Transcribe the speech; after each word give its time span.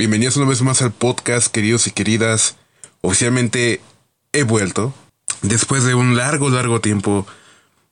Bienvenidos 0.00 0.36
una 0.36 0.46
vez 0.46 0.62
más 0.62 0.80
al 0.80 0.92
podcast, 0.92 1.48
queridos 1.48 1.88
y 1.88 1.90
queridas. 1.90 2.54
Oficialmente 3.00 3.80
he 4.32 4.44
vuelto. 4.44 4.94
Después 5.42 5.82
de 5.82 5.96
un 5.96 6.16
largo, 6.16 6.50
largo 6.50 6.80
tiempo 6.80 7.26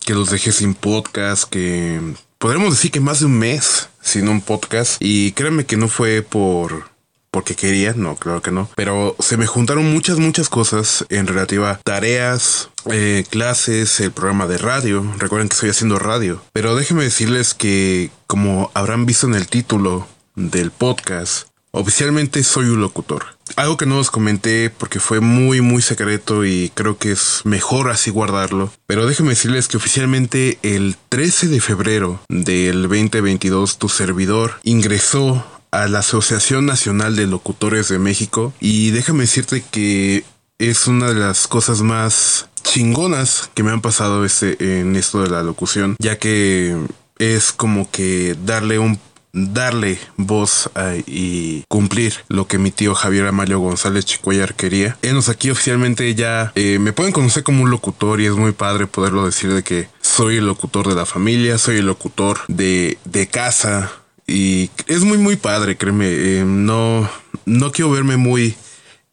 que 0.04 0.14
los 0.14 0.30
dejé 0.30 0.52
sin 0.52 0.74
podcast, 0.74 1.50
que 1.50 2.00
podremos 2.38 2.70
decir 2.70 2.92
que 2.92 3.00
más 3.00 3.18
de 3.18 3.26
un 3.26 3.36
mes 3.36 3.88
sin 4.00 4.28
un 4.28 4.40
podcast. 4.40 4.98
Y 5.00 5.32
créanme 5.32 5.66
que 5.66 5.76
no 5.76 5.88
fue 5.88 6.22
por 6.22 6.88
porque 7.32 7.56
quería, 7.56 7.92
no, 7.96 8.14
claro 8.14 8.40
que 8.40 8.52
no. 8.52 8.70
Pero 8.76 9.16
se 9.18 9.36
me 9.36 9.48
juntaron 9.48 9.92
muchas, 9.92 10.20
muchas 10.20 10.48
cosas 10.48 11.04
en 11.08 11.26
relativa 11.26 11.72
a 11.72 11.78
tareas, 11.78 12.70
eh, 12.88 13.24
clases, 13.28 13.98
el 13.98 14.12
programa 14.12 14.46
de 14.46 14.58
radio. 14.58 15.04
Recuerden 15.18 15.48
que 15.48 15.54
estoy 15.54 15.70
haciendo 15.70 15.98
radio. 15.98 16.40
Pero 16.52 16.76
déjenme 16.76 17.02
decirles 17.02 17.52
que, 17.52 18.12
como 18.28 18.70
habrán 18.74 19.06
visto 19.06 19.26
en 19.26 19.34
el 19.34 19.48
título 19.48 20.06
del 20.36 20.70
podcast, 20.70 21.48
oficialmente 21.76 22.42
soy 22.42 22.66
un 22.66 22.80
locutor. 22.80 23.24
Algo 23.54 23.76
que 23.76 23.86
no 23.86 23.98
os 23.98 24.10
comenté 24.10 24.70
porque 24.70 24.98
fue 24.98 25.20
muy 25.20 25.60
muy 25.60 25.82
secreto 25.82 26.44
y 26.44 26.70
creo 26.74 26.98
que 26.98 27.12
es 27.12 27.42
mejor 27.44 27.90
así 27.90 28.10
guardarlo. 28.10 28.72
Pero 28.86 29.06
déjenme 29.06 29.30
decirles 29.30 29.68
que 29.68 29.76
oficialmente 29.76 30.58
el 30.62 30.96
13 31.08 31.48
de 31.48 31.60
febrero 31.60 32.20
del 32.28 32.82
2022 32.82 33.78
tu 33.78 33.88
servidor 33.88 34.54
ingresó 34.64 35.44
a 35.70 35.86
la 35.88 35.98
Asociación 36.00 36.66
Nacional 36.66 37.16
de 37.16 37.26
Locutores 37.26 37.88
de 37.88 37.98
México 37.98 38.52
y 38.60 38.90
déjame 38.90 39.20
decirte 39.20 39.62
que 39.70 40.24
es 40.58 40.86
una 40.86 41.08
de 41.08 41.14
las 41.14 41.46
cosas 41.46 41.82
más 41.82 42.48
chingonas 42.62 43.50
que 43.54 43.62
me 43.62 43.70
han 43.70 43.82
pasado 43.82 44.24
este, 44.24 44.80
en 44.80 44.96
esto 44.96 45.22
de 45.22 45.28
la 45.28 45.42
locución, 45.42 45.96
ya 45.98 46.18
que 46.18 46.76
es 47.18 47.52
como 47.52 47.90
que 47.90 48.36
darle 48.44 48.78
un 48.78 48.98
darle 49.36 49.98
voz 50.16 50.70
y 51.06 51.62
cumplir 51.68 52.14
lo 52.28 52.48
que 52.48 52.58
mi 52.58 52.70
tío 52.70 52.94
Javier 52.94 53.26
Amalio 53.26 53.60
González 53.60 54.04
Chicuellar 54.06 54.54
quería. 54.54 54.96
Enos 55.02 55.28
aquí 55.28 55.50
oficialmente 55.50 56.14
ya 56.14 56.52
eh, 56.54 56.78
me 56.78 56.92
pueden 56.92 57.12
conocer 57.12 57.42
como 57.42 57.62
un 57.62 57.70
locutor 57.70 58.20
y 58.20 58.26
es 58.26 58.32
muy 58.32 58.52
padre 58.52 58.86
poderlo 58.86 59.26
decir 59.26 59.52
de 59.52 59.62
que 59.62 59.88
soy 60.00 60.38
el 60.38 60.46
locutor 60.46 60.88
de 60.88 60.94
la 60.94 61.06
familia, 61.06 61.58
soy 61.58 61.76
el 61.76 61.86
locutor 61.86 62.40
de, 62.48 62.98
de 63.04 63.28
casa, 63.28 63.92
y 64.26 64.70
es 64.88 65.04
muy, 65.04 65.18
muy 65.18 65.36
padre, 65.36 65.76
créeme. 65.76 66.06
Eh, 66.08 66.44
no, 66.44 67.08
no 67.44 67.72
quiero 67.72 67.90
verme 67.90 68.16
muy 68.16 68.56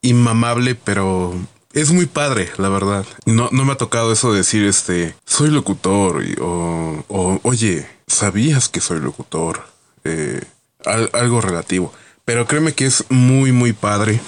inmamable, 0.02 0.76
pero 0.76 1.36
es 1.74 1.92
muy 1.92 2.08
padre, 2.08 2.50
la 2.58 2.70
verdad. 2.70 3.06
No, 3.26 3.50
no 3.52 3.66
me 3.66 3.74
ha 3.74 3.78
tocado 3.78 4.12
eso 4.12 4.32
de 4.32 4.40
decir, 4.40 4.64
este, 4.64 5.16
soy 5.26 5.50
locutor 5.50 6.24
o, 6.42 7.04
o, 7.08 7.40
oye, 7.44 7.88
¿sabías 8.08 8.70
que 8.70 8.82
soy 8.82 9.00
locutor? 9.00 9.73
Eh, 10.04 10.42
algo 10.86 11.42
relativo. 11.42 11.94
Pero 12.26 12.48
créeme 12.48 12.74
que 12.74 12.86
es 12.86 13.04
muy, 13.10 13.52
muy 13.52 13.74
padre. 13.74 14.22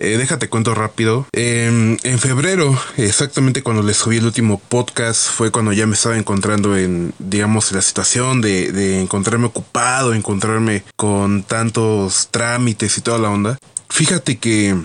Eh, 0.00 0.16
déjate 0.16 0.48
cuento 0.48 0.74
rápido. 0.74 1.26
Em, 1.32 1.96
en 2.02 2.18
febrero, 2.18 2.76
exactamente 2.96 3.62
cuando 3.62 3.82
le 3.82 3.94
subí 3.94 4.16
el 4.16 4.24
último 4.24 4.58
podcast, 4.58 5.28
fue 5.28 5.52
cuando 5.52 5.72
ya 5.72 5.86
me 5.86 5.94
estaba 5.94 6.18
encontrando 6.18 6.76
en, 6.76 7.12
digamos, 7.20 7.70
la 7.70 7.82
situación 7.82 8.40
de, 8.40 8.72
de 8.72 9.00
encontrarme 9.00 9.46
ocupado, 9.46 10.12
encontrarme 10.12 10.82
con 10.96 11.44
tantos 11.44 12.28
trámites 12.32 12.98
y 12.98 13.00
toda 13.00 13.18
la 13.18 13.30
onda. 13.30 13.58
Fíjate 13.88 14.38
que 14.38 14.76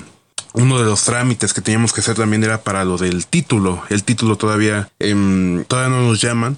uno 0.53 0.77
de 0.77 0.85
los 0.85 1.03
trámites 1.03 1.53
que 1.53 1.61
teníamos 1.61 1.93
que 1.93 2.01
hacer 2.01 2.15
también 2.15 2.43
era 2.43 2.61
para 2.61 2.85
lo 2.85 2.97
del 2.97 3.25
título. 3.25 3.83
El 3.89 4.03
título 4.03 4.35
todavía, 4.35 4.89
eh, 4.99 5.63
todavía 5.67 5.95
no 5.95 6.07
nos 6.07 6.21
llaman, 6.21 6.57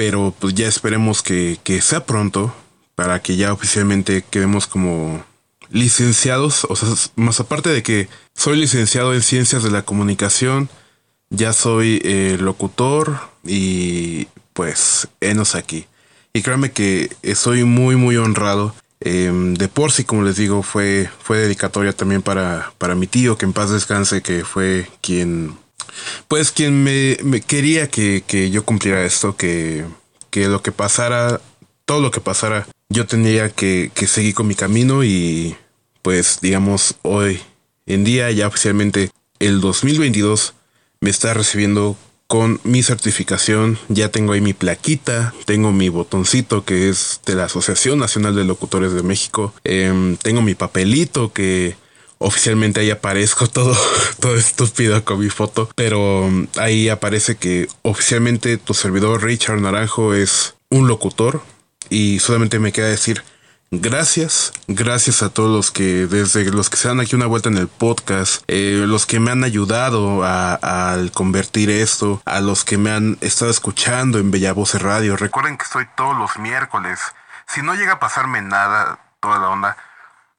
pero 0.00 0.34
pues 0.38 0.54
ya 0.54 0.66
esperemos 0.66 1.20
que, 1.20 1.58
que 1.62 1.82
sea 1.82 2.06
pronto 2.06 2.54
para 2.94 3.20
que 3.20 3.36
ya 3.36 3.52
oficialmente 3.52 4.24
quedemos 4.30 4.66
como 4.66 5.22
licenciados, 5.68 6.66
o 6.70 6.74
sea, 6.74 6.88
más 7.16 7.38
aparte 7.38 7.68
de 7.68 7.82
que 7.82 8.08
soy 8.34 8.56
licenciado 8.56 9.12
en 9.12 9.20
ciencias 9.20 9.62
de 9.62 9.70
la 9.70 9.82
comunicación, 9.82 10.70
ya 11.28 11.52
soy 11.52 12.00
eh, 12.02 12.38
locutor 12.40 13.20
y 13.44 14.28
pues 14.54 15.06
enos 15.20 15.54
aquí. 15.54 15.84
Y 16.32 16.40
créanme 16.40 16.72
que 16.72 17.14
soy 17.34 17.64
muy 17.64 17.96
muy 17.96 18.16
honrado. 18.16 18.74
Em, 19.00 19.52
de 19.52 19.68
por 19.68 19.92
sí, 19.92 20.04
como 20.04 20.22
les 20.22 20.36
digo, 20.36 20.62
fue, 20.62 21.10
fue 21.22 21.40
dedicatoria 21.40 21.92
también 21.92 22.22
para, 22.22 22.72
para 22.78 22.94
mi 22.94 23.06
tío, 23.06 23.36
que 23.36 23.44
en 23.44 23.52
paz 23.52 23.68
descanse, 23.68 24.22
que 24.22 24.46
fue 24.46 24.88
quien, 25.02 25.58
pues 26.28 26.50
quien 26.50 26.82
me, 26.82 27.40
quería 27.42 27.88
que, 27.88 28.22
que, 28.26 28.50
yo 28.50 28.64
cumpliera 28.64 29.04
esto, 29.04 29.36
que, 29.36 29.84
que 30.30 30.48
lo 30.48 30.62
que 30.62 30.72
pasara, 30.72 31.40
todo 31.84 32.00
lo 32.00 32.10
que 32.10 32.20
pasara, 32.20 32.66
yo 32.90 33.06
tendría 33.06 33.50
que, 33.50 33.90
seguir 34.06 34.34
con 34.34 34.48
mi 34.48 34.54
camino 34.54 35.04
y 35.04 35.56
pues 36.02 36.40
digamos 36.40 36.96
hoy 37.02 37.40
en 37.86 38.04
día 38.04 38.30
ya 38.32 38.48
oficialmente 38.48 39.10
el 39.38 39.60
2022 39.60 40.54
me 41.00 41.10
está 41.10 41.32
recibiendo 41.32 41.96
con 42.26 42.60
mi 42.62 42.82
certificación. 42.82 43.78
Ya 43.88 44.10
tengo 44.10 44.32
ahí 44.32 44.40
mi 44.40 44.52
plaquita, 44.52 45.34
tengo 45.46 45.72
mi 45.72 45.88
botoncito 45.88 46.64
que 46.64 46.88
es 46.88 47.20
de 47.26 47.34
la 47.34 47.44
Asociación 47.44 47.98
Nacional 47.98 48.34
de 48.34 48.44
Locutores 48.44 48.92
de 48.92 49.02
México. 49.02 49.54
Em, 49.64 50.16
tengo 50.16 50.42
mi 50.42 50.54
papelito 50.54 51.32
que 51.32 51.76
oficialmente 52.20 52.80
ahí 52.80 52.90
aparezco 52.90 53.46
todo, 53.48 53.76
todo 54.20 54.36
estúpido 54.36 55.04
con 55.04 55.18
mi 55.18 55.30
foto. 55.30 55.68
Pero 55.74 56.26
em, 56.26 56.46
ahí 56.56 56.88
aparece 56.88 57.36
que 57.36 57.66
oficialmente 57.82 58.56
tu 58.56 58.74
servidor 58.74 59.24
Richard 59.24 59.60
Naranjo 59.60 60.14
es 60.14 60.54
un 60.68 60.86
locutor 60.86 61.42
y 61.88 62.20
solamente 62.20 62.60
me 62.60 62.72
queda 62.72 62.86
decir 62.86 63.24
gracias, 63.72 64.52
gracias 64.66 65.22
a 65.22 65.30
todos 65.30 65.50
los 65.50 65.70
que 65.70 66.06
desde 66.06 66.44
los 66.50 66.70
que 66.70 66.76
se 66.76 66.88
dan 66.88 67.00
aquí 67.00 67.14
una 67.14 67.26
vuelta 67.26 67.48
en 67.48 67.56
el 67.56 67.68
podcast, 67.68 68.42
eh, 68.48 68.84
los 68.86 69.06
que 69.06 69.20
me 69.20 69.30
han 69.30 69.44
ayudado 69.44 70.24
al 70.24 71.12
convertir 71.12 71.70
esto, 71.70 72.20
a 72.24 72.40
los 72.40 72.64
que 72.64 72.78
me 72.78 72.90
han 72.90 73.16
estado 73.20 73.50
escuchando 73.50 74.18
en 74.18 74.30
Bella 74.30 74.52
Voz 74.52 74.80
Radio. 74.80 75.16
Recuerden 75.16 75.56
que 75.56 75.64
estoy 75.64 75.86
todos 75.96 76.16
los 76.16 76.38
miércoles. 76.38 77.00
Si 77.46 77.62
no 77.62 77.74
llega 77.74 77.94
a 77.94 78.00
pasarme 78.00 78.42
nada, 78.42 78.98
toda 79.20 79.38
la 79.38 79.48
onda, 79.48 79.76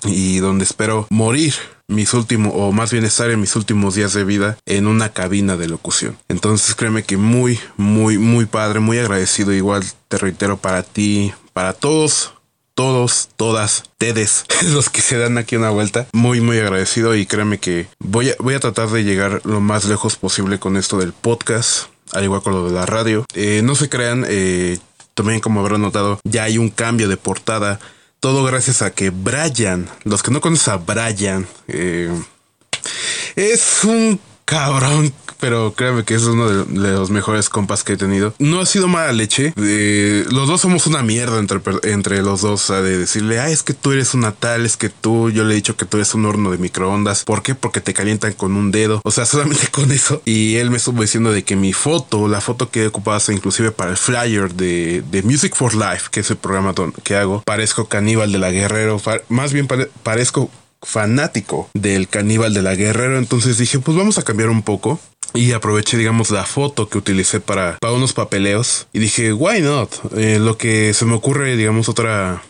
y 0.05 0.41
donde 0.41 0.65
espero 0.65 1.07
morir 1.09 1.55
mis 1.89 2.15
últimos, 2.15 2.53
o 2.55 2.73
más 2.73 2.93
bien 2.93 3.05
estar 3.05 3.31
en 3.31 3.41
mis 3.41 3.57
últimos 3.57 3.95
días 3.95 4.13
de 4.15 4.25
vida 4.25 4.57
en 4.67 4.87
una 4.87 5.11
cabina 5.11 5.57
de 5.57 5.69
locución. 5.69 6.17
Entonces 6.29 6.75
créeme 6.75 7.03
que 7.03 7.17
muy, 7.17 7.59
muy, 7.77 8.19
muy 8.19 8.47
padre, 8.47 8.81
muy 8.81 8.99
agradecido. 8.99 9.53
Igual 9.53 9.85
te 10.09 10.19
reitero 10.19 10.57
para 10.57 10.83
ti, 10.83 11.33
para 11.53 11.73
todos, 11.73 12.33
todos, 12.75 13.29
todas, 13.37 13.83
ustedes, 13.83 14.45
los 14.73 14.91
que 14.91 15.01
se 15.01 15.19
dan 15.19 15.39
aquí 15.39 15.57
una 15.57 15.71
vuelta. 15.71 16.07
Muy, 16.13 16.41
muy 16.41 16.59
agradecido 16.59 17.15
y 17.15 17.27
créeme 17.27 17.59
que 17.59 17.87
voy 17.99 18.31
a, 18.31 18.35
voy 18.39 18.55
a 18.55 18.61
tratar 18.61 18.89
de 18.89 19.05
llegar 19.05 19.41
lo 19.45 19.61
más 19.61 19.85
lejos 19.85 20.17
posible 20.17 20.59
con 20.59 20.77
esto 20.77 20.99
del 20.99 21.13
podcast, 21.13 21.89
al 22.13 22.25
igual 22.25 22.43
con 22.43 22.55
lo 22.55 22.67
de 22.67 22.73
la 22.73 22.87
radio. 22.87 23.25
Eh, 23.35 23.61
no 23.63 23.75
se 23.75 23.89
crean, 23.89 24.25
eh, 24.29 24.79
también 25.15 25.41
como 25.41 25.61
habrán 25.61 25.83
notado, 25.83 26.21
ya 26.25 26.45
hay 26.45 26.59
un 26.59 26.71
cambio 26.71 27.09
de 27.09 27.17
portada 27.17 27.79
todo 28.23 28.45
gracias 28.45 28.83
a 28.83 28.93
que 28.93 29.11
Brian, 29.11 29.89
los 30.05 30.23
que 30.23 30.31
no 30.31 30.41
conocen 30.41 30.75
a 30.75 30.77
Brian, 30.77 31.45
eh, 31.67 32.09
es 33.35 33.83
un 33.83 34.21
cabrón 34.53 35.15
pero 35.43 35.75
créeme 35.75 36.05
que 36.05 36.15
es 36.15 36.23
uno 36.23 36.49
de, 36.49 36.93
los 36.93 37.11
mejores 37.11 37.49
compas 37.49 37.83
que 37.83 37.95
he 37.95 37.97
tenido. 37.97 38.33
No 38.39 38.61
ha 38.61 38.67
sido 38.67 38.87
mala 38.87 39.11
leche. 39.11 39.53
los 39.57 40.47
dos 40.47 40.61
somos 40.61 40.87
una 40.87 41.03
mierda 41.03 41.41
entre, 41.41 41.61
entre 41.83 42.23
los 42.23 42.43
dos. 42.43 42.69
de 42.69 42.99
decirle, 42.99 43.41
ah, 43.41 43.51
es 43.51 43.65
que 43.65 43.75
tú 43.75 43.91
eres 43.91 44.15
una 44.15 44.31
tal, 44.31 44.65
es 44.65 44.77
que 44.77 44.89
tú, 44.89 45.31
yo 45.31 45.43
le 45.43 45.55
he 45.55 45.57
dicho 45.57 45.77
que 45.77 45.85
tú 45.85 45.97
eres 45.97 46.15
un 46.15 46.27
horno 46.27 46.53
de 46.53 46.59
microondas. 46.59 47.25
¿Por 47.25 47.43
qué? 47.43 47.57
Porque 47.57 47.81
te 47.81 47.93
calientan 47.93 48.35
con 48.35 48.55
un 48.55 48.71
dedo. 48.71 49.01
O 49.03 49.11
sea, 49.11 49.27
solamente 49.27 49.67
con 49.67 49.91
eso. 49.91 50.23
Y 50.25 50.59
él 50.59 50.71
me 50.71 50.77
estuvo 50.77 51.03
diciendo 51.03 51.33
de 51.33 51.43
que 51.43 51.57
mi 51.57 51.73
foto, 51.73 52.29
la 52.29 52.41
foto 52.41 52.71
que 52.71 52.85
he 52.85 52.87
ocupado 52.87 53.33
inclusive 53.33 53.73
para 53.73 53.91
el 53.91 53.97
flyer 53.97 54.55
de, 54.55 55.03
de 55.11 55.23
Music 55.25 55.57
for 55.57 55.75
Life, 55.75 56.11
que 56.13 56.21
es 56.21 56.31
el 56.31 56.37
programa 56.37 56.73
que 57.03 57.17
hago, 57.17 57.43
parezco 57.43 57.89
caníbal 57.89 58.31
de 58.31 58.39
la 58.39 58.53
guerrero. 58.53 59.03
Más 59.29 59.53
bien 59.53 59.67
parezco 60.05 60.53
fanático 60.83 61.69
del 61.75 62.09
caníbal 62.09 62.55
de 62.55 62.63
la 62.63 62.75
guerrero. 62.75 63.19
Entonces 63.19 63.59
dije, 63.59 63.79
pues 63.79 63.97
vamos 63.97 64.19
a 64.19 64.23
cambiar 64.23 64.51
un 64.51 64.63
poco. 64.63 65.01
Y 65.35 65.53
aproveché, 65.53 65.97
digamos, 65.97 66.31
la 66.31 66.45
foto 66.45 66.89
que 66.89 66.99
utilicé 66.99 67.41
para, 67.41 67.79
para 67.81 67.95
unos 67.95 68.13
papeleos. 68.13 68.87
Y 68.93 68.99
dije, 68.99 69.33
why 69.33 69.63
not? 69.63 69.91
Eh, 70.15 70.39
lo 70.39 70.59
que 70.59 70.93
se 70.93 71.07
me 71.07 71.15
ocurre, 71.15 71.57
digamos, 71.57 71.89
otra 71.89 72.43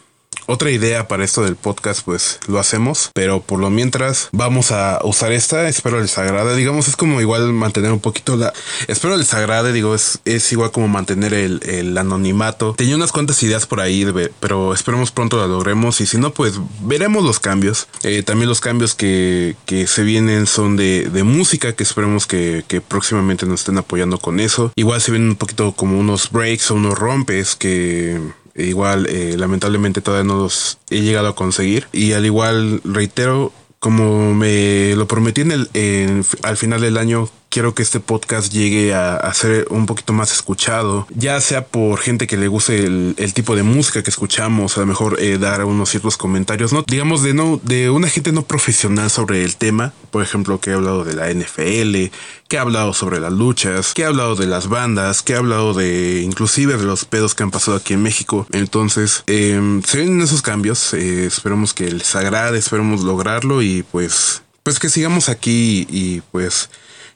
otra 0.52 0.70
idea 0.70 1.08
para 1.08 1.24
esto 1.24 1.42
del 1.42 1.56
podcast, 1.56 2.02
pues 2.04 2.38
lo 2.46 2.58
hacemos, 2.58 3.10
pero 3.14 3.40
por 3.40 3.58
lo 3.58 3.70
mientras 3.70 4.28
vamos 4.32 4.70
a 4.70 5.00
usar 5.02 5.32
esta. 5.32 5.66
Espero 5.66 6.00
les 6.00 6.16
agrade. 6.18 6.54
Digamos, 6.54 6.88
es 6.88 6.96
como 6.96 7.20
igual 7.20 7.52
mantener 7.54 7.90
un 7.90 8.00
poquito 8.00 8.36
la. 8.36 8.52
Espero 8.86 9.16
les 9.16 9.32
agrade. 9.32 9.72
Digo, 9.72 9.94
es, 9.94 10.20
es 10.26 10.52
igual 10.52 10.70
como 10.70 10.88
mantener 10.88 11.32
el, 11.32 11.96
anonimato. 11.96 12.74
Tenía 12.76 12.96
unas 12.96 13.12
cuantas 13.12 13.42
ideas 13.42 13.66
por 13.66 13.80
ahí, 13.80 14.06
pero 14.40 14.74
esperemos 14.74 15.10
pronto 15.10 15.38
la 15.38 15.46
logremos. 15.46 16.00
Y 16.00 16.06
si 16.06 16.18
no, 16.18 16.32
pues 16.34 16.54
veremos 16.80 17.24
los 17.24 17.40
cambios. 17.40 17.88
Eh, 18.02 18.22
también 18.22 18.48
los 18.48 18.60
cambios 18.60 18.94
que, 18.94 19.56
que 19.64 19.86
se 19.86 20.02
vienen 20.02 20.46
son 20.46 20.76
de, 20.76 21.08
de 21.10 21.22
música, 21.22 21.74
que 21.74 21.82
esperemos 21.82 22.26
que, 22.26 22.64
que 22.68 22.80
próximamente 22.80 23.46
nos 23.46 23.60
estén 23.60 23.78
apoyando 23.78 24.18
con 24.18 24.38
eso. 24.38 24.70
Igual 24.76 25.00
se 25.00 25.12
vienen 25.12 25.30
un 25.30 25.36
poquito 25.36 25.72
como 25.72 25.98
unos 25.98 26.30
breaks 26.30 26.70
o 26.70 26.74
unos 26.74 26.98
rompes 26.98 27.56
que 27.56 28.20
Igual, 28.54 29.06
eh, 29.08 29.36
lamentablemente 29.38 30.00
todavía 30.00 30.28
no 30.28 30.36
los 30.36 30.78
he 30.90 31.00
llegado 31.00 31.28
a 31.28 31.34
conseguir. 31.34 31.86
Y 31.92 32.12
al 32.12 32.26
igual, 32.26 32.80
reitero, 32.84 33.52
como 33.78 34.34
me 34.34 34.94
lo 34.94 35.08
prometí 35.08 35.40
en 35.40 35.52
el, 35.52 36.24
al 36.42 36.56
final 36.56 36.80
del 36.80 36.98
año, 36.98 37.28
quiero 37.52 37.74
que 37.74 37.82
este 37.82 38.00
podcast 38.00 38.50
llegue 38.50 38.94
a, 38.94 39.32
ser 39.34 39.66
un 39.68 39.84
poquito 39.84 40.14
más 40.14 40.32
escuchado, 40.32 41.06
ya 41.14 41.38
sea 41.42 41.66
por 41.66 41.98
gente 41.98 42.26
que 42.26 42.38
le 42.38 42.48
guste 42.48 42.86
el, 42.86 43.34
tipo 43.34 43.54
de 43.54 43.62
música 43.62 44.02
que 44.02 44.08
escuchamos, 44.08 44.78
a 44.78 44.80
lo 44.80 44.86
mejor 44.86 45.20
eh, 45.20 45.36
dar 45.36 45.62
unos 45.66 45.90
ciertos 45.90 46.16
comentarios, 46.16 46.72
no 46.72 46.82
digamos 46.86 47.22
de 47.22 47.34
no 47.34 47.60
de 47.62 47.90
una 47.90 48.08
gente 48.08 48.32
no 48.32 48.42
profesional 48.42 49.10
sobre 49.10 49.44
el 49.44 49.56
tema, 49.56 49.92
por 50.10 50.22
ejemplo, 50.22 50.60
que 50.60 50.70
ha 50.70 50.76
hablado 50.76 51.04
de 51.04 51.14
la 51.14 51.30
NFL, 51.30 52.10
que 52.48 52.56
ha 52.56 52.62
hablado 52.62 52.94
sobre 52.94 53.20
las 53.20 53.32
luchas, 53.32 53.92
que 53.92 54.04
ha 54.04 54.08
hablado 54.08 54.34
de 54.34 54.46
las 54.46 54.68
bandas, 54.68 55.22
que 55.22 55.34
ha 55.34 55.38
hablado 55.38 55.74
de 55.74 56.22
inclusive 56.22 56.78
de 56.78 56.84
los 56.84 57.04
pedos 57.04 57.34
que 57.34 57.42
han 57.42 57.50
pasado 57.50 57.76
aquí 57.76 57.92
en 57.92 58.02
México. 58.02 58.46
Entonces, 58.52 59.24
em, 59.26 59.82
se 59.82 59.98
ven 59.98 60.22
esos 60.22 60.40
cambios, 60.40 60.94
eh, 60.94 61.26
esperemos 61.26 61.74
que 61.74 61.90
les 61.90 62.16
agrade, 62.16 62.58
esperemos 62.58 63.02
lograrlo 63.02 63.60
y 63.60 63.82
pues 63.82 64.42
pues 64.62 64.78
que 64.78 64.88
sigamos 64.88 65.28
aquí 65.28 65.86
y 65.90 66.20
pues 66.30 66.70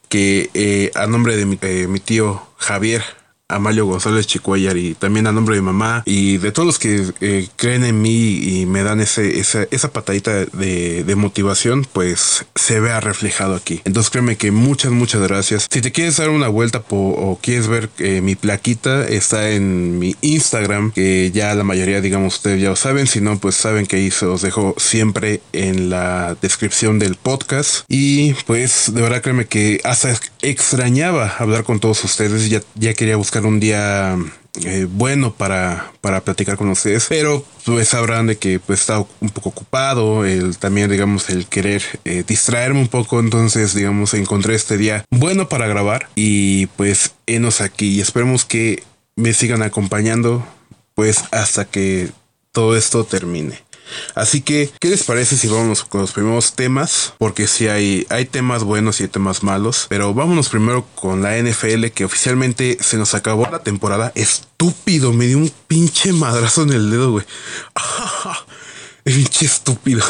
que 0.08 0.50
eh, 0.54 0.90
a 0.94 1.06
nombre 1.06 1.36
de 1.36 1.46
mi, 1.46 1.58
eh, 1.62 1.86
mi 1.88 2.00
tío 2.00 2.42
Javier 2.58 3.02
Amalio 3.48 3.86
González 3.86 4.26
Chicuellar 4.26 4.76
y 4.76 4.94
también 4.94 5.28
a 5.28 5.32
nombre 5.32 5.54
de 5.54 5.60
mi 5.60 5.66
mamá 5.66 6.02
y 6.04 6.38
de 6.38 6.50
todos 6.50 6.66
los 6.66 6.78
que 6.80 7.12
eh, 7.20 7.46
creen 7.54 7.84
en 7.84 8.02
mí 8.02 8.38
y 8.42 8.66
me 8.66 8.82
dan 8.82 9.00
ese, 9.00 9.38
esa, 9.38 9.66
esa 9.70 9.92
patadita 9.92 10.32
de, 10.46 11.04
de, 11.04 11.16
motivación, 11.16 11.86
pues 11.92 12.44
se 12.56 12.80
vea 12.80 13.00
reflejado 13.00 13.54
aquí. 13.54 13.82
Entonces 13.84 14.10
créeme 14.10 14.36
que 14.36 14.50
muchas, 14.50 14.90
muchas 14.90 15.22
gracias. 15.22 15.68
Si 15.70 15.80
te 15.80 15.92
quieres 15.92 16.16
dar 16.16 16.30
una 16.30 16.48
vuelta 16.48 16.82
o 16.90 17.38
quieres 17.40 17.68
ver 17.68 17.88
eh, 17.98 18.20
mi 18.20 18.34
plaquita, 18.34 19.06
está 19.06 19.50
en 19.50 19.98
mi 20.00 20.16
Instagram, 20.22 20.90
que 20.90 21.30
ya 21.32 21.54
la 21.54 21.62
mayoría, 21.62 22.00
digamos, 22.00 22.36
ustedes 22.36 22.60
ya 22.60 22.70
lo 22.70 22.76
saben. 22.76 23.06
Si 23.06 23.20
no, 23.20 23.38
pues 23.38 23.54
saben 23.54 23.86
que 23.86 23.96
ahí 23.96 24.10
se 24.10 24.26
los 24.26 24.42
dejo 24.42 24.74
siempre 24.76 25.40
en 25.52 25.88
la 25.88 26.36
descripción 26.42 26.98
del 26.98 27.14
podcast. 27.14 27.84
Y 27.88 28.34
pues 28.46 28.92
de 28.92 29.02
verdad 29.02 29.22
créeme 29.22 29.46
que 29.46 29.80
hasta 29.84 30.18
extrañaba 30.42 31.36
hablar 31.38 31.62
con 31.62 31.78
todos 31.78 32.02
ustedes. 32.02 32.50
Ya, 32.50 32.60
ya 32.74 32.92
quería 32.94 33.16
buscar 33.16 33.35
un 33.44 33.60
día 33.60 34.16
eh, 34.64 34.86
bueno 34.88 35.34
para, 35.34 35.92
para 36.00 36.22
platicar 36.22 36.56
con 36.56 36.68
ustedes, 36.70 37.06
pero 37.08 37.44
pues 37.64 37.88
sabrán 37.88 38.26
de 38.26 38.38
que 38.38 38.58
pues 38.58 38.80
está 38.80 39.00
un 39.00 39.28
poco 39.28 39.50
ocupado, 39.50 40.24
el 40.24 40.56
también 40.56 40.90
digamos 40.90 41.28
el 41.28 41.46
querer 41.46 41.82
eh, 42.04 42.24
distraerme 42.26 42.80
un 42.80 42.88
poco, 42.88 43.20
entonces 43.20 43.74
digamos 43.74 44.14
encontré 44.14 44.54
este 44.54 44.78
día 44.78 45.04
bueno 45.10 45.48
para 45.48 45.66
grabar 45.66 46.08
y 46.14 46.66
pues 46.68 47.14
enos 47.26 47.60
aquí 47.60 47.96
y 47.96 48.00
esperemos 48.00 48.44
que 48.44 48.82
me 49.14 49.34
sigan 49.34 49.62
acompañando 49.62 50.46
pues 50.94 51.24
hasta 51.32 51.66
que 51.66 52.08
todo 52.52 52.74
esto 52.74 53.04
termine. 53.04 53.65
Así 54.14 54.40
que, 54.40 54.70
¿qué 54.80 54.88
les 54.88 55.04
parece 55.04 55.36
si 55.36 55.48
vamos 55.48 55.84
con 55.84 56.00
los 56.00 56.12
primeros 56.12 56.54
temas? 56.54 57.14
Porque 57.18 57.46
si 57.46 57.68
hay, 57.68 58.06
hay 58.10 58.26
temas 58.26 58.64
buenos 58.64 59.00
y 59.00 59.04
hay 59.04 59.08
temas 59.08 59.42
malos. 59.42 59.86
Pero 59.88 60.14
vámonos 60.14 60.48
primero 60.48 60.86
con 60.94 61.22
la 61.22 61.36
NFL 61.38 61.86
que 61.94 62.04
oficialmente 62.04 62.78
se 62.80 62.96
nos 62.96 63.14
acabó 63.14 63.48
la 63.50 63.60
temporada. 63.60 64.12
Estúpido, 64.14 65.12
me 65.12 65.26
dio 65.26 65.38
un 65.38 65.52
pinche 65.66 66.12
madrazo 66.12 66.62
en 66.62 66.72
el 66.72 66.90
dedo, 66.90 67.12
güey. 67.12 67.26
pinche 69.04 69.46
estúpido. 69.46 70.04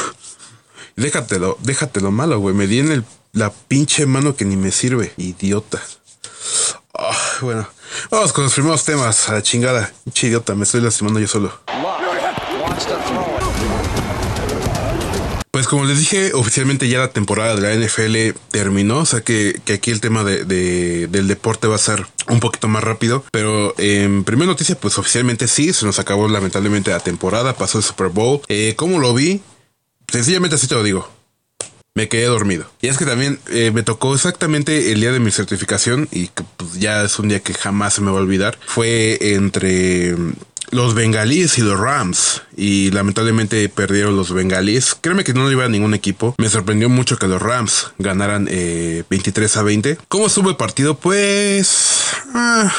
Déjatelo, 0.96 1.58
déjatelo 1.61 2.11
malo, 2.11 2.38
güey. 2.38 2.55
Me 2.55 2.67
di 2.67 2.78
en 2.78 2.90
el, 2.90 3.05
la 3.32 3.50
pinche 3.50 4.06
mano 4.06 4.37
que 4.37 4.44
ni 4.44 4.56
me 4.56 4.73
sirve. 4.73 5.12
Idiota. 5.17 5.82
Ah, 6.99 7.17
bueno, 7.43 7.69
vamos 8.11 8.32
con 8.32 8.44
los 8.44 8.55
primeros 8.55 8.84
temas. 8.84 9.28
A 9.28 9.34
la 9.34 9.43
chingada. 9.43 9.93
Pinche 10.05 10.28
idiota, 10.28 10.55
me 10.55 10.64
estoy 10.64 10.81
lastimando 10.81 11.20
yo 11.20 11.28
solo. 11.28 11.52
Pues 15.56 15.68
como 15.68 15.86
les 15.86 15.98
dije, 15.98 16.34
oficialmente 16.34 16.86
ya 16.86 16.98
la 16.98 17.12
temporada 17.12 17.56
de 17.56 17.62
la 17.62 17.74
NFL 17.74 18.38
terminó, 18.50 18.98
o 18.98 19.06
sea 19.06 19.22
que, 19.22 19.58
aquí 19.72 19.90
el 19.90 20.02
tema 20.02 20.22
de, 20.22 20.44
del 21.06 21.28
deporte 21.28 21.66
va 21.66 21.76
a 21.76 21.78
ser 21.78 22.06
un 22.28 22.40
poquito 22.40 22.68
más 22.68 22.84
rápido, 22.84 23.24
pero 23.32 23.74
en 23.78 24.24
primera 24.24 24.50
noticia, 24.50 24.78
pues 24.78 24.98
oficialmente 24.98 25.48
sí, 25.48 25.72
se 25.72 25.86
nos 25.86 25.98
acabó 25.98 26.28
lamentablemente 26.28 26.90
la 26.90 27.00
temporada, 27.00 27.56
pasó 27.56 27.78
el 27.78 27.84
Super 27.84 28.08
Bowl. 28.08 28.42
Eh, 28.48 28.74
¿Cómo 28.76 28.98
lo 28.98 29.14
vi? 29.14 29.40
Sencillamente 30.12 30.56
así 30.56 30.66
te 30.66 30.74
lo 30.74 30.82
digo. 30.82 31.10
Me 31.94 32.10
quedé 32.10 32.26
dormido. 32.26 32.70
Y 32.82 32.88
es 32.88 32.98
que 32.98 33.06
también 33.06 33.38
eh, 33.48 33.70
me 33.72 33.82
tocó 33.82 34.14
exactamente 34.14 34.92
el 34.92 35.00
día 35.00 35.10
de 35.10 35.20
mi 35.20 35.30
certificación 35.30 36.06
y 36.12 36.28
que 36.28 36.44
pues, 36.58 36.74
ya 36.74 37.02
es 37.02 37.18
un 37.18 37.28
día 37.28 37.40
que 37.40 37.54
jamás 37.54 37.94
se 37.94 38.02
me 38.02 38.10
va 38.10 38.18
a 38.18 38.20
olvidar. 38.20 38.58
Fue 38.66 39.16
entre 39.22 40.14
los 40.70 40.94
bengalíes 40.94 41.58
y 41.58 41.62
los 41.62 41.78
Rams. 41.78 42.42
Y 42.56 42.90
lamentablemente 42.90 43.68
perdieron 43.68 44.16
los 44.16 44.32
bengalíes. 44.32 44.96
Créeme 45.00 45.24
que 45.24 45.34
no 45.34 45.50
iba 45.50 45.64
a 45.64 45.68
ningún 45.68 45.94
equipo. 45.94 46.34
Me 46.38 46.48
sorprendió 46.48 46.88
mucho 46.88 47.18
que 47.18 47.28
los 47.28 47.42
Rams 47.42 47.92
ganaran 47.98 48.46
23 48.46 49.56
eh, 49.56 49.58
a 49.58 49.62
20. 49.62 49.98
¿Cómo 50.08 50.26
estuvo 50.26 50.50
el 50.50 50.56
partido? 50.56 50.96
Pues... 50.96 52.04
Ah, 52.34 52.72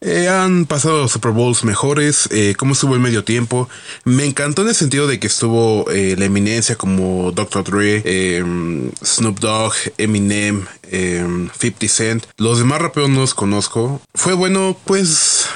eh, 0.00 0.28
han 0.28 0.66
pasado 0.66 1.06
Super 1.08 1.30
Bowls 1.30 1.64
mejores. 1.64 2.28
Eh, 2.32 2.54
¿Cómo 2.58 2.72
estuvo 2.72 2.94
el 2.94 3.00
medio 3.00 3.24
tiempo? 3.24 3.68
Me 4.04 4.24
encantó 4.24 4.62
en 4.62 4.68
el 4.68 4.74
sentido 4.74 5.06
de 5.06 5.20
que 5.20 5.28
estuvo 5.28 5.86
la 5.88 6.24
eminencia 6.24 6.76
como 6.76 7.30
Dr. 7.32 7.64
Dre, 7.64 8.02
em, 8.04 8.90
Snoop 9.04 9.38
Dogg, 9.38 9.74
Eminem, 9.98 10.66
50 10.90 11.86
em, 11.86 11.88
Cent. 11.88 12.24
Los 12.36 12.58
demás 12.58 12.80
raperos 12.80 13.10
no 13.10 13.20
los 13.20 13.34
conozco. 13.34 14.00
Fue 14.14 14.34
bueno, 14.34 14.76
pues... 14.84 15.46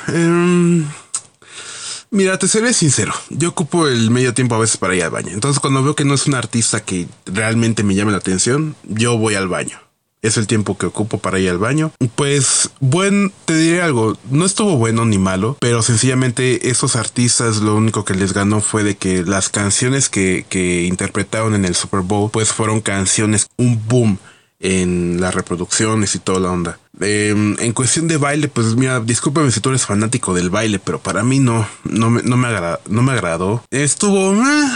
Mira, 2.17 2.39
te 2.39 2.49
seré 2.49 2.73
sincero. 2.73 3.13
Yo 3.29 3.51
ocupo 3.51 3.87
el 3.89 4.11
medio 4.11 4.33
tiempo 4.33 4.55
a 4.55 4.59
veces 4.59 4.79
para 4.79 4.95
ir 4.95 5.03
al 5.03 5.11
baño. 5.11 5.33
Entonces, 5.35 5.61
cuando 5.61 5.83
veo 5.83 5.95
que 5.95 6.07
no 6.07 6.15
es 6.15 6.27
un 6.27 6.35
artista 6.35 6.83
que 6.83 7.07
realmente 7.27 7.83
me 7.83 7.95
llame 7.95 8.11
la 8.11 8.17
atención, 8.17 8.75
yo 8.85 9.19
voy 9.19 9.35
al 9.35 9.49
baño. 9.49 9.79
Es 10.23 10.39
el 10.39 10.47
tiempo 10.47 10.79
que 10.79 10.87
ocupo 10.87 11.19
para 11.19 11.39
ir 11.39 11.51
al 11.51 11.59
baño. 11.59 11.93
Pues, 12.15 12.71
bueno, 12.81 13.31
te 13.45 13.55
diré 13.59 13.83
algo. 13.83 14.17
No 14.31 14.47
estuvo 14.47 14.79
bueno 14.79 15.05
ni 15.05 15.19
malo, 15.19 15.59
pero 15.61 15.83
sencillamente 15.83 16.71
esos 16.71 16.97
artistas 16.97 17.59
lo 17.59 17.77
único 17.77 18.07
que 18.07 18.15
les 18.15 18.33
ganó 18.33 18.63
fue 18.63 18.83
de 18.83 18.97
que 18.97 19.23
las 19.23 19.51
canciones 19.51 20.09
que, 20.09 20.47
que 20.49 20.85
interpretaron 20.85 21.55
en 21.55 21.67
el 21.67 21.75
Super 21.75 22.01
Bowl, 22.01 22.31
pues 22.31 22.49
fueron 22.49 22.81
canciones, 22.81 23.49
un 23.59 23.87
boom 23.87 24.19
en 24.59 25.21
las 25.21 25.35
reproducciones 25.35 26.15
y 26.15 26.19
toda 26.19 26.41
la 26.41 26.51
onda. 26.51 26.79
Em, 27.01 27.57
en 27.59 27.73
cuestión 27.73 28.09
de 28.09 28.17
baile, 28.17 28.49
pues 28.49 28.75
mira, 28.75 29.01
discúlpame 29.01 29.51
si 29.51 29.61
tú 29.61 29.69
eres 29.69 29.85
fanático 29.85 30.35
del 30.35 30.51
baile, 30.51 30.79
pero 30.79 30.99
para 30.99 31.23
mí 31.23 31.41
no, 31.41 31.69
no 31.85 32.11
me, 32.11 32.23
no 32.23 32.37
me, 32.37 32.49
no 32.89 33.03
me 33.03 33.13
agradó. 33.13 33.63
Estuvo 33.71 34.33
eh, 34.33 34.69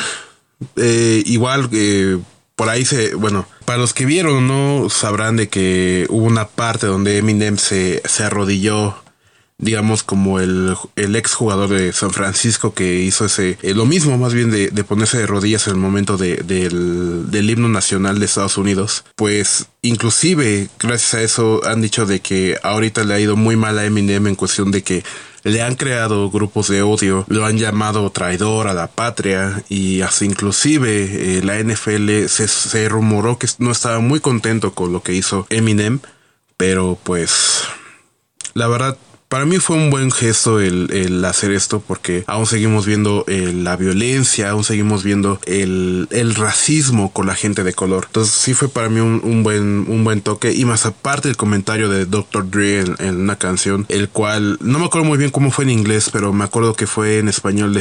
eh, 0.76 1.22
igual 1.26 1.70
que 1.70 2.18
por 2.56 2.68
ahí 2.68 2.84
se, 2.84 3.14
bueno, 3.14 3.46
para 3.64 3.78
los 3.78 3.94
que 3.94 4.04
vieron, 4.04 4.46
no 4.46 4.90
sabrán 4.90 5.36
de 5.36 5.48
que 5.48 6.06
hubo 6.10 6.26
una 6.26 6.46
parte 6.46 6.86
donde 6.86 7.16
Eminem 7.16 7.56
se, 7.56 8.02
se 8.04 8.24
arrodilló 8.24 8.96
digamos 9.60 10.02
como 10.02 10.40
el, 10.40 10.74
el 10.96 11.16
ex 11.16 11.34
jugador 11.34 11.68
de 11.68 11.92
San 11.92 12.10
Francisco 12.10 12.74
que 12.74 13.00
hizo 13.00 13.26
ese, 13.26 13.58
eh, 13.62 13.74
lo 13.74 13.84
mismo 13.84 14.16
más 14.18 14.34
bien 14.34 14.50
de, 14.50 14.70
ponerse 14.84 15.18
de 15.18 15.26
rodillas 15.26 15.66
en 15.66 15.74
el 15.74 15.78
momento 15.78 16.16
del, 16.16 17.30
del 17.30 17.50
himno 17.50 17.68
nacional 17.68 18.18
de 18.18 18.26
Estados 18.26 18.56
Unidos, 18.56 19.04
pues 19.14 19.66
inclusive 19.82 20.68
gracias 20.78 21.14
a 21.14 21.22
eso 21.22 21.60
han 21.64 21.82
dicho 21.82 22.06
de 22.06 22.20
que 22.20 22.58
ahorita 22.62 23.04
le 23.04 23.14
ha 23.14 23.20
ido 23.20 23.36
muy 23.36 23.56
mal 23.56 23.78
a 23.78 23.84
Eminem 23.84 24.26
en 24.26 24.34
cuestión 24.34 24.70
de 24.70 24.82
que 24.82 25.04
le 25.42 25.62
han 25.62 25.74
creado 25.74 26.30
grupos 26.30 26.68
de 26.68 26.82
odio, 26.82 27.24
lo 27.28 27.44
han 27.46 27.58
llamado 27.58 28.10
traidor 28.10 28.66
a 28.66 28.74
la 28.74 28.88
patria 28.88 29.62
y 29.68 30.00
hasta 30.02 30.24
inclusive 30.24 31.38
eh, 31.38 31.42
la 31.42 31.58
NFL 31.58 32.26
se, 32.26 32.48
se 32.48 32.88
rumoró 32.88 33.38
que 33.38 33.46
no 33.58 33.70
estaba 33.70 34.00
muy 34.00 34.20
contento 34.20 34.74
con 34.74 34.92
lo 34.92 35.02
que 35.02 35.14
hizo 35.14 35.46
Eminem, 35.50 36.00
pero 36.56 36.98
pues 37.02 37.62
la 38.54 38.66
verdad 38.66 38.98
para 39.30 39.46
mí 39.46 39.58
fue 39.58 39.76
un 39.76 39.90
buen 39.90 40.10
gesto 40.10 40.58
el, 40.58 41.24
hacer 41.24 41.52
esto 41.52 41.80
porque 41.86 42.24
aún 42.26 42.46
seguimos 42.46 42.84
viendo 42.84 43.24
eh, 43.28 43.52
la 43.54 43.76
violencia, 43.76 44.50
aún 44.50 44.64
seguimos 44.64 45.04
viendo 45.04 45.38
el, 45.46 46.08
racismo 46.34 47.12
con 47.12 47.28
la 47.28 47.36
gente 47.36 47.62
de 47.62 47.72
color. 47.72 48.06
Entonces 48.06 48.34
sí 48.34 48.54
fue 48.54 48.68
para 48.68 48.88
mí 48.88 48.98
un, 48.98 49.42
buen, 49.44 49.86
un 49.88 50.02
buen 50.02 50.20
toque 50.20 50.52
y 50.52 50.64
más 50.64 50.84
aparte 50.84 51.28
el 51.28 51.36
comentario 51.36 51.88
de 51.88 52.06
Dr. 52.06 52.50
Dre 52.50 52.80
en, 52.80 53.20
una 53.20 53.36
canción, 53.36 53.86
el 53.88 54.08
cual 54.08 54.58
no 54.60 54.80
me 54.80 54.86
acuerdo 54.86 55.06
muy 55.06 55.16
bien 55.16 55.30
cómo 55.30 55.52
fue 55.52 55.62
en 55.64 55.70
inglés, 55.70 56.10
pero 56.12 56.32
me 56.32 56.42
acuerdo 56.42 56.74
que 56.74 56.88
fue 56.88 57.18
en 57.18 57.28
español, 57.28 57.78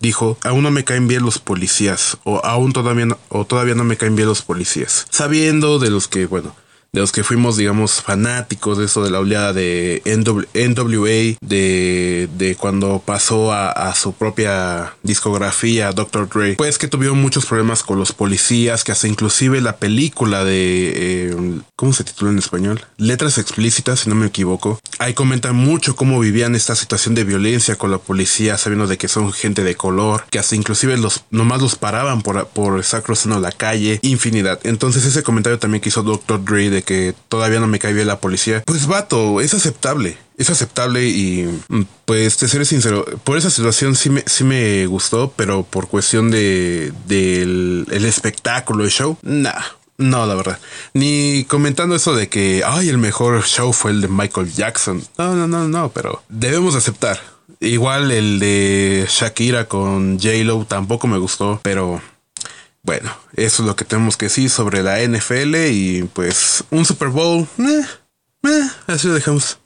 dijo, 0.00 0.36
aún 0.42 0.64
no 0.64 0.72
me 0.72 0.82
caen 0.82 1.06
bien 1.06 1.22
los 1.22 1.38
policías 1.38 2.18
o 2.24 2.44
aún 2.44 2.72
todavía 2.72 3.16
o 3.28 3.44
todavía 3.44 3.76
no 3.76 3.84
me 3.84 3.96
caen 3.96 4.16
bien 4.16 4.26
los 4.26 4.42
policías. 4.42 5.06
Sabiendo 5.10 5.78
de 5.78 5.90
los 5.90 6.08
que, 6.08 6.26
bueno, 6.26 6.56
de 6.92 7.00
los 7.00 7.12
que 7.12 7.22
fuimos, 7.22 7.56
digamos, 7.56 8.02
fanáticos 8.02 8.78
de 8.78 8.86
eso 8.86 9.04
de 9.04 9.10
la 9.10 9.20
oleada 9.20 9.52
de 9.52 10.02
NWA, 10.04 11.36
de, 11.40 12.28
de 12.36 12.56
cuando 12.56 13.02
pasó 13.04 13.52
a, 13.52 13.94
su 13.94 14.12
propia 14.12 14.94
discografía, 15.02 15.92
Dr. 15.92 16.28
Dre, 16.28 16.54
pues 16.56 16.78
que 16.78 16.88
tuvieron 16.88 17.20
muchos 17.20 17.46
problemas 17.46 17.82
con 17.82 17.98
los 17.98 18.12
policías, 18.12 18.84
que 18.84 18.92
hasta 18.92 19.08
inclusive 19.08 19.60
la 19.60 19.76
película 19.76 20.44
de, 20.44 20.92
eh, 20.94 21.60
¿cómo 21.74 21.92
se 21.92 22.04
titula 22.04 22.30
en 22.30 22.38
español? 22.38 22.84
Letras 22.96 23.38
explícitas, 23.38 24.00
si 24.00 24.08
no 24.08 24.14
me 24.14 24.26
equivoco. 24.26 24.80
Ahí 24.98 25.14
comentan 25.14 25.56
mucho 25.56 25.96
cómo 25.96 26.20
vivían 26.20 26.54
esta 26.54 26.74
situación 26.74 27.14
de 27.14 27.24
violencia 27.24 27.76
con 27.76 27.90
la 27.90 27.98
policía, 27.98 28.58
sabiendo 28.58 28.86
de 28.86 28.98
que 28.98 29.08
son 29.08 29.32
gente 29.32 29.64
de 29.64 29.74
color, 29.74 30.24
que 30.30 30.38
hasta 30.38 30.56
inclusive 30.56 30.96
los, 30.96 31.24
nomás 31.30 31.62
los 31.62 31.76
paraban 31.76 32.22
por, 32.22 32.46
por 32.48 32.78
estar 32.80 33.02
cruzando 33.02 33.40
la 33.40 33.52
calle, 33.52 33.98
infinidad. 34.02 34.60
Entonces 34.64 35.04
ese 35.04 35.22
comentario 35.22 35.58
también 35.58 35.80
que 35.80 35.88
hizo 35.88 36.02
Dr. 36.02 36.44
Dre 36.44 36.70
de 36.70 36.82
que 36.88 37.14
todavía 37.28 37.60
no 37.60 37.66
me 37.66 37.78
cae 37.78 37.92
bien 37.92 38.06
la 38.06 38.18
policía, 38.18 38.62
pues 38.64 38.86
vato, 38.86 39.42
es 39.42 39.52
aceptable. 39.52 40.16
Es 40.38 40.48
aceptable 40.48 41.06
y 41.06 41.44
mm, 41.68 41.82
pues 42.06 42.38
te 42.38 42.48
seré 42.48 42.64
sincero, 42.64 43.04
por 43.24 43.36
esa 43.36 43.50
situación 43.50 43.94
sí 43.94 44.08
me, 44.08 44.22
sí 44.24 44.42
me 44.42 44.86
gustó, 44.86 45.34
pero 45.36 45.64
por 45.64 45.88
cuestión 45.88 46.30
de 46.30 46.94
del 47.06 47.86
el 47.90 48.06
espectáculo, 48.06 48.84
el 48.84 48.90
show, 48.90 49.18
nah, 49.20 49.60
no, 49.98 50.24
la 50.24 50.34
verdad. 50.34 50.58
Ni 50.94 51.44
comentando 51.44 51.94
eso 51.94 52.14
de 52.14 52.30
que, 52.30 52.62
ay, 52.64 52.88
el 52.88 52.96
mejor 52.96 53.44
show 53.44 53.74
fue 53.74 53.90
el 53.90 54.00
de 54.00 54.08
Michael 54.08 54.50
Jackson. 54.50 55.02
No, 55.18 55.34
no, 55.34 55.46
no, 55.46 55.68
no, 55.68 55.90
pero 55.90 56.22
debemos 56.30 56.74
aceptar. 56.74 57.20
Igual 57.60 58.12
el 58.12 58.38
de 58.38 59.06
Shakira 59.10 59.66
con 59.66 60.18
J-Lo 60.18 60.64
tampoco 60.64 61.06
me 61.06 61.18
gustó, 61.18 61.60
pero 61.62 62.00
bueno, 62.88 63.14
eso 63.36 63.62
es 63.62 63.68
lo 63.68 63.76
que 63.76 63.84
tenemos 63.84 64.16
que 64.16 64.26
decir 64.26 64.48
sobre 64.48 64.82
la 64.82 64.98
NFL 65.06 65.56
y 65.70 66.08
pues 66.14 66.64
un 66.70 66.86
Super 66.86 67.08
Bowl. 67.08 67.46
Eh, 67.58 67.84
eh, 68.44 68.68
así 68.86 69.08
lo 69.08 69.12
dejamos. 69.12 69.58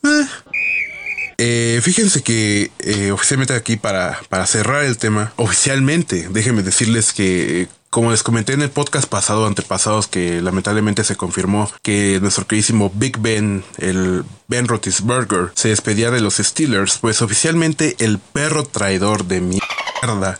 Eh. 1.38 1.81
fíjense 1.81 2.25
que 2.25 2.73
oficialmente 3.12 3.55
aquí 3.55 3.76
para, 3.76 4.19
para 4.29 4.45
cerrar 4.45 4.83
el 4.83 4.99
tema, 4.99 5.33
oficialmente, 5.37 6.31
déjenme 6.33 6.64
decirles 6.64 7.12
que 7.12 7.69
como 7.91 8.11
les 8.11 8.25
comenté 8.25 8.55
en 8.55 8.62
el 8.62 8.71
podcast 8.71 9.09
pasado, 9.09 9.47
antepasados, 9.47 10.09
que 10.09 10.41
lamentablemente 10.41 11.05
se 11.05 11.14
confirmó 11.14 11.71
que 11.83 12.19
nuestro 12.21 12.47
queridísimo 12.49 12.91
Big 12.93 13.19
Ben, 13.19 13.62
el 13.79 14.25
Ben 14.49 14.67
Roethlisberger, 14.67 15.52
se 15.55 15.69
despedía 15.69 16.11
de 16.11 16.23
los 16.23 16.38
Steelers, 16.38 16.99
pues 16.99 17.23
oficialmente 17.23 17.95
el 18.00 18.19
perro 18.19 18.64
traidor 18.64 19.26
de 19.26 19.43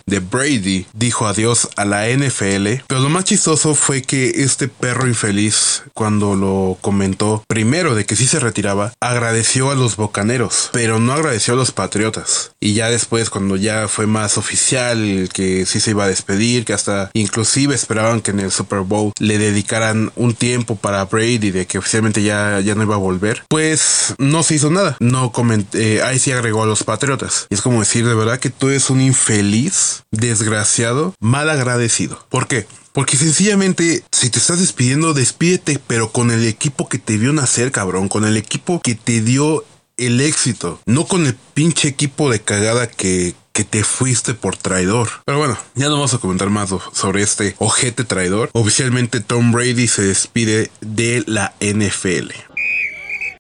de 0.07 0.19
Brady 0.19 0.87
dijo 0.92 1.28
adiós 1.28 1.69
a 1.76 1.85
la 1.85 2.09
NFL. 2.09 2.83
Pero 2.88 3.00
lo 3.00 3.09
más 3.09 3.25
chistoso 3.25 3.76
fue 3.76 4.02
que 4.02 4.42
este 4.42 4.66
perro 4.66 5.07
infeliz, 5.07 5.85
cuando 5.95 6.35
lo 6.35 6.76
comentó 6.81 7.45
primero 7.47 7.95
de 7.95 8.04
que 8.04 8.16
sí 8.16 8.26
se 8.26 8.40
retiraba, 8.40 8.92
agradeció 9.00 9.71
a 9.71 9.76
los 9.76 9.95
bocaneros, 9.95 10.69
pero 10.73 10.99
no 10.99 11.12
agradeció 11.12 11.54
a 11.54 11.57
los 11.57 11.71
patriotas. 11.71 12.51
Y 12.62 12.75
ya 12.75 12.88
después, 12.88 13.28
cuando 13.28 13.57
ya 13.57 13.88
fue 13.88 14.07
más 14.07 14.38
oficial 14.38 15.28
que 15.33 15.66
sí 15.66 15.81
se 15.81 15.90
iba 15.90 16.04
a 16.04 16.09
despedir, 16.09 16.64
que 16.64 16.73
hasta 16.73 17.11
inclusive 17.12 17.75
esperaban 17.75 18.21
que 18.21 18.31
en 18.31 18.38
el 18.38 18.52
Super 18.52 18.81
Bowl 18.81 19.12
le 19.19 19.37
dedicaran 19.37 20.12
un 20.14 20.35
tiempo 20.35 20.76
para 20.76 21.04
Brady 21.04 21.50
de 21.50 21.66
que 21.66 21.78
oficialmente 21.78 22.23
ya, 22.23 22.61
ya 22.61 22.76
no 22.76 22.85
iba 22.85 22.95
a 22.95 22.99
volver, 22.99 23.42
pues 23.49 24.14
no 24.19 24.45
se 24.45 24.54
hizo 24.54 24.71
nada. 24.71 24.97
No 25.00 25.33
comenté, 25.33 25.97
eh, 25.97 26.02
ahí 26.02 26.21
sí 26.21 26.31
agregó 26.31 26.62
a 26.62 26.66
los 26.66 26.85
patriotas. 26.85 27.49
Y 27.50 27.54
es 27.54 27.62
como 27.62 27.81
decir, 27.81 28.07
de 28.07 28.14
verdad 28.14 28.38
que 28.38 28.50
tú 28.50 28.69
eres 28.69 28.90
un 28.90 29.00
infeliz 29.00 30.04
desgraciado, 30.12 31.16
mal 31.19 31.50
agradecido. 31.50 32.25
¿Por 32.28 32.47
qué? 32.47 32.69
Porque 32.92 33.16
sencillamente, 33.16 34.04
si 34.12 34.28
te 34.28 34.38
estás 34.38 34.61
despidiendo, 34.61 35.14
despídete, 35.14 35.81
pero 35.87 36.12
con 36.12 36.31
el 36.31 36.47
equipo 36.47 36.88
que 36.88 36.99
te 36.99 37.16
vio 37.16 37.33
nacer, 37.33 37.73
cabrón, 37.73 38.09
con 38.09 38.25
el 38.25 38.37
equipo 38.37 38.81
que 38.83 38.95
te 38.95 39.23
dio 39.23 39.64
el 40.06 40.21
éxito, 40.21 40.80
no 40.87 41.06
con 41.06 41.26
el 41.26 41.35
pinche 41.54 41.88
equipo 41.88 42.30
de 42.30 42.40
cagada 42.40 42.87
que, 42.88 43.35
que 43.52 43.64
te 43.64 43.85
fuiste 43.85 44.35
por 44.35 44.56
traidor. 44.56 45.09
Pero 45.25 45.38
bueno, 45.38 45.59
ya 45.75 45.87
no 45.87 45.94
vamos 45.94 46.14
a 46.14 46.18
comentar 46.18 46.50
más 46.50 46.71
sobre 46.92 47.23
este 47.23 47.54
ojete 47.59 48.04
traidor. 48.04 48.50
Oficialmente 48.52 49.21
Tom 49.21 49.52
Brady 49.52 49.87
se 49.87 50.02
despide 50.02 50.71
de 50.80 51.23
la 51.26 51.54
NFL. 51.61 52.32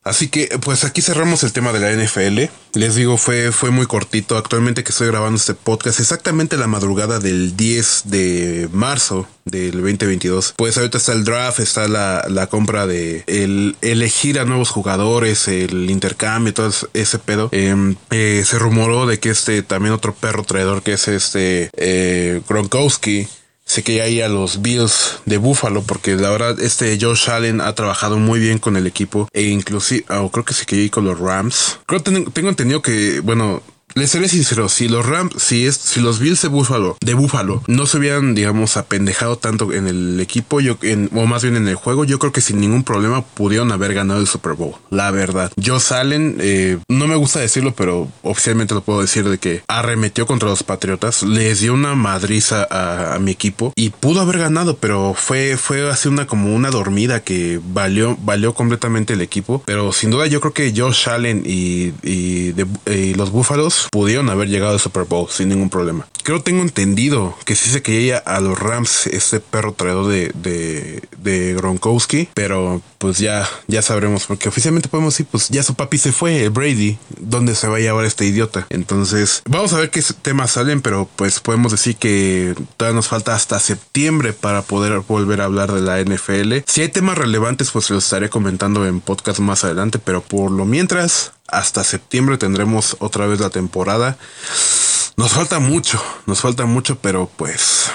Así 0.04 0.28
que 0.28 0.58
pues 0.60 0.84
aquí 0.84 1.00
cerramos 1.00 1.44
el 1.44 1.52
tema 1.52 1.72
de 1.72 1.80
la 1.80 1.92
NFL. 1.92 2.50
Les 2.74 2.94
digo, 2.96 3.16
fue, 3.16 3.52
fue 3.52 3.70
muy 3.70 3.86
cortito. 3.86 4.36
Actualmente 4.36 4.82
que 4.82 4.90
estoy 4.90 5.06
grabando 5.06 5.36
este 5.36 5.54
podcast, 5.54 6.00
exactamente 6.00 6.56
la 6.56 6.66
madrugada 6.66 7.20
del 7.20 7.56
10 7.56 8.02
de 8.06 8.68
marzo 8.72 9.28
del 9.44 9.72
2022. 9.72 10.54
Pues 10.56 10.76
ahorita 10.76 10.98
está 10.98 11.12
el 11.12 11.24
draft, 11.24 11.60
está 11.60 11.86
la, 11.86 12.24
la 12.28 12.48
compra 12.48 12.86
de 12.86 13.22
el 13.26 13.76
elegir 13.80 14.40
a 14.40 14.44
nuevos 14.44 14.70
jugadores, 14.70 15.46
el 15.46 15.88
intercambio, 15.90 16.52
todo 16.52 16.72
ese 16.94 17.18
pedo. 17.18 17.48
Em, 17.52 17.94
eh, 18.10 18.42
se 18.44 18.58
rumoró 18.58 19.06
de 19.06 19.20
que 19.20 19.30
este 19.30 19.62
también 19.62 19.94
otro 19.94 20.14
perro 20.14 20.42
traidor 20.42 20.82
que 20.82 20.94
es 20.94 21.06
este 21.06 21.70
eh, 21.76 22.40
Gronkowski 22.48 23.28
Sé 23.72 23.82
que 23.82 24.02
hay 24.02 24.20
a 24.20 24.28
los 24.28 24.60
Bills 24.60 25.20
de 25.24 25.38
Buffalo 25.38 25.80
porque 25.80 26.14
la 26.14 26.28
verdad 26.28 26.60
este 26.60 26.98
Josh 27.00 27.30
Allen 27.30 27.62
ha 27.62 27.74
trabajado 27.74 28.18
muy 28.18 28.38
bien 28.38 28.58
con 28.58 28.76
el 28.76 28.86
equipo 28.86 29.28
e 29.32 29.44
inclusive, 29.44 30.04
o 30.10 30.30
creo 30.30 30.44
que 30.44 30.52
se 30.52 30.66
quedó 30.66 30.82
ahí 30.82 30.90
con 30.90 31.06
los 31.06 31.18
Rams. 31.18 31.78
Creo 31.86 32.02
tengo 32.02 32.50
entendido 32.50 32.82
que, 32.82 33.20
bueno, 33.20 33.62
les 33.94 34.10
seré 34.10 34.28
sincero, 34.28 34.68
si 34.68 34.88
los 34.88 35.04
Rams, 35.04 35.34
si 35.36 35.66
es, 35.66 35.76
si 35.76 36.00
los 36.00 36.18
Bills 36.18 36.42
de 36.42 36.48
Buffalo, 36.48 36.96
de 37.04 37.14
Buffalo, 37.14 37.62
no 37.66 37.86
se 37.86 37.98
hubieran, 37.98 38.34
digamos, 38.34 38.76
apendejado 38.76 39.36
tanto 39.36 39.72
en 39.72 39.86
el 39.86 40.18
equipo, 40.20 40.60
yo, 40.60 40.78
en, 40.82 41.10
o 41.14 41.26
más 41.26 41.42
bien 41.42 41.56
en 41.56 41.68
el 41.68 41.74
juego, 41.74 42.04
yo 42.04 42.18
creo 42.18 42.32
que 42.32 42.40
sin 42.40 42.60
ningún 42.60 42.84
problema 42.84 43.22
pudieron 43.22 43.70
haber 43.70 43.94
ganado 43.94 44.20
el 44.20 44.26
Super 44.26 44.54
Bowl. 44.54 44.74
La 44.90 45.10
verdad. 45.10 45.52
Yo 45.56 45.78
salen, 45.80 46.36
eh, 46.40 46.78
no 46.88 47.06
me 47.06 47.16
gusta 47.16 47.40
decirlo, 47.40 47.74
pero 47.74 48.08
oficialmente 48.22 48.74
lo 48.74 48.82
puedo 48.82 49.02
decir 49.02 49.28
de 49.28 49.38
que 49.38 49.62
arremetió 49.68 50.26
contra 50.26 50.48
los 50.48 50.62
Patriotas, 50.62 51.22
les 51.22 51.60
dio 51.60 51.74
una 51.74 51.94
madriza 51.94 52.66
a, 52.70 53.18
mi 53.18 53.30
equipo 53.30 53.72
y 53.76 53.90
pudo 53.90 54.20
haber 54.20 54.38
ganado, 54.38 54.78
pero 54.78 55.14
fue, 55.14 55.56
fue 55.56 55.88
así 55.90 56.08
una 56.08 56.26
como 56.26 56.54
una 56.54 56.70
dormida 56.70 57.22
que 57.22 57.60
valió, 57.62 58.16
valió 58.22 58.54
completamente 58.54 59.12
el 59.12 59.20
equipo. 59.20 59.62
Pero 59.66 59.92
sin 59.92 60.10
duda 60.10 60.26
yo 60.26 60.40
creo 60.40 60.52
que 60.52 60.72
Josh 60.74 61.08
Allen 61.08 61.42
y, 61.44 61.92
y, 62.02 62.54
y 62.86 63.14
los 63.14 63.30
Búfalos 63.30 63.81
pudieron 63.90 64.30
haber 64.30 64.48
llegado 64.48 64.72
al 64.72 64.80
Super 64.80 65.04
Bowl 65.04 65.28
sin 65.30 65.48
ningún 65.48 65.70
problema. 65.70 66.06
Creo 66.22 66.42
tengo 66.42 66.62
entendido 66.62 67.36
que 67.44 67.56
sí 67.56 67.70
se 67.70 67.82
quería 67.82 68.18
a 68.18 68.40
los 68.40 68.58
Rams 68.58 69.06
este 69.06 69.40
perro 69.40 69.72
traidor 69.72 70.08
de, 70.08 70.30
de, 70.34 71.02
de, 71.18 71.54
Gronkowski, 71.54 72.28
pero 72.34 72.82
pues 73.02 73.18
ya, 73.18 73.48
ya 73.66 73.82
sabremos, 73.82 74.26
porque 74.26 74.48
oficialmente 74.48 74.88
podemos 74.88 75.14
decir, 75.14 75.26
pues 75.28 75.48
ya 75.48 75.64
su 75.64 75.74
papi 75.74 75.98
se 75.98 76.12
fue, 76.12 76.44
el 76.44 76.50
Brady, 76.50 76.98
¿dónde 77.18 77.56
se 77.56 77.66
va 77.66 77.78
a 77.78 77.80
llevar 77.80 78.04
este 78.04 78.26
idiota? 78.26 78.64
Entonces, 78.70 79.42
vamos 79.48 79.72
a 79.72 79.78
ver 79.78 79.90
qué 79.90 80.00
temas 80.22 80.52
salen, 80.52 80.80
pero 80.80 81.08
pues 81.16 81.40
podemos 81.40 81.72
decir 81.72 81.96
que 81.96 82.54
todavía 82.76 82.94
nos 82.94 83.08
falta 83.08 83.34
hasta 83.34 83.58
septiembre 83.58 84.32
para 84.32 84.62
poder 84.62 85.00
volver 85.00 85.40
a 85.40 85.46
hablar 85.46 85.72
de 85.72 85.80
la 85.80 86.00
NFL. 86.00 86.58
Si 86.68 86.82
hay 86.82 86.90
temas 86.90 87.18
relevantes, 87.18 87.72
pues 87.72 87.90
los 87.90 88.04
estaré 88.04 88.30
comentando 88.30 88.86
en 88.86 89.00
podcast 89.00 89.40
más 89.40 89.64
adelante, 89.64 89.98
pero 89.98 90.22
por 90.22 90.52
lo 90.52 90.64
mientras, 90.64 91.32
hasta 91.48 91.82
septiembre 91.82 92.38
tendremos 92.38 92.94
otra 93.00 93.26
vez 93.26 93.40
la 93.40 93.50
temporada. 93.50 94.16
Nos 95.16 95.32
falta 95.32 95.58
mucho, 95.58 96.00
nos 96.26 96.40
falta 96.40 96.66
mucho, 96.66 96.98
pero 97.00 97.28
pues 97.36 97.90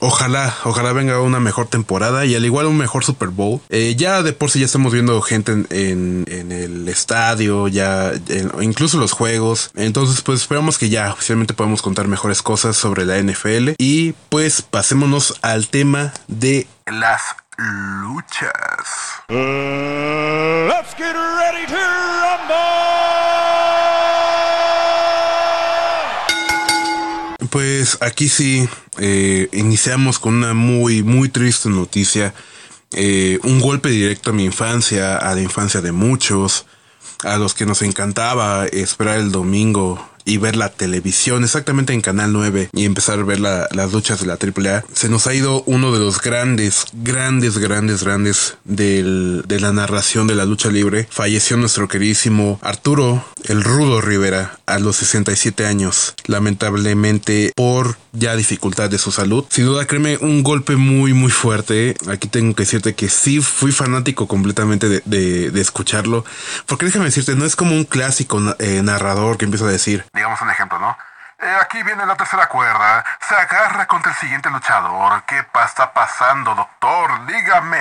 ojalá, 0.00 0.54
ojalá 0.64 0.92
venga 0.92 1.20
una 1.20 1.40
mejor 1.40 1.66
temporada 1.68 2.24
y 2.24 2.34
al 2.34 2.44
igual 2.44 2.66
un 2.66 2.76
mejor 2.76 3.04
Super 3.04 3.28
Bowl. 3.28 3.60
Eh, 3.68 3.94
ya 3.96 4.22
de 4.22 4.32
por 4.32 4.50
sí 4.50 4.60
ya 4.60 4.66
estamos 4.66 4.92
viendo 4.92 5.20
gente 5.22 5.52
en, 5.52 6.24
el 6.28 6.88
estadio, 6.88 7.68
ya 7.68 8.12
incluso 8.60 8.98
los 8.98 9.12
juegos. 9.12 9.70
Entonces, 9.74 10.22
pues 10.22 10.40
esperamos 10.40 10.78
que 10.78 10.88
ya 10.88 11.12
oficialmente 11.12 11.54
podamos 11.54 11.82
contar 11.82 12.08
mejores 12.08 12.42
cosas 12.42 12.76
sobre 12.76 13.04
la 13.04 13.18
NFL. 13.18 13.70
Y 13.78 14.12
pues 14.28 14.62
pasémonos 14.62 15.38
al 15.42 15.68
tema 15.68 16.12
de 16.26 16.66
las 16.86 17.22
luchas. 17.58 18.52
Let's 19.28 20.94
get 20.94 21.14
ready 21.14 21.66
to 21.66 23.17
Pues 27.50 27.98
aquí 28.00 28.28
sí, 28.28 28.68
eh, 28.98 29.48
iniciamos 29.52 30.18
con 30.18 30.34
una 30.34 30.54
muy, 30.54 31.02
muy 31.02 31.28
triste 31.28 31.68
noticia. 31.68 32.34
Eh, 32.92 33.38
un 33.42 33.60
golpe 33.60 33.88
directo 33.90 34.30
a 34.30 34.32
mi 34.32 34.44
infancia, 34.44 35.16
a 35.16 35.34
la 35.34 35.40
infancia 35.40 35.80
de 35.80 35.92
muchos, 35.92 36.66
a 37.24 37.36
los 37.36 37.54
que 37.54 37.66
nos 37.66 37.82
encantaba 37.82 38.66
esperar 38.66 39.18
el 39.18 39.32
domingo 39.32 40.08
y 40.28 40.36
ver 40.36 40.56
la 40.56 40.68
televisión 40.68 41.42
exactamente 41.42 41.92
en 41.92 42.02
Canal 42.02 42.32
9 42.32 42.70
y 42.72 42.84
empezar 42.84 43.18
a 43.18 43.24
ver 43.24 43.40
las 43.40 43.92
luchas 43.92 44.20
de 44.20 44.26
la 44.26 44.34
AAA, 44.34 44.84
se 44.92 45.08
nos 45.08 45.26
ha 45.26 45.34
ido 45.34 45.62
uno 45.66 45.92
de 45.92 45.98
los 45.98 46.20
grandes, 46.20 46.84
grandes, 46.92 47.58
grandes, 47.58 48.04
grandes 48.04 48.56
del, 48.64 49.42
de 49.48 49.60
la 49.60 49.72
narración 49.72 50.26
de 50.26 50.34
la 50.34 50.44
lucha 50.44 50.68
libre. 50.68 51.08
Falleció 51.10 51.56
nuestro 51.56 51.88
queridísimo 51.88 52.58
Arturo 52.62 53.24
el 53.44 53.64
Rudo 53.64 54.00
Rivera 54.00 54.58
a 54.66 54.78
los 54.78 54.96
67 54.96 55.64
años, 55.64 56.14
lamentablemente 56.26 57.52
por 57.56 57.96
ya 58.12 58.36
dificultad 58.36 58.90
de 58.90 58.98
su 58.98 59.12
salud. 59.12 59.44
Sin 59.48 59.66
duda, 59.66 59.86
créeme, 59.86 60.18
un 60.18 60.42
golpe 60.42 60.76
muy, 60.76 61.12
muy 61.12 61.30
fuerte. 61.30 61.96
Aquí 62.08 62.28
tengo 62.28 62.54
que 62.54 62.64
decirte 62.64 62.94
que 62.94 63.08
sí 63.08 63.40
fui 63.40 63.72
fanático 63.72 64.26
completamente 64.26 64.88
de, 64.88 65.00
de, 65.50 65.60
escucharlo, 65.60 66.24
porque 66.66 66.86
déjame 66.86 67.06
decirte, 67.06 67.36
no 67.36 67.44
es 67.44 67.56
como 67.56 67.72
un 67.72 67.84
clásico 67.84 68.40
eh, 68.58 68.82
narrador 68.82 69.36
que 69.36 69.44
empieza 69.44 69.66
a 69.66 69.70
decir, 69.70 70.04
digamos 70.18 70.40
un 70.42 70.50
ejemplo, 70.50 70.78
¿no? 70.78 70.96
Eh, 71.40 71.46
aquí 71.62 71.80
viene 71.84 72.04
la 72.04 72.16
tercera 72.16 72.48
cuerda. 72.48 73.04
Se 73.28 73.34
agarra 73.34 73.86
contra 73.86 74.10
el 74.10 74.18
siguiente 74.18 74.50
luchador. 74.50 75.22
¿Qué 75.24 75.38
está 75.64 75.92
pasando, 75.92 76.52
doctor? 76.56 77.26
Dígame. 77.26 77.78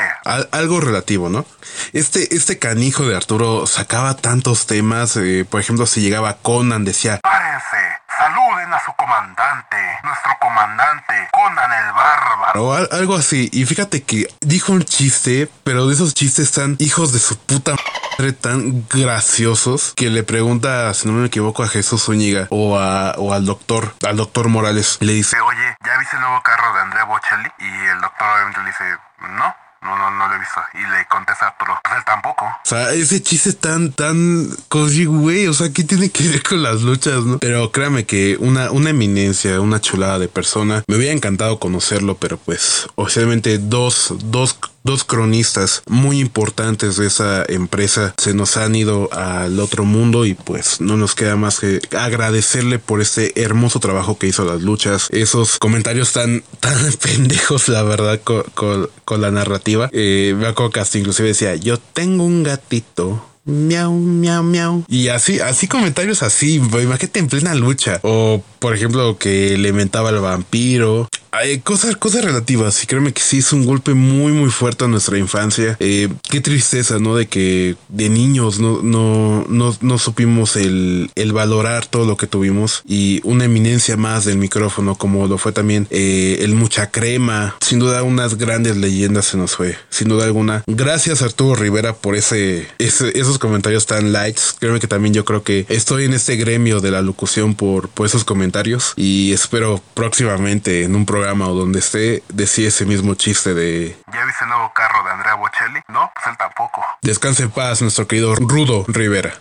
algo 0.52 0.80
relativo, 0.80 1.28
¿no? 1.30 1.44
Este, 1.92 2.36
este 2.36 2.60
canijo 2.60 3.04
de 3.08 3.16
Arturo 3.16 3.66
sacaba 3.66 4.16
tantos 4.16 4.68
temas. 4.68 5.18
Eh, 5.18 5.44
por 5.50 5.60
ejemplo, 5.60 5.88
si 5.88 6.02
llegaba 6.02 6.38
Conan, 6.38 6.86
decía: 6.86 7.20
Párense, 7.24 8.00
saluden 8.18 8.74
a 8.74 8.80
su 8.84 8.94
comandante, 8.94 9.78
nuestro 10.04 10.32
comandante, 10.40 11.14
Conan 11.32 11.72
el 11.72 11.94
Bárbaro. 11.94 12.64
O 12.64 12.74
algo 12.74 13.16
así. 13.16 13.50
Y 13.54 13.66
fíjate 13.66 14.04
que 14.04 14.28
dijo 14.42 14.72
un 14.72 14.84
chiste, 14.84 15.50
pero 15.64 15.88
de 15.88 15.94
esos 15.94 16.14
chistes 16.14 16.52
tan 16.52 16.76
hijos 16.80 17.14
de 17.14 17.20
su 17.20 17.38
puta 17.38 17.72
madre, 17.72 18.34
tan 18.34 18.88
graciosos, 18.88 19.94
que 19.96 20.10
le 20.10 20.24
pregunta, 20.24 20.94
si 20.94 21.08
no 21.08 21.14
me 21.14 21.28
equivoco, 21.28 21.64
a 21.64 21.68
Jesús 21.68 22.04
Zúñiga 22.04 22.48
o, 22.50 22.80
a, 22.80 23.12
o 23.18 23.34
al 23.34 23.46
doctor, 23.46 23.94
al 24.08 24.18
doctor 24.18 24.50
Morales. 24.50 24.98
Le 25.02 25.14
dice, 25.14 25.40
oye, 25.42 25.76
¿ya 25.86 25.98
viste 25.98 26.16
el 26.16 26.22
nuevo 26.22 26.42
carro 26.42 26.74
de 26.74 26.82
Andrea 26.82 27.04
Bocelli? 27.06 27.52
Y 27.60 27.86
el 27.88 28.02
doctor 28.02 28.28
obviamente 28.34 28.62
le 28.62 28.68
dice, 28.68 28.98
no. 29.20 29.56
No, 29.82 29.98
no, 29.98 30.12
no 30.12 30.28
lo 30.28 30.36
he 30.36 30.40
visto. 30.40 30.60
Y 30.74 30.80
le 30.80 31.06
contesta 31.08 31.48
Arturo, 31.48 31.80
pues 31.84 31.96
él 31.98 32.04
tampoco. 32.06 32.46
O 32.46 32.68
sea, 32.68 32.92
ese 32.94 33.22
chiste 33.22 33.54
tan, 33.54 33.92
tan, 33.92 34.50
güey, 34.70 35.48
o 35.48 35.54
sea, 35.54 35.72
¿qué 35.72 35.84
tiene 35.84 36.10
que 36.10 36.28
ver 36.28 36.44
con 36.44 36.64
las 36.64 36.82
luchas, 36.82 37.24
no? 37.24 37.40
Pero 37.40 37.72
créame 37.72 38.06
que 38.06 38.38
una, 38.40 38.72
una 38.72 38.90
eminencia, 38.90 39.62
una 39.62 39.80
chulada 39.80 40.20
de 40.20 40.28
persona. 40.28 40.84
Me 40.88 40.96
hubiera 40.96 41.14
encantado 41.14 41.60
conocerlo, 41.60 42.16
pero 42.18 42.38
pues, 42.38 42.88
oficialmente 42.96 43.58
dos, 43.58 44.14
dos 44.24 44.58
dos 44.84 45.04
cronistas 45.04 45.84
muy 45.88 46.20
importantes 46.20 46.98
de 46.98 47.08
esa 47.08 47.44
empresa 47.48 48.14
se 48.18 48.34
nos 48.34 48.58
han 48.58 48.76
ido 48.76 49.10
al 49.14 49.60
otro 49.60 49.84
mundo 49.84 50.26
y 50.26 50.34
pues 50.34 50.80
no 50.82 50.98
nos 50.98 51.16
queda 51.16 51.36
más 51.36 51.60
que 51.60 51.82
agradecerle 51.98 52.80
por 52.80 53.02
este 53.02 53.42
hermoso 53.42 53.80
trabajo 53.80 54.18
que 54.18 54.28
hizo 54.28 54.46
las 54.46 54.62
luchas, 54.62 55.10
esos 55.12 55.60
comentarios 55.60 56.14
tan, 56.14 56.44
tan 56.60 56.78
pendejos, 56.94 57.68
la 57.68 57.84
verdad, 57.84 58.20
con, 58.22 58.90
la 59.22 59.32
narrativa. 59.32 59.90
Eh, 59.94 60.36
me 60.38 60.48
acuerdo 60.48 60.72
que 60.72 61.00
inclusive 61.00 61.30
decía, 61.30 61.56
yo 61.56 61.78
tengo 61.78 62.24
un 62.24 62.44
gatito 62.44 63.24
miau, 63.48 63.94
miau, 63.94 64.44
miau. 64.44 64.84
Y 64.88 65.08
así, 65.08 65.40
así 65.40 65.68
comentarios 65.68 66.22
así, 66.22 66.56
imagínate 66.56 67.20
en 67.20 67.28
plena 67.28 67.56
lucha. 67.56 68.00
O, 68.04 68.44
por 68.60 68.76
ejemplo, 68.76 69.18
que 69.18 69.58
le 69.58 69.74
mentaba 69.74 70.10
al 70.10 70.20
vampiro. 70.20 71.08
Hay 71.32 71.60
cosas, 71.60 71.96
cosas 71.96 72.24
relativas. 72.24 72.84
Y 72.84 72.88
créeme 72.88 73.14
que 73.14 73.22
sí 73.22 73.40
es 73.40 73.54
un 73.54 73.66
golpe 73.66 73.94
muy, 73.94 74.32
muy 74.32 74.50
fuerte 74.50 74.86
a 74.86 74.88
nuestra 74.88 75.18
infancia. 75.18 75.78
Eh, 75.80 76.10
qué 76.30 76.42
tristeza, 76.42 77.00
¿no? 77.00 77.16
De 77.16 77.28
que 77.28 77.76
de 77.90 78.10
niños 78.10 78.60
no, 78.60 78.82
no, 78.82 79.46
no, 79.48 79.98
supimos 79.98 80.56
el, 80.56 81.12
el, 81.16 81.34
valorar 81.34 81.86
todo 81.86 82.06
lo 82.06 82.18
que 82.18 82.28
tuvimos. 82.28 82.84
Y 82.88 83.22
una 83.24 83.46
eminencia 83.46 83.98
más 83.98 84.26
del 84.26 84.38
micrófono, 84.38 84.96
como 84.96 85.28
lo 85.28 85.38
fue 85.38 85.52
también 85.52 85.88
eh, 85.90 86.40
el 86.42 86.56
Mucha 86.56 86.92
Crema. 86.92 87.56
Sin 87.62 87.80
duda, 87.80 88.04
unas 88.04 88.38
grandes 88.38 88.78
leyendas 88.78 89.26
se 89.26 89.38
nos 89.38 89.56
fue. 89.56 89.78
Sin 89.90 90.10
duda 90.10 90.26
alguna. 90.26 90.64
Gracias, 90.68 91.22
Arturo 91.22 91.56
Rivera, 91.56 91.94
por 91.94 92.16
ese, 92.16 92.68
esos 92.78 93.40
comentarios 93.40 93.86
tan 93.86 94.12
lights. 94.12 94.56
Créeme 94.60 94.80
que 94.80 94.88
también 94.88 95.14
yo 95.14 95.26
creo 95.26 95.44
que 95.44 95.66
estoy 95.70 96.06
en 96.06 96.14
este 96.14 96.36
gremio 96.36 96.80
de 96.80 96.92
la 96.92 97.02
locución 97.02 97.56
por, 97.56 97.90
por 97.90 98.06
esos 98.06 98.24
comentarios. 98.24 98.94
Y 98.96 99.32
espero 99.34 99.82
próximamente 99.94 100.84
en 100.84 100.96
un 100.96 101.06
programa 101.18 101.48
o 101.48 101.56
donde 101.56 101.80
esté 101.80 102.22
decía 102.30 102.68
ese 102.68 102.86
mismo 102.86 103.16
chiste 103.16 103.56
de 103.56 103.98
¿Ya 104.14 104.24
viste 104.24 104.44
el 104.44 104.50
nuevo 104.50 104.72
carro 104.76 105.04
de 105.04 105.10
Andrea 105.10 105.34
Bocelli? 105.34 105.80
No, 105.88 106.12
pues 106.14 106.28
él 106.28 106.38
tampoco. 106.38 106.86
Descanse 107.02 107.44
en 107.44 107.50
paz, 107.50 107.82
nuestro 107.82 108.08
querido 108.08 108.36
Rudo 108.36 108.86
Rivera. 108.88 109.34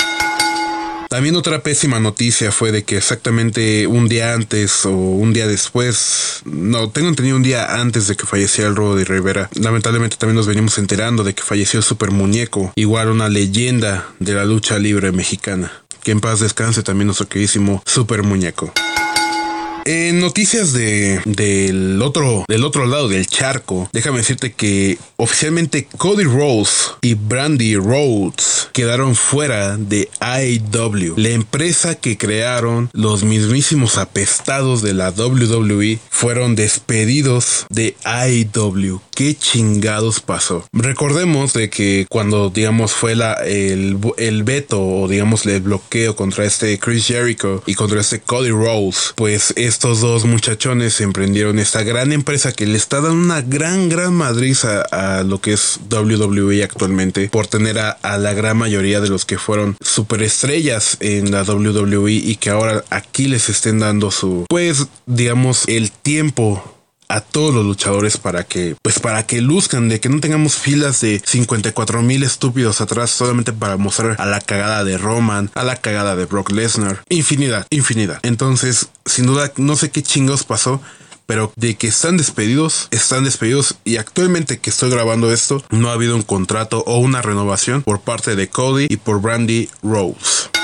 También 1.10 1.36
otra 1.36 1.60
pésima 1.60 2.00
noticia 2.00 2.50
fue 2.52 2.72
de 2.72 2.84
que 2.84 2.96
exactamente 2.96 3.86
un 3.86 4.08
día 4.08 4.32
antes 4.32 4.86
o 4.86 4.90
un 4.90 5.34
día 5.34 5.46
después, 5.46 6.40
no, 6.46 6.88
tengo 6.88 7.08
entendido 7.08 7.36
un 7.36 7.42
día 7.42 7.74
antes 7.74 8.08
de 8.08 8.16
que 8.16 8.24
falleciera 8.24 8.70
el 8.70 8.76
Rudo 8.76 8.96
de 8.96 9.04
Rivera, 9.04 9.50
lamentablemente 9.54 10.16
también 10.16 10.36
nos 10.36 10.46
venimos 10.46 10.78
enterando 10.78 11.24
de 11.24 11.34
que 11.34 11.42
falleció 11.42 11.78
el 11.78 11.84
Super 11.84 12.10
Muñeco, 12.10 12.72
igual 12.74 13.10
una 13.10 13.28
leyenda 13.28 14.08
de 14.18 14.32
la 14.32 14.46
lucha 14.46 14.78
libre 14.78 15.12
mexicana. 15.12 15.70
Que 16.02 16.12
en 16.12 16.20
paz 16.20 16.40
descanse 16.40 16.82
también 16.82 17.06
nuestro 17.06 17.28
queridísimo 17.28 17.82
Super 17.84 18.22
Muñeco. 18.22 18.72
En 19.86 20.18
noticias 20.18 20.72
de, 20.72 21.20
del, 21.26 22.02
otro, 22.02 22.44
del 22.48 22.64
otro 22.64 22.86
lado 22.86 23.08
del 23.08 23.24
charco, 23.28 23.88
déjame 23.92 24.18
decirte 24.18 24.52
que 24.52 24.98
oficialmente 25.14 25.86
Cody 25.96 26.24
Rose 26.24 26.90
y 27.02 27.14
Brandy 27.14 27.76
Rhodes 27.76 28.68
quedaron 28.72 29.14
fuera 29.14 29.76
de 29.76 30.10
IW, 30.20 31.14
la 31.16 31.28
empresa 31.28 31.94
que 31.94 32.18
crearon 32.18 32.90
los 32.94 33.22
mismísimos 33.22 33.96
apestados 33.96 34.82
de 34.82 34.92
la 34.92 35.10
WWE 35.10 36.00
fueron 36.10 36.56
despedidos 36.56 37.66
de 37.70 37.94
IW. 38.04 38.98
¿Qué 39.14 39.36
chingados 39.36 40.18
pasó? 40.18 40.66
Recordemos 40.72 41.52
de 41.52 41.70
que 41.70 42.06
cuando 42.10 42.50
digamos 42.50 42.92
fue 42.92 43.14
la, 43.14 43.34
el, 43.34 43.98
el 44.18 44.42
veto 44.42 44.82
o 44.84 45.06
digamos 45.06 45.46
el 45.46 45.60
bloqueo 45.60 46.16
contra 46.16 46.44
este 46.44 46.76
Chris 46.80 47.06
Jericho 47.06 47.62
y 47.66 47.74
contra 47.74 48.00
este 48.00 48.18
Cody 48.20 48.50
Rose, 48.50 49.12
pues 49.14 49.54
es 49.56 49.75
estos 49.76 50.00
dos 50.00 50.24
muchachones 50.24 51.02
emprendieron 51.02 51.58
esta 51.58 51.82
gran 51.82 52.10
empresa 52.10 52.50
que 52.50 52.64
le 52.64 52.78
está 52.78 53.02
dando 53.02 53.22
una 53.22 53.42
gran, 53.42 53.90
gran 53.90 54.14
madriza 54.14 54.80
a 54.80 55.22
lo 55.22 55.42
que 55.42 55.52
es 55.52 55.78
WWE 55.90 56.64
actualmente 56.64 57.28
por 57.28 57.46
tener 57.46 57.78
a, 57.78 57.98
la 58.16 58.32
gran 58.32 58.56
mayoría 58.56 59.02
de 59.02 59.10
los 59.10 59.26
que 59.26 59.36
fueron 59.36 59.76
superestrellas 59.82 60.96
en 61.00 61.30
la 61.30 61.42
WWE 61.42 62.10
y 62.10 62.36
que 62.36 62.48
ahora 62.48 62.84
aquí 62.88 63.28
les 63.28 63.50
estén 63.50 63.80
dando 63.80 64.10
su, 64.10 64.46
pues, 64.48 64.86
digamos, 65.04 65.64
el 65.68 65.92
tiempo 65.92 66.75
a 67.08 67.20
todos 67.20 67.54
los 67.54 67.64
luchadores 67.64 68.16
para 68.16 68.44
que, 68.44 68.76
pues 68.82 68.98
para 68.98 69.26
que 69.26 69.40
luzcan, 69.40 69.88
de 69.88 70.00
que 70.00 70.08
no 70.08 70.20
tengamos 70.20 70.56
filas 70.56 71.00
de 71.00 71.20
54 71.24 72.02
mil 72.02 72.22
estúpidos 72.22 72.80
atrás 72.80 73.10
solamente 73.10 73.52
para 73.52 73.76
mostrar 73.76 74.16
a 74.18 74.26
la 74.26 74.40
cagada 74.40 74.84
de 74.84 74.98
Roman, 74.98 75.50
a 75.54 75.64
la 75.64 75.76
cagada 75.76 76.16
de 76.16 76.26
Brock 76.26 76.50
Lesnar, 76.50 77.02
infinidad, 77.08 77.66
infinidad. 77.70 78.18
Entonces, 78.22 78.88
sin 79.04 79.26
duda, 79.26 79.52
no 79.56 79.76
sé 79.76 79.90
qué 79.90 80.02
chingos 80.02 80.44
pasó. 80.44 80.80
Pero 81.26 81.52
de 81.56 81.74
que 81.74 81.88
están 81.88 82.16
despedidos, 82.16 82.86
están 82.92 83.24
despedidos 83.24 83.74
y 83.84 83.96
actualmente 83.96 84.58
que 84.60 84.70
estoy 84.70 84.90
grabando 84.90 85.32
esto, 85.32 85.60
no 85.70 85.90
ha 85.90 85.94
habido 85.94 86.14
un 86.14 86.22
contrato 86.22 86.84
o 86.86 86.98
una 86.98 87.20
renovación 87.20 87.82
por 87.82 88.00
parte 88.00 88.36
de 88.36 88.48
Cody 88.48 88.86
y 88.88 88.96
por 88.96 89.20
Brandy 89.20 89.68
Rose. 89.82 90.55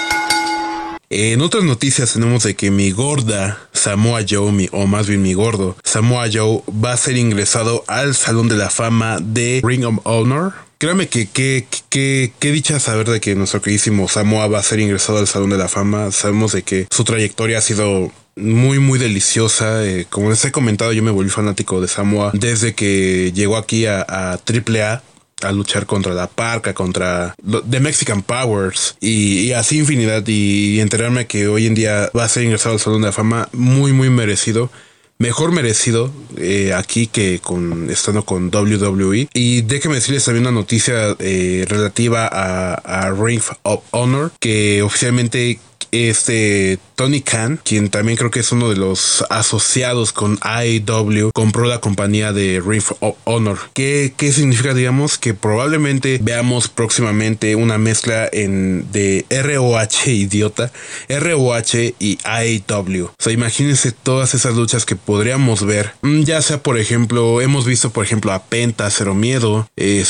En 1.14 1.42
otras 1.42 1.62
noticias 1.62 2.14
tenemos 2.14 2.42
de 2.42 2.54
que 2.54 2.70
mi 2.70 2.90
gorda 2.90 3.68
Samoa 3.74 4.22
Joe, 4.26 4.70
o 4.72 4.86
más 4.86 5.08
bien 5.08 5.20
mi 5.20 5.34
gordo 5.34 5.76
Samoa 5.84 6.24
Joe, 6.32 6.62
va 6.82 6.92
a 6.92 6.96
ser 6.96 7.18
ingresado 7.18 7.84
al 7.86 8.14
Salón 8.14 8.48
de 8.48 8.56
la 8.56 8.70
Fama 8.70 9.18
de 9.20 9.60
Ring 9.62 9.84
of 9.84 9.98
Honor 10.04 10.54
Créame 10.78 11.08
que 11.08 11.28
qué 11.28 12.32
dicha 12.40 12.80
saber 12.80 13.10
de 13.10 13.20
que 13.20 13.34
nuestro 13.34 13.60
queridísimo 13.60 14.08
Samoa 14.08 14.46
va 14.46 14.60
a 14.60 14.62
ser 14.62 14.80
ingresado 14.80 15.18
al 15.18 15.28
Salón 15.28 15.50
de 15.50 15.58
la 15.58 15.68
Fama. 15.68 16.10
Sabemos 16.10 16.52
de 16.52 16.62
que 16.62 16.88
su 16.90 17.04
trayectoria 17.04 17.58
ha 17.58 17.60
sido 17.60 18.10
muy 18.34 18.78
muy 18.78 18.98
deliciosa. 18.98 19.84
Eh, 19.84 20.06
como 20.08 20.30
les 20.30 20.42
he 20.46 20.50
comentado, 20.50 20.94
yo 20.94 21.02
me 21.02 21.10
volví 21.10 21.28
fanático 21.28 21.82
de 21.82 21.88
Samoa 21.88 22.30
desde 22.32 22.74
que 22.74 23.32
llegó 23.32 23.58
aquí 23.58 23.84
a, 23.84 24.00
a 24.00 24.32
AAA 24.32 25.02
a 25.42 25.52
luchar 25.52 25.86
contra 25.86 26.14
la 26.14 26.26
Parca, 26.26 26.74
contra 26.74 27.34
The 27.70 27.80
Mexican 27.80 28.22
Powers 28.22 28.96
y, 29.00 29.52
así 29.52 29.78
infinidad 29.78 30.26
y, 30.26 30.80
enterarme 30.80 31.26
que 31.26 31.48
hoy 31.48 31.66
en 31.66 31.74
día 31.74 32.10
va 32.16 32.24
a 32.24 32.28
ser 32.28 32.44
ingresado 32.44 32.74
al 32.74 32.80
Salón 32.80 33.02
de 33.02 33.08
la 33.08 33.12
Fama 33.12 33.48
muy 33.52 33.92
muy 33.92 34.10
merecido. 34.10 34.70
Mejor 35.18 35.52
merecido 35.52 36.10
eh, 36.36 36.72
aquí 36.74 37.06
que 37.06 37.38
con 37.38 37.90
estando 37.90 38.24
con 38.24 38.50
WWE. 38.52 39.28
Y 39.32 39.62
déjenme 39.62 39.96
decirles 39.96 40.24
también 40.24 40.46
una 40.46 40.58
noticia 40.58 41.14
eh, 41.20 41.64
relativa 41.68 42.26
a, 42.26 42.74
a 42.74 43.12
Ring 43.12 43.40
of 43.62 43.84
Honor 43.92 44.32
que 44.40 44.82
oficialmente 44.82 45.60
este 45.92 46.78
Tony 47.02 47.20
Khan, 47.20 47.58
quien 47.64 47.90
también 47.90 48.16
creo 48.16 48.30
que 48.30 48.38
es 48.38 48.52
uno 48.52 48.70
de 48.70 48.76
los 48.76 49.24
asociados 49.28 50.12
con 50.12 50.38
AEW, 50.40 51.32
compró 51.34 51.64
la 51.64 51.80
compañía 51.80 52.32
de 52.32 52.62
Ring 52.64 52.84
of 53.00 53.16
Honor. 53.24 53.58
¿Qué, 53.74 54.14
¿Qué, 54.16 54.32
significa, 54.32 54.72
digamos, 54.72 55.18
que 55.18 55.34
probablemente 55.34 56.20
veamos 56.22 56.68
próximamente 56.68 57.56
una 57.56 57.76
mezcla 57.76 58.28
en 58.32 58.86
de 58.92 59.26
ROH 59.30 60.06
idiota, 60.12 60.70
ROH 61.08 61.92
y 61.98 62.18
AEW? 62.22 63.06
O 63.06 63.14
sea, 63.18 63.32
imagínense 63.32 63.90
todas 63.90 64.34
esas 64.34 64.54
luchas 64.54 64.86
que 64.86 64.94
podríamos 64.94 65.66
ver. 65.66 65.94
Mm, 66.02 66.22
ya 66.22 66.40
sea, 66.40 66.62
por 66.62 66.78
ejemplo, 66.78 67.40
hemos 67.40 67.66
visto, 67.66 67.90
por 67.90 68.04
ejemplo, 68.04 68.32
a 68.32 68.44
Penta, 68.44 68.88
Cero 68.90 69.16
Miedo. 69.16 69.68
Eh, 69.76 70.04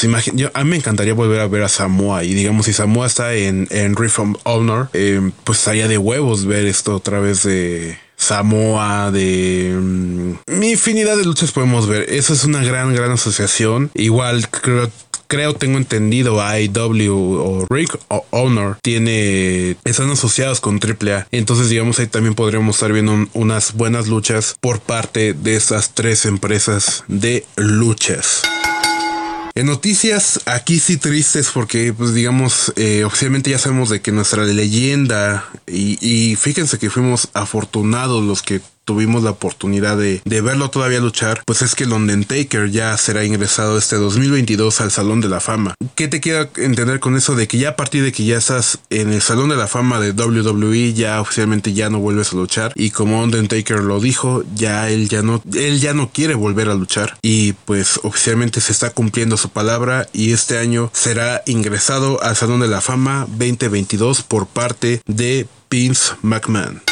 a 0.52 0.64
mí 0.64 0.70
me 0.70 0.76
encantaría 0.76 1.14
volver 1.14 1.40
a 1.40 1.46
ver 1.46 1.62
a 1.62 1.70
Samoa. 1.70 2.22
Y 2.24 2.34
digamos, 2.34 2.66
si 2.66 2.74
Samoa 2.74 3.06
está 3.06 3.32
en, 3.32 3.66
en 3.70 3.96
Ring 3.96 4.12
of 4.18 4.36
Honor, 4.44 4.90
eh, 4.92 5.30
pues 5.44 5.62
de 5.88 5.96
huevos 5.96 6.44
ver 6.44 6.66
esto 6.66 6.81
otra 6.88 7.20
vez 7.20 7.42
de 7.44 7.98
Samoa, 8.16 9.10
de 9.10 9.76
mm, 9.80 10.62
infinidad 10.62 11.16
de 11.16 11.24
luchas 11.24 11.52
podemos 11.52 11.86
ver. 11.86 12.06
Eso 12.08 12.32
es 12.32 12.44
una 12.44 12.62
gran, 12.62 12.94
gran 12.94 13.12
asociación. 13.12 13.90
Igual 13.94 14.48
creo 14.48 14.90
creo 15.32 15.54
tengo 15.54 15.78
entendido 15.78 16.38
IW 16.58 17.10
o 17.10 17.66
Rick 17.70 17.98
o 18.08 18.26
Honor 18.32 18.76
tiene 18.82 19.76
están 19.82 20.10
asociados 20.10 20.60
con 20.60 20.78
AAA 20.78 21.26
entonces 21.30 21.70
digamos 21.70 21.98
ahí 21.98 22.06
también 22.06 22.34
podríamos 22.34 22.76
estar 22.76 22.92
viendo 22.92 23.26
unas 23.32 23.72
buenas 23.72 24.08
luchas 24.08 24.56
por 24.60 24.80
parte 24.80 25.32
de 25.32 25.56
esas 25.56 25.94
tres 25.94 26.26
empresas 26.26 27.04
de 27.08 27.46
luchas 27.56 28.42
en 29.54 29.66
noticias 29.66 30.40
aquí 30.46 30.78
sí 30.78 30.96
tristes 30.96 31.50
porque 31.52 31.92
pues 31.92 32.14
digamos 32.14 32.72
eh, 32.76 33.04
oficialmente 33.04 33.50
ya 33.50 33.58
sabemos 33.58 33.90
de 33.90 34.00
que 34.00 34.12
nuestra 34.12 34.44
leyenda 34.44 35.48
y, 35.66 35.98
y 36.00 36.36
fíjense 36.36 36.78
que 36.78 36.90
fuimos 36.90 37.28
afortunados 37.34 38.22
los 38.24 38.42
que 38.42 38.60
tuvimos 38.84 39.22
la 39.22 39.30
oportunidad 39.30 39.96
de, 39.96 40.20
verlo 40.24 40.70
todavía 40.70 41.00
luchar, 41.00 41.42
pues 41.46 41.62
es 41.62 41.74
que 41.74 41.84
el 41.84 41.92
Undertaker 41.92 42.70
ya 42.70 42.96
será 42.96 43.24
ingresado 43.24 43.78
este 43.78 43.96
2022 43.96 44.80
al 44.80 44.90
Salón 44.90 45.20
de 45.20 45.28
la 45.28 45.40
Fama. 45.40 45.74
¿Qué 45.94 46.08
te 46.08 46.20
quiero 46.20 46.50
entender 46.56 46.98
con 47.00 47.16
eso 47.16 47.36
de 47.36 47.46
que 47.46 47.58
ya 47.58 47.70
a 47.70 47.76
partir 47.76 48.02
de 48.02 48.12
que 48.12 48.24
ya 48.24 48.38
estás 48.38 48.80
en 48.90 49.12
el 49.12 49.22
Salón 49.22 49.50
de 49.50 49.56
la 49.56 49.68
Fama 49.68 50.00
de 50.00 50.10
WWE, 50.10 50.94
ya 50.94 51.20
oficialmente 51.20 51.72
ya 51.72 51.90
no 51.90 52.00
vuelves 52.00 52.32
a 52.32 52.36
luchar 52.36 52.72
y 52.74 52.90
como 52.90 53.22
Undertaker 53.22 53.80
lo 53.80 54.00
dijo, 54.00 54.42
ya 54.54 54.90
él 54.90 55.08
ya 55.08 55.22
no 55.22 55.42
él 55.54 55.80
ya 55.80 55.94
no 55.94 56.10
quiere 56.10 56.34
volver 56.34 56.68
a 56.68 56.74
luchar 56.74 57.16
y 57.22 57.52
pues 57.52 58.00
oficialmente 58.02 58.60
se 58.60 58.72
está 58.72 58.90
cumpliendo 58.90 59.36
su 59.36 59.50
palabra 59.50 60.08
y 60.12 60.32
este 60.32 60.58
año 60.58 60.90
será 60.92 61.42
ingresado 61.46 62.22
al 62.22 62.36
Salón 62.36 62.60
de 62.60 62.68
la 62.68 62.80
Fama 62.80 63.26
2022 63.28 64.22
por 64.22 64.46
parte 64.46 65.02
de 65.06 65.46
Vince 65.70 66.14
McMahon. 66.22 66.91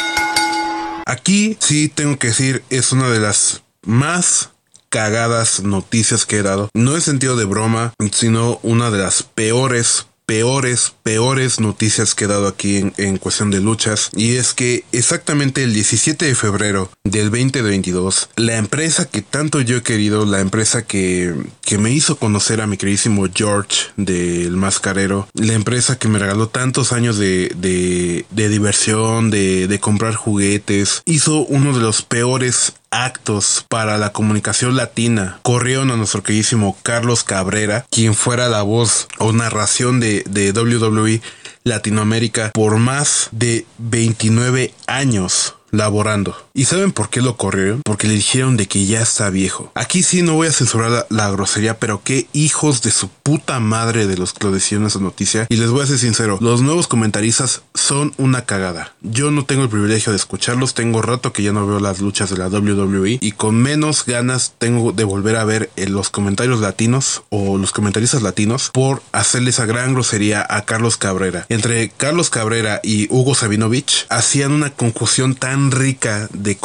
Aquí 1.11 1.57
sí 1.59 1.89
tengo 1.89 2.17
que 2.17 2.27
decir, 2.27 2.63
es 2.69 2.93
una 2.93 3.09
de 3.09 3.19
las 3.19 3.63
más 3.85 4.51
cagadas 4.87 5.61
noticias 5.61 6.25
que 6.25 6.37
he 6.37 6.41
dado. 6.41 6.69
No 6.73 6.95
en 6.95 7.01
sentido 7.01 7.35
de 7.35 7.43
broma, 7.43 7.93
sino 8.13 8.61
una 8.63 8.91
de 8.91 8.99
las 8.99 9.21
peores 9.21 10.07
peores, 10.25 10.93
peores 11.03 11.59
noticias 11.59 12.15
que 12.15 12.25
he 12.25 12.27
dado 12.27 12.47
aquí 12.47 12.91
en, 12.97 13.17
cuestión 13.17 13.51
de 13.51 13.59
luchas. 13.59 14.09
Y 14.15 14.35
es 14.35 14.53
que 14.53 14.83
exactamente 14.91 15.63
el 15.63 15.73
17 15.73 16.25
de 16.25 16.35
febrero 16.35 16.89
del 17.03 17.29
2022, 17.29 18.29
la 18.35 18.57
empresa 18.57 19.05
que 19.05 19.21
tanto 19.21 19.61
yo 19.61 19.77
he 19.77 19.83
querido, 19.83 20.25
la 20.25 20.39
empresa 20.39 20.83
que, 20.83 21.35
que 21.61 21.77
me 21.77 21.91
hizo 21.91 22.17
conocer 22.17 22.61
a 22.61 22.67
mi 22.67 22.77
queridísimo 22.77 23.27
George 23.33 23.87
del 23.97 24.55
Mascarero, 24.55 25.27
la 25.33 25.53
empresa 25.53 25.97
que 25.97 26.07
me 26.07 26.19
regaló 26.19 26.47
tantos 26.47 26.93
años 26.93 27.17
de, 27.17 27.51
de, 27.57 28.25
de 28.29 28.49
diversión, 28.49 29.31
de, 29.31 29.67
de 29.67 29.79
comprar 29.79 30.15
juguetes, 30.15 31.01
hizo 31.05 31.39
uno 31.39 31.73
de 31.73 31.81
los 31.81 32.01
peores 32.01 32.73
actos 32.91 33.65
para 33.67 33.97
la 33.97 34.11
comunicación 34.11 34.75
latina 34.75 35.39
corrieron 35.41 35.91
a 35.91 35.97
nuestro 35.97 36.23
queridísimo 36.23 36.77
Carlos 36.83 37.23
Cabrera, 37.23 37.85
quien 37.89 38.13
fuera 38.13 38.49
la 38.49 38.61
voz 38.61 39.07
o 39.17 39.31
narración 39.31 39.99
de, 39.99 40.23
de 40.29 40.51
WWE 40.51 41.21
Latinoamérica 41.63 42.51
por 42.53 42.77
más 42.77 43.29
de 43.31 43.65
29 43.77 44.73
años 44.87 45.55
laborando. 45.71 46.35
¿Y 46.53 46.65
saben 46.65 46.91
por 46.91 47.09
qué 47.09 47.21
lo 47.21 47.37
corrieron? 47.37 47.81
Porque 47.83 48.07
le 48.07 48.13
dijeron 48.13 48.57
de 48.57 48.67
que 48.67 48.85
ya 48.85 49.01
está 49.01 49.29
viejo. 49.29 49.71
Aquí 49.73 50.03
sí 50.03 50.21
no 50.21 50.33
voy 50.33 50.47
a 50.47 50.51
censurar 50.51 51.07
la, 51.09 51.31
grosería, 51.31 51.79
pero 51.79 52.01
qué 52.03 52.27
hijos 52.33 52.81
de 52.81 52.91
su 52.91 53.07
puta 53.07 53.59
madre 53.59 54.05
de 54.05 54.17
los 54.17 54.33
que 54.33 54.45
lo 54.45 54.51
decían 54.51 54.85
esa 54.85 54.99
noticia. 54.99 55.47
Y 55.49 55.55
les 55.55 55.69
voy 55.69 55.83
a 55.83 55.87
ser 55.87 55.97
sincero, 55.97 56.37
los 56.41 56.61
nuevos 56.61 56.87
comentaristas 56.87 57.63
son 57.73 58.13
una 58.17 58.45
cagada. 58.45 58.93
Yo 59.01 59.31
no 59.31 59.45
tengo 59.45 59.63
el 59.63 59.69
privilegio 59.69 60.11
de 60.11 60.17
escucharlos, 60.17 60.73
tengo 60.73 61.01
rato 61.01 61.31
que 61.31 61.43
ya 61.43 61.53
no 61.53 61.65
veo 61.65 61.79
las 61.79 62.01
luchas 62.01 62.29
de 62.29 62.37
la 62.37 62.47
WWE 62.47 63.19
y 63.21 63.31
con 63.31 63.55
menos 63.55 64.05
ganas 64.05 64.53
tengo 64.57 64.91
de 64.91 65.03
volver 65.03 65.37
a 65.37 65.45
ver 65.45 65.69
en 65.77 65.93
los 65.93 66.09
comentarios 66.09 66.59
latinos 66.59 67.23
o 67.29 67.57
los 67.57 67.71
comentaristas 67.71 68.21
latinos 68.21 68.71
por 68.73 69.01
hacerle 69.11 69.51
esa 69.51 69.65
gran 69.65 69.93
grosería 69.93 70.45
a 70.49 70.65
Carlos 70.65 70.97
Cabrera. 70.97 71.45
Entre 71.49 71.89
Carlos 71.89 72.29
Cabrera 72.29 72.81
y 72.83 73.07
Hugo 73.09 73.35
Sabinovich 73.35 74.05
hacían 74.09 74.51
una 74.51 74.71
conjunción 74.71 75.35
tan 75.35 75.60
rica 75.69 76.27
de, 76.33 76.57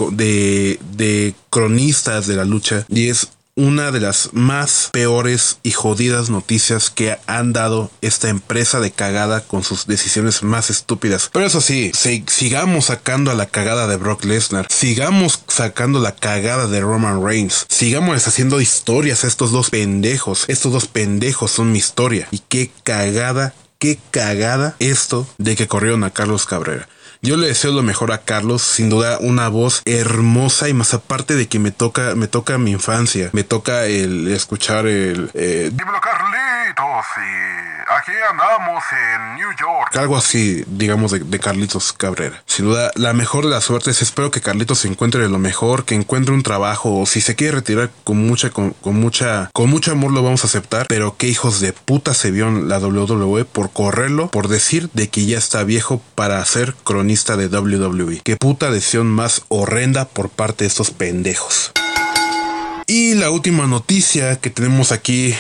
de, 0.97 1.35
cronistas 1.51 2.27
de 2.27 2.37
la 2.37 2.45
lucha 2.45 2.87
y 2.89 3.09
es 3.09 3.29
una 3.59 3.91
de 3.91 4.01
las 4.01 4.31
más 4.35 4.91
peores 4.93 5.59
y 5.63 5.71
jodidas 5.71 6.29
noticias 6.29 6.91
que 6.91 7.17
han 7.27 7.55
dado 7.55 7.91
esta 8.03 8.29
empresa 8.29 8.81
de 8.81 8.91
cagada 8.91 9.41
con 9.41 9.65
sus 9.65 9.87
decisiones 9.87 10.43
más 10.43 10.69
estúpidas. 10.69 11.31
Pero 11.33 11.47
eso 11.47 11.63
sí, 11.63 11.91
sigamos 12.27 12.87
sacando 12.87 13.31
a 13.31 13.35
la 13.35 13.47
cagada 13.47 13.87
de 13.87 13.97
Brock 13.97 14.25
Lesnar, 14.27 14.67
sigamos 14.71 15.43
sacando 15.49 16.01
la 16.01 16.15
cagada 16.15 16.67
de 16.67 16.81
Roman 16.83 17.25
Reigns, 17.25 17.67
sigamos 17.71 18.29
haciendo 18.29 18.61
historias 18.61 19.25
a 19.25 19.27
estos 19.27 19.53
dos 19.53 19.71
pendejos. 19.71 20.45
Estos 20.49 20.73
dos 20.73 20.87
pendejos 20.87 21.51
son 21.51 21.73
mi 21.73 21.79
historia. 21.79 22.29
Y 22.31 22.41
qué 22.41 22.71
cagada, 22.83 23.55
qué 23.79 23.99
cagada 24.11 24.77
esto 24.81 25.27
de 25.39 25.57
que 25.57 25.67
corrieron 25.67 26.05
a 26.05 26.11
Carlos 26.11 26.45
Cabrera. 26.45 26.89
Yo 27.23 27.37
le 27.37 27.49
deseo 27.49 27.73
lo 27.73 27.83
mejor 27.83 28.13
a 28.13 28.19
Carlos, 28.19 28.63
sin 28.63 28.89
duda 28.89 29.19
una 29.21 29.49
voz 29.49 29.83
hermosa 29.85 30.69
y 30.69 30.75
más 30.75 30.95
aparte 30.95 31.35
de 31.35 31.49
que 31.49 31.59
me 31.59 31.71
toca, 31.71 32.15
me 32.15 32.29
toca 32.29 32.59
mi 32.59 32.73
infancia, 32.73 33.31
me 33.33 33.45
toca 33.45 33.87
el 33.87 34.29
escuchar 34.29 34.87
el... 34.87 35.31
Eh, 35.35 35.71
Carlitos 36.75 37.07
y 37.17 37.93
aquí 37.93 38.13
andamos 38.29 38.83
en 38.91 39.37
New 39.37 39.51
York. 39.61 39.97
Algo 39.97 40.17
así, 40.17 40.65
digamos, 40.67 41.13
de, 41.13 41.39
Carlitos 41.39 41.93
Cabrera. 41.93 42.43
Sin 42.47 42.65
duda, 42.65 42.91
la 42.95 43.13
mejor 43.13 43.45
de 43.45 43.51
las 43.51 43.65
suertes. 43.65 44.03
Espero 44.03 44.31
que 44.31 44.41
Carlitos 44.41 44.81
se 44.81 44.89
encuentre 44.89 45.29
lo 45.29 45.39
mejor, 45.39 45.85
que 45.85 45.95
encuentre 45.95 46.35
un 46.35 46.43
trabajo 46.43 46.99
o 46.99 47.07
si 47.07 47.21
se 47.21 47.37
quiere 47.37 47.57
retirar 47.57 47.91
con 48.05 48.17
mucha, 48.17 48.51
con, 48.51 48.75
mucha, 48.83 49.51
con 49.53 49.71
mucho 49.71 49.93
amor 49.93 50.13
lo 50.13 50.23
vamos 50.23 50.43
a 50.45 50.49
aceptar. 50.49 50.87
Pero 50.89 51.17
qué 51.17 51.29
hijos 51.29 51.61
de 51.61 51.73
puta 51.73 52.15
se 52.15 52.31
vio 52.31 52.49
en 52.49 52.69
la 52.69 52.79
WWE 52.79 53.45
por 53.45 53.71
correrlo, 53.71 54.29
por 54.29 54.49
decir 54.49 54.91
de 54.93 55.09
que 55.09 55.27
ya 55.27 55.39
está 55.39 55.63
viejo 55.63 56.03
para 56.15 56.45
ser 56.45 56.75
cronista 56.75 57.37
de 57.37 57.47
WWE. 57.47 58.23
Qué 58.25 58.37
puta 58.37 58.71
decisión 58.71 59.07
más 59.07 59.43
horrenda 59.49 60.07
por 60.07 60.31
parte 60.31 60.65
de 60.65 60.69
estos 60.69 60.91
pendejos. 60.91 61.73
Y 62.89 63.15
la 63.15 63.31
última 63.31 63.67
noticia 63.67 64.37
que 64.37 64.51
tenemos 64.51 64.93
aquí 64.93 65.37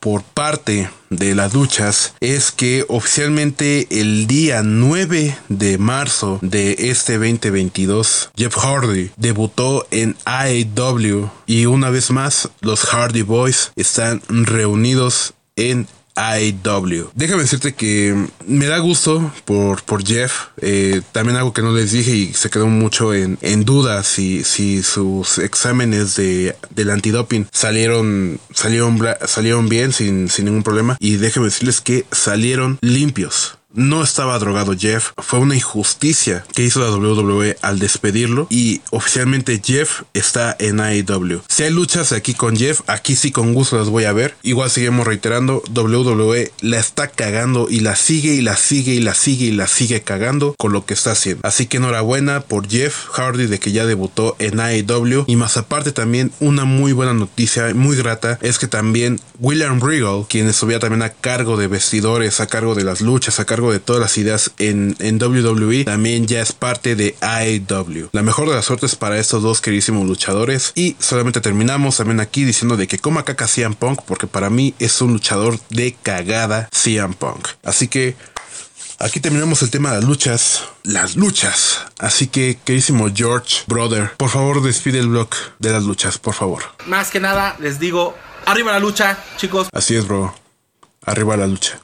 por 0.00 0.22
parte 0.22 0.90
de 1.10 1.34
las 1.34 1.52
duchas 1.52 2.14
es 2.20 2.50
que 2.50 2.84
oficialmente 2.88 3.86
el 3.90 4.26
día 4.26 4.62
9 4.62 5.36
de 5.48 5.78
marzo 5.78 6.38
de 6.42 6.90
este 6.90 7.18
2022 7.18 8.30
Jeff 8.36 8.56
Hardy 8.56 9.10
debutó 9.16 9.86
en 9.90 10.16
AEW 10.24 11.30
y 11.46 11.66
una 11.66 11.90
vez 11.90 12.10
más 12.10 12.48
los 12.60 12.80
Hardy 12.80 13.22
Boys 13.22 13.72
están 13.76 14.22
reunidos 14.28 15.34
en 15.56 15.86
AEW. 16.20 17.10
Déjame 17.14 17.42
decirte 17.42 17.74
que 17.74 18.14
me 18.46 18.66
da 18.66 18.78
gusto 18.78 19.32
por, 19.44 19.82
por 19.82 20.04
Jeff. 20.04 20.48
Eh, 20.60 21.00
también 21.12 21.36
algo 21.36 21.52
que 21.52 21.62
no 21.62 21.72
les 21.72 21.92
dije 21.92 22.14
y 22.14 22.32
se 22.34 22.50
quedó 22.50 22.66
mucho 22.66 23.14
en, 23.14 23.38
en 23.40 23.64
duda 23.64 24.02
si, 24.02 24.44
si 24.44 24.82
sus 24.82 25.38
exámenes 25.38 26.16
de, 26.16 26.56
del 26.70 26.90
antidoping 26.90 27.46
salieron, 27.52 28.38
salieron, 28.52 29.00
salieron 29.26 29.68
bien 29.68 29.92
sin, 29.92 30.28
sin 30.28 30.46
ningún 30.46 30.62
problema. 30.62 30.96
Y 31.00 31.16
déjame 31.16 31.46
decirles 31.46 31.80
que 31.80 32.04
salieron 32.12 32.78
limpios. 32.82 33.59
No 33.72 34.02
estaba 34.02 34.38
drogado 34.40 34.74
Jeff. 34.76 35.12
Fue 35.18 35.38
una 35.38 35.54
injusticia 35.54 36.44
que 36.54 36.64
hizo 36.64 36.80
la 36.80 36.90
WWE 36.90 37.56
al 37.62 37.78
despedirlo. 37.78 38.48
Y 38.50 38.80
oficialmente 38.90 39.62
Jeff 39.64 40.02
está 40.12 40.56
en 40.58 40.80
AEW. 40.80 41.42
Si 41.48 41.62
hay 41.62 41.70
luchas 41.70 42.10
aquí 42.10 42.34
con 42.34 42.56
Jeff, 42.56 42.80
aquí 42.88 43.14
sí 43.14 43.30
con 43.30 43.54
gusto 43.54 43.78
las 43.78 43.88
voy 43.88 44.04
a 44.04 44.12
ver. 44.12 44.34
Igual 44.42 44.70
seguimos 44.70 45.06
reiterando, 45.06 45.62
WWE 45.72 46.50
la 46.62 46.80
está 46.80 47.08
cagando 47.08 47.68
y 47.70 47.80
la 47.80 47.94
sigue 47.94 48.34
y 48.34 48.40
la 48.40 48.56
sigue 48.56 48.94
y 48.94 49.00
la 49.00 49.14
sigue 49.14 49.46
y 49.46 49.52
la 49.52 49.68
sigue 49.68 50.02
cagando 50.02 50.54
con 50.58 50.72
lo 50.72 50.84
que 50.84 50.94
está 50.94 51.12
haciendo. 51.12 51.46
Así 51.46 51.66
que 51.66 51.76
enhorabuena 51.76 52.40
por 52.40 52.68
Jeff 52.68 53.06
Hardy 53.12 53.46
de 53.46 53.60
que 53.60 53.70
ya 53.70 53.86
debutó 53.86 54.34
en 54.40 54.58
AEW. 54.58 55.24
Y 55.28 55.36
más 55.36 55.56
aparte 55.56 55.92
también 55.92 56.32
una 56.40 56.64
muy 56.64 56.92
buena 56.92 57.14
noticia, 57.14 57.72
muy 57.74 57.96
grata, 57.96 58.38
es 58.42 58.58
que 58.58 58.66
también 58.66 59.20
William 59.38 59.80
Regal, 59.80 60.26
quien 60.28 60.48
estuviera 60.48 60.80
también 60.80 61.02
a 61.02 61.10
cargo 61.10 61.56
de 61.56 61.68
vestidores, 61.68 62.40
a 62.40 62.46
cargo 62.46 62.74
de 62.74 62.84
las 62.84 63.00
luchas, 63.00 63.38
a 63.38 63.44
cargo 63.44 63.59
de 63.72 63.80
todas 63.80 64.00
las 64.00 64.16
ideas 64.18 64.52
en, 64.58 64.96
en 64.98 65.22
WWE, 65.22 65.84
también 65.84 66.26
ya 66.26 66.40
es 66.40 66.52
parte 66.52 66.96
de 66.96 67.14
AEW. 67.20 68.08
La 68.12 68.22
mejor 68.22 68.48
de 68.48 68.54
las 68.54 68.64
suertes 68.64 68.96
para 68.96 69.18
estos 69.18 69.42
dos 69.42 69.60
queridísimos 69.60 70.06
luchadores. 70.06 70.72
Y 70.74 70.96
solamente 70.98 71.40
terminamos 71.40 71.98
también 71.98 72.20
aquí 72.20 72.44
diciendo 72.44 72.76
de 72.76 72.88
que 72.88 72.98
coma 72.98 73.24
caca 73.24 73.46
CM 73.46 73.74
Punk, 73.74 74.00
porque 74.06 74.26
para 74.26 74.48
mí 74.48 74.74
es 74.78 75.02
un 75.02 75.12
luchador 75.12 75.58
de 75.68 75.94
cagada 76.02 76.68
CM 76.72 77.14
Punk. 77.14 77.48
Así 77.62 77.88
que 77.88 78.16
Aquí 79.02 79.18
terminamos 79.18 79.62
el 79.62 79.70
tema 79.70 79.92
de 79.92 79.96
las 79.96 80.04
luchas. 80.04 80.64
Las 80.82 81.16
luchas. 81.16 81.86
Así 81.98 82.26
que, 82.26 82.58
queridísimo 82.62 83.08
George, 83.14 83.62
brother, 83.66 84.12
por 84.18 84.28
favor 84.28 84.62
despide 84.62 84.98
el 84.98 85.08
blog 85.08 85.30
de 85.58 85.72
las 85.72 85.84
luchas, 85.84 86.18
por 86.18 86.34
favor. 86.34 86.64
Más 86.84 87.10
que 87.10 87.18
nada, 87.18 87.56
les 87.60 87.80
digo, 87.80 88.14
arriba 88.44 88.72
la 88.72 88.78
lucha, 88.78 89.16
chicos. 89.38 89.68
Así 89.72 89.96
es, 89.96 90.06
bro. 90.06 90.34
Arriba 91.06 91.34
la 91.38 91.46
lucha. 91.46 91.80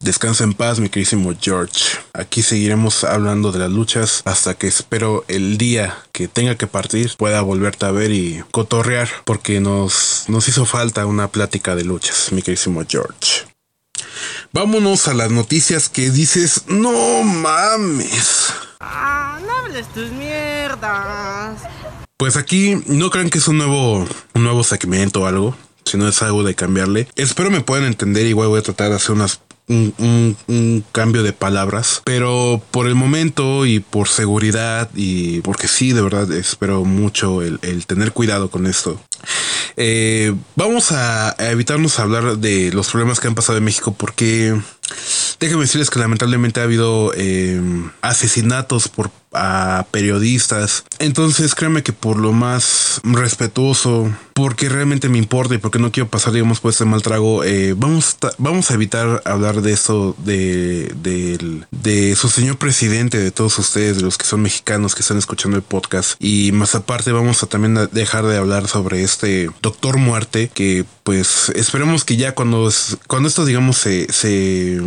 Descansa 0.00 0.44
en 0.44 0.52
paz, 0.52 0.78
mi 0.78 0.90
queridísimo 0.90 1.32
George. 1.40 1.96
Aquí 2.12 2.42
seguiremos 2.42 3.02
hablando 3.02 3.50
de 3.50 3.58
las 3.58 3.70
luchas 3.70 4.20
hasta 4.26 4.54
que 4.54 4.66
espero 4.66 5.24
el 5.26 5.56
día 5.56 5.96
que 6.12 6.28
tenga 6.28 6.54
que 6.54 6.66
partir 6.66 7.12
pueda 7.16 7.40
volverte 7.40 7.86
a 7.86 7.90
ver 7.92 8.12
y 8.12 8.44
cotorrear 8.50 9.08
porque 9.24 9.58
nos, 9.58 10.24
nos 10.28 10.48
hizo 10.48 10.66
falta 10.66 11.06
una 11.06 11.28
plática 11.28 11.74
de 11.74 11.84
luchas, 11.84 12.30
mi 12.30 12.42
queridísimo 12.42 12.82
George. 12.86 13.46
Vámonos 14.52 15.08
a 15.08 15.14
las 15.14 15.30
noticias 15.30 15.88
que 15.88 16.10
dices, 16.10 16.64
no 16.66 17.22
mames. 17.22 18.52
Ah, 18.80 19.40
no 19.46 19.52
hables 19.56 19.92
tus 19.94 20.10
mierdas. 20.12 21.58
Pues 22.18 22.36
aquí 22.36 22.82
no 22.86 23.10
crean 23.10 23.30
que 23.30 23.38
es 23.38 23.48
un 23.48 23.58
nuevo, 23.58 24.06
un 24.34 24.42
nuevo 24.44 24.62
segmento 24.62 25.22
o 25.22 25.26
algo, 25.26 25.56
sino 25.86 26.06
es 26.06 26.22
algo 26.22 26.42
de 26.42 26.54
cambiarle. 26.54 27.08
Espero 27.16 27.50
me 27.50 27.62
puedan 27.62 27.86
entender, 27.86 28.26
igual 28.26 28.48
voy 28.48 28.60
a 28.60 28.62
tratar 28.62 28.90
de 28.90 28.96
hacer 28.96 29.12
unas 29.12 29.40
un, 29.68 30.84
cambio 30.92 31.22
de 31.22 31.32
palabras, 31.32 32.02
pero 32.04 32.62
por 32.70 32.86
el 32.86 32.94
momento 32.94 33.66
y 33.66 33.80
por 33.80 34.08
seguridad 34.08 34.90
y 34.94 35.40
porque 35.40 35.68
sí, 35.68 35.92
de 35.92 36.02
verdad 36.02 36.30
espero 36.32 36.84
mucho 36.84 37.42
el, 37.42 37.86
tener 37.86 38.12
cuidado 38.12 38.50
con 38.50 38.66
esto. 38.66 39.00
Eh, 39.76 40.34
vamos 40.54 40.92
a, 40.92 41.34
evitarnos 41.38 41.98
hablar 41.98 42.38
de 42.38 42.72
los 42.72 42.90
problemas 42.90 43.20
que 43.20 43.28
han 43.28 43.34
pasado 43.34 43.58
en 43.58 43.64
México 43.64 43.94
porque 43.96 44.58
déjenme 45.40 45.62
decirles 45.62 45.90
que 45.90 45.98
lamentablemente 45.98 46.60
ha 46.60 46.64
habido 46.64 47.12
eh, 47.14 47.60
asesinatos 48.02 48.88
por 48.88 49.10
periodistas. 49.90 50.84
Entonces 50.98 51.54
créanme 51.54 51.82
que 51.82 51.92
por 51.92 52.16
lo 52.16 52.32
más 52.32 53.00
respetuoso, 53.04 54.10
porque 54.32 54.68
realmente 54.68 55.08
me 55.08 55.18
importa 55.18 55.54
y 55.54 55.58
porque 55.58 55.78
no 55.78 55.92
quiero 55.92 56.08
pasar, 56.08 56.32
digamos, 56.32 56.60
por 56.60 56.70
este 56.70 56.84
mal 56.84 57.02
trago, 57.02 57.44
eh, 57.44 57.74
vamos, 57.76 58.16
vamos 58.38 58.70
a 58.70 58.74
evitar 58.74 59.22
hablar 59.24 59.62
de 59.62 59.72
eso, 59.72 60.14
de, 60.18 60.94
de, 61.02 61.62
de 61.70 62.16
su 62.16 62.28
señor 62.28 62.58
presidente, 62.58 63.18
de 63.18 63.30
todos 63.30 63.58
ustedes, 63.58 63.96
de 63.96 64.02
los 64.02 64.18
que 64.18 64.26
son 64.26 64.42
mexicanos 64.42 64.94
que 64.94 65.02
están 65.02 65.18
escuchando 65.18 65.56
el 65.56 65.62
podcast. 65.62 66.14
Y 66.18 66.52
más 66.52 66.74
aparte 66.74 67.12
vamos 67.12 67.42
a 67.42 67.46
también 67.46 67.88
dejar 67.92 68.26
de 68.26 68.36
hablar 68.36 68.68
sobre 68.68 69.02
este 69.02 69.50
doctor 69.62 69.96
muerte, 69.98 70.50
que 70.52 70.84
pues 71.02 71.50
esperemos 71.54 72.04
que 72.04 72.16
ya 72.16 72.34
cuando, 72.34 72.70
cuando 73.06 73.28
esto, 73.28 73.44
digamos, 73.44 73.76
se, 73.78 74.12
se, 74.12 74.80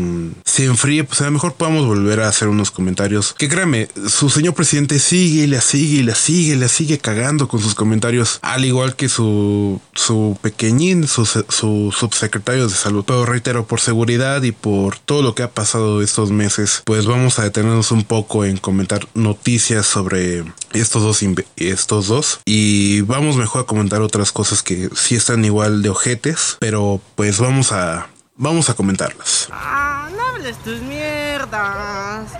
se 0.49 0.65
enfríe, 0.65 1.03
pues 1.03 1.21
a 1.21 1.25
lo 1.25 1.31
mejor 1.31 1.53
podamos 1.53 1.85
volver 1.85 2.21
a 2.21 2.27
hacer 2.27 2.47
unos 2.47 2.71
comentarios. 2.71 3.33
Que 3.37 3.47
créanme, 3.47 3.87
sus 4.07 4.33
señor 4.33 4.53
presidente 4.53 4.99
sigue 4.99 5.43
y 5.43 5.47
la 5.47 5.61
sigue 5.61 5.99
y 5.99 6.03
la 6.03 6.15
sigue 6.15 6.55
la 6.55 6.67
sigue 6.67 6.97
cagando 6.97 7.47
con 7.47 7.61
sus 7.61 7.75
comentarios, 7.75 8.39
al 8.41 8.65
igual 8.65 8.95
que 8.95 9.09
su, 9.09 9.81
su 9.93 10.37
pequeñín, 10.41 11.07
su, 11.07 11.25
su 11.25 11.93
subsecretario 11.97 12.67
de 12.67 12.73
salud. 12.73 13.03
Pero 13.05 13.25
reitero, 13.25 13.65
por 13.65 13.79
seguridad 13.79 14.43
y 14.43 14.51
por 14.51 14.97
todo 14.99 15.21
lo 15.21 15.35
que 15.35 15.43
ha 15.43 15.51
pasado 15.51 16.01
estos 16.01 16.31
meses, 16.31 16.81
pues 16.85 17.05
vamos 17.05 17.39
a 17.39 17.43
detenernos 17.43 17.91
un 17.91 18.03
poco 18.03 18.45
en 18.45 18.57
comentar 18.57 19.07
noticias 19.13 19.85
sobre 19.85 20.43
estos 20.73 21.03
dos, 21.03 21.23
estos 21.57 22.07
dos 22.07 22.39
y 22.45 23.01
vamos 23.01 23.35
mejor 23.35 23.61
a 23.61 23.65
comentar 23.65 24.01
otras 24.01 24.31
cosas 24.31 24.63
que 24.63 24.89
sí 24.95 25.15
están 25.15 25.45
igual 25.45 25.81
de 25.81 25.89
ojetes, 25.89 26.57
pero 26.59 27.01
pues 27.15 27.39
vamos 27.39 27.71
a 27.71 28.07
vamos 28.39 28.69
a 28.71 28.73
comentarlas. 28.73 29.47
Ah, 29.51 30.09
no 30.15 30.25
hables 30.25 30.57
tus 30.63 30.81
mierdas. 30.81 32.31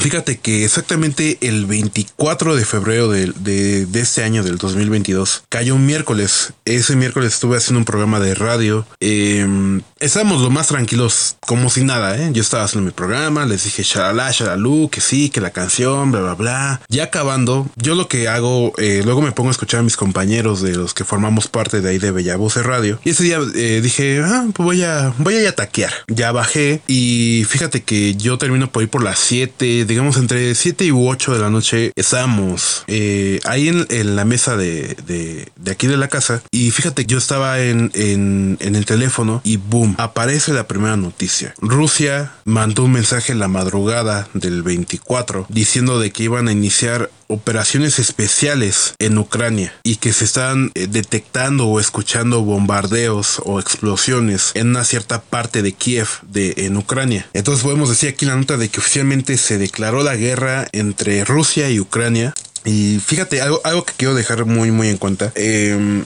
Fíjate 0.00 0.38
que 0.38 0.64
exactamente 0.64 1.38
el 1.40 1.66
24 1.66 2.56
de 2.56 2.64
febrero 2.64 3.08
de, 3.08 3.32
de, 3.32 4.00
este 4.00 4.24
año, 4.24 4.42
del 4.42 4.58
2022, 4.58 5.44
cayó 5.48 5.76
un 5.76 5.86
miércoles. 5.86 6.52
Ese 6.64 6.96
miércoles 6.96 7.34
estuve 7.34 7.56
haciendo 7.56 7.78
un 7.78 7.84
programa 7.84 8.20
de 8.20 8.34
radio. 8.34 8.86
Eh, 9.00 9.80
estábamos 10.04 10.42
lo 10.42 10.50
más 10.50 10.68
tranquilos, 10.68 11.36
como 11.40 11.70
si 11.70 11.82
nada, 11.82 12.16
¿eh? 12.18 12.30
Yo 12.32 12.42
estaba 12.42 12.64
haciendo 12.64 12.86
mi 12.86 12.92
programa, 12.92 13.46
les 13.46 13.64
dije 13.64 13.82
shalala, 13.82 14.30
shalalú, 14.30 14.90
que 14.90 15.00
sí, 15.00 15.30
que 15.30 15.40
la 15.40 15.50
canción, 15.50 16.12
bla, 16.12 16.20
bla, 16.20 16.34
bla. 16.34 16.80
Ya 16.88 17.04
acabando, 17.04 17.66
yo 17.76 17.94
lo 17.94 18.06
que 18.06 18.28
hago, 18.28 18.72
eh, 18.78 19.02
luego 19.04 19.22
me 19.22 19.32
pongo 19.32 19.48
a 19.48 19.52
escuchar 19.52 19.80
a 19.80 19.82
mis 19.82 19.96
compañeros 19.96 20.60
de 20.60 20.74
los 20.74 20.92
que 20.92 21.04
formamos 21.04 21.48
parte 21.48 21.80
de 21.80 21.88
ahí 21.88 21.98
de 21.98 22.10
Bella 22.10 22.36
Voz 22.36 22.56
Radio. 22.56 23.00
Y 23.04 23.10
ese 23.10 23.24
día 23.24 23.38
eh, 23.54 23.80
dije, 23.82 24.20
ah, 24.22 24.46
pues 24.52 24.64
voy 24.64 24.82
a, 24.82 25.14
voy 25.18 25.36
a 25.36 25.42
ir 25.42 25.52
taquear. 25.52 25.92
Ya 26.08 26.32
bajé 26.32 26.82
y 26.86 27.44
fíjate 27.48 27.82
que 27.82 28.14
yo 28.14 28.36
termino 28.36 28.70
por 28.70 28.82
ir 28.82 28.90
por 28.90 29.02
las 29.02 29.18
7, 29.18 29.86
digamos 29.86 30.18
entre 30.18 30.54
7 30.54 30.84
y 30.84 30.90
8 30.92 31.32
de 31.32 31.38
la 31.38 31.48
noche. 31.48 31.92
Estábamos 31.96 32.84
eh, 32.88 33.40
ahí 33.44 33.68
en, 33.68 34.16
la 34.16 34.24
mesa 34.24 34.56
de, 34.56 34.96
de, 35.06 35.48
de, 35.56 35.70
aquí 35.70 35.86
de 35.86 35.96
la 35.96 36.08
casa. 36.08 36.42
Y 36.50 36.70
fíjate 36.72 37.06
yo 37.06 37.16
estaba 37.16 37.60
en, 37.60 37.90
en, 37.94 38.58
en 38.60 38.76
el 38.76 38.84
teléfono 38.84 39.40
y 39.44 39.56
boom 39.56 39.93
aparece 39.98 40.52
la 40.52 40.66
primera 40.66 40.96
noticia. 40.96 41.54
Rusia 41.58 42.32
mandó 42.44 42.84
un 42.84 42.92
mensaje 42.92 43.32
en 43.32 43.38
la 43.38 43.48
madrugada 43.48 44.28
del 44.34 44.62
24 44.62 45.46
diciendo 45.48 45.98
de 45.98 46.10
que 46.10 46.24
iban 46.24 46.48
a 46.48 46.52
iniciar 46.52 47.10
operaciones 47.28 47.98
especiales 47.98 48.94
en 48.98 49.18
Ucrania 49.18 49.72
y 49.82 49.96
que 49.96 50.12
se 50.12 50.24
están 50.24 50.70
eh, 50.74 50.86
detectando 50.88 51.66
o 51.66 51.80
escuchando 51.80 52.42
bombardeos 52.42 53.40
o 53.44 53.60
explosiones 53.60 54.52
en 54.54 54.68
una 54.68 54.84
cierta 54.84 55.22
parte 55.22 55.62
de 55.62 55.72
Kiev 55.72 56.08
de 56.22 56.54
en 56.58 56.76
Ucrania. 56.76 57.26
Entonces 57.32 57.64
podemos 57.64 57.88
decir 57.88 58.10
aquí 58.10 58.26
la 58.26 58.36
nota 58.36 58.56
de 58.56 58.68
que 58.68 58.80
oficialmente 58.80 59.36
se 59.36 59.58
declaró 59.58 60.02
la 60.02 60.16
guerra 60.16 60.68
entre 60.72 61.24
Rusia 61.24 61.70
y 61.70 61.80
Ucrania. 61.80 62.34
Y 62.64 62.98
fíjate, 63.04 63.42
algo, 63.42 63.60
algo 63.64 63.84
que 63.84 63.92
quiero 63.96 64.14
dejar 64.14 64.46
muy 64.46 64.70
muy 64.70 64.88
en 64.88 64.96
cuenta. 64.96 65.32
Eh, 65.34 66.04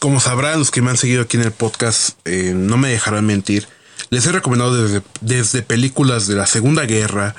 como 0.00 0.18
sabrán 0.18 0.58
los 0.58 0.72
que 0.72 0.82
me 0.82 0.90
han 0.90 0.96
seguido 0.96 1.22
aquí 1.22 1.36
en 1.36 1.44
el 1.44 1.52
podcast, 1.52 2.18
eh, 2.24 2.52
no 2.56 2.76
me 2.76 2.88
dejarán 2.88 3.26
mentir. 3.26 3.68
Les 4.08 4.26
he 4.26 4.32
recomendado 4.32 4.82
desde, 4.82 5.02
desde 5.20 5.62
películas 5.62 6.26
de 6.26 6.34
la 6.34 6.46
Segunda 6.46 6.86
Guerra, 6.86 7.36